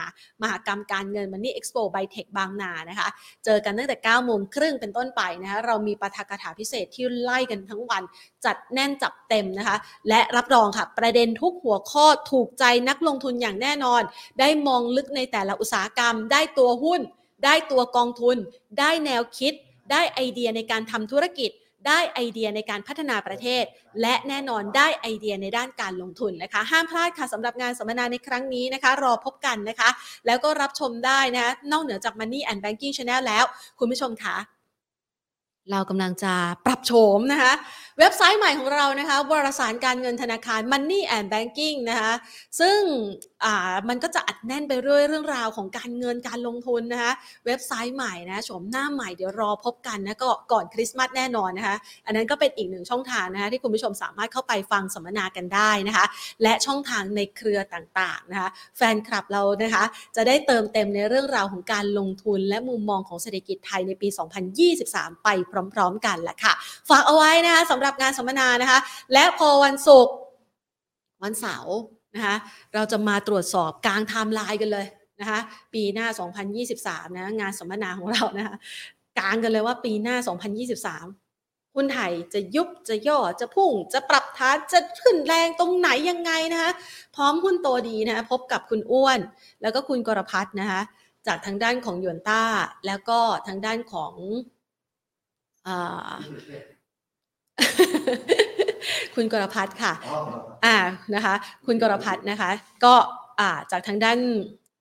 [0.42, 3.08] มหากรรมการเงิน Money Expo by Tech บางนานะคะ
[3.44, 8.02] เจอกันตั้งแต่9โมงครึ่งเป็นต้นไปนะคะ เรามีปาฐกถาพิเศษที่ไล่กันทั้งวัน
[8.44, 9.76] จัดแน่นจับเต็มนะคะ
[10.08, 14.02] และรับรองค่ะ ประเด็นทุกหัวข้อถูกใจนักลงทุนอย่างแน่นอน
[14.40, 17.00] ได้มองลึกในแต่ละอุตสาหกรรม ได้ตัวหุ้น
[17.44, 18.36] ได้ตัวกองทุน
[18.78, 19.52] ได้แนวคิด
[19.92, 21.50] ได้ไอเดียในการทำธุรกิจ
[21.86, 23.64] ได้ไอเดียในการพัฒนาประเทศ
[24.02, 29.88] และแน่นอนได้ไอเดียในด้านการลงทุนนะคะ ห้ามพลาดค่ะสำหรับงานสัมมนาในครั้งนี้นะคะ รอพบกันนะคะ
[30.26, 33.44] แล้วก็รับชมได้นะคะนอกเหนือจาก Money and Banking Channel แล้ว
[33.78, 34.36] คุณผู้ชมคะ
[35.70, 36.32] เรากำลังจะ
[36.66, 37.52] ปรับโฉมนะคะ
[38.00, 42.12] เว็บไซต์ใหม่ของเรานะคะวารสารการเงินธนาคาร Money and Banking นะคะ
[42.60, 42.78] ซึ่ง
[43.44, 47.12] อ่ามันก็จะอัดแน่นไปเรื่อยเรื่องราวของการเงินการลงทุนนะคะ
[47.46, 51.76] เว็บไซต์ใหม่นะโฉมหน้าใหม่เดี๋ยวรอพบกันนะก็ก่อนคริสต์มาสแน่นอนนะคะ
[52.06, 56.06] อันนั้นก็เป็นอีกหนึ่งช่องทางนะคะที่คุณผู้ชมสามารถเข้าไปฟังสัมมนากันได้นะคะ
[56.42, 59.84] และช่องทางในเครือต่างๆนะคะแฟนคลับเรานะคะ
[60.16, 64.08] จะได้เติมเต็มในเรื่องราวของการลงทุน และมุมมองของเศรษฐกิจไทยในปี
[64.66, 65.28] 2023 ไป
[65.74, 66.52] พร้อม ๆ กันแหละค่ะ
[66.88, 68.80] ฝากเอาไว้นะคะสำหรับงานสัมมนานะคะ
[69.12, 70.14] และพอวันศุกร์
[71.22, 71.76] วันเสาร์
[72.14, 72.36] นะคะ
[72.74, 74.86] เราจะมาตรวจสอบกลางไทม์ไลน์กันเลย
[75.20, 75.40] นะคะ
[75.74, 76.06] ปีหน้า
[76.62, 78.54] 2023 นะงานสัมมนาของเรานะคะ
[79.18, 86.70] กลางกันเลยว่าปีหน้า 2023หุ้นไทยจะยุบจะย่อจะพุ่งจะปรับฐานจะขึ้นแรงตรงไหนยังไงนะคะ
[87.16, 89.18] พร้อมหุ้นโตดีนะคะพบกับคุณอ้วน
[89.62, 90.80] แล้วก็คุณกรพัฒน์นะคะ
[91.26, 92.42] จากทางด้านของยวนต้า
[92.86, 94.12] แล้วก็ทางด้านของ
[99.14, 99.92] คุณกรพัฒน์ค่ะ
[100.64, 100.76] อ่า
[101.14, 101.34] นะคะ
[101.66, 102.50] คุณกรพัฒน์นะคะ
[102.84, 102.94] ก็
[103.40, 104.18] อ่าจากทางด้าน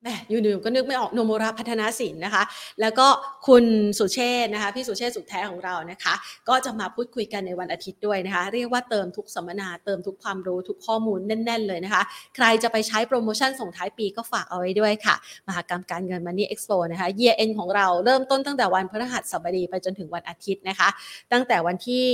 [0.01, 2.43] แหมอยู่ดื่มก็นึกไม่ออกโนโมระพัฒนาสินนะคะ
[2.81, 3.07] แล้วก็
[3.47, 3.65] คุณ
[3.99, 6.13] สุเชษนะคะพี่สุเชษสุดแท้ของเรานะคะ
[6.49, 12.03] ก็จะมาพูดคุยกันในวันอาทิตย์ด้วยนะคะ เรียกว่าเติมทุกสัมมนาเติมทุกความรู้ทุกข้อมูลแน่น ๆ เลยนะคะ
[12.35, 15.15] ใครจะไปใช้โปรโมชั่นส่งท้ายปีก็ฝากเอาไว้ด้วยค่ะ
[15.47, 20.89] มหากรรมการเงิน Money Expo นะคะ Year End ของเราเริ่มต้นตั้งแต่วันพฤหัสบดีไปจนถึงวันอาทิตย์นะคะ
[21.31, 22.07] ตั้งแต่วันที่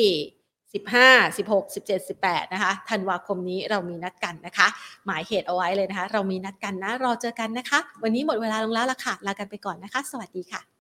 [0.73, 4.67] 15 16 17 18 นะคะ ธันวาคมนี้เรามีนัดกันนะคะ
[5.05, 10.71] หมายเหตุเอาไว้เลยนะคะ เรามีนัดกันนะ รอเจอกันนะคะ วันนี้หมดเวลาลงแล้วละค่ะ ลากันไปก่อนนะคะ สวัสดีค่ะ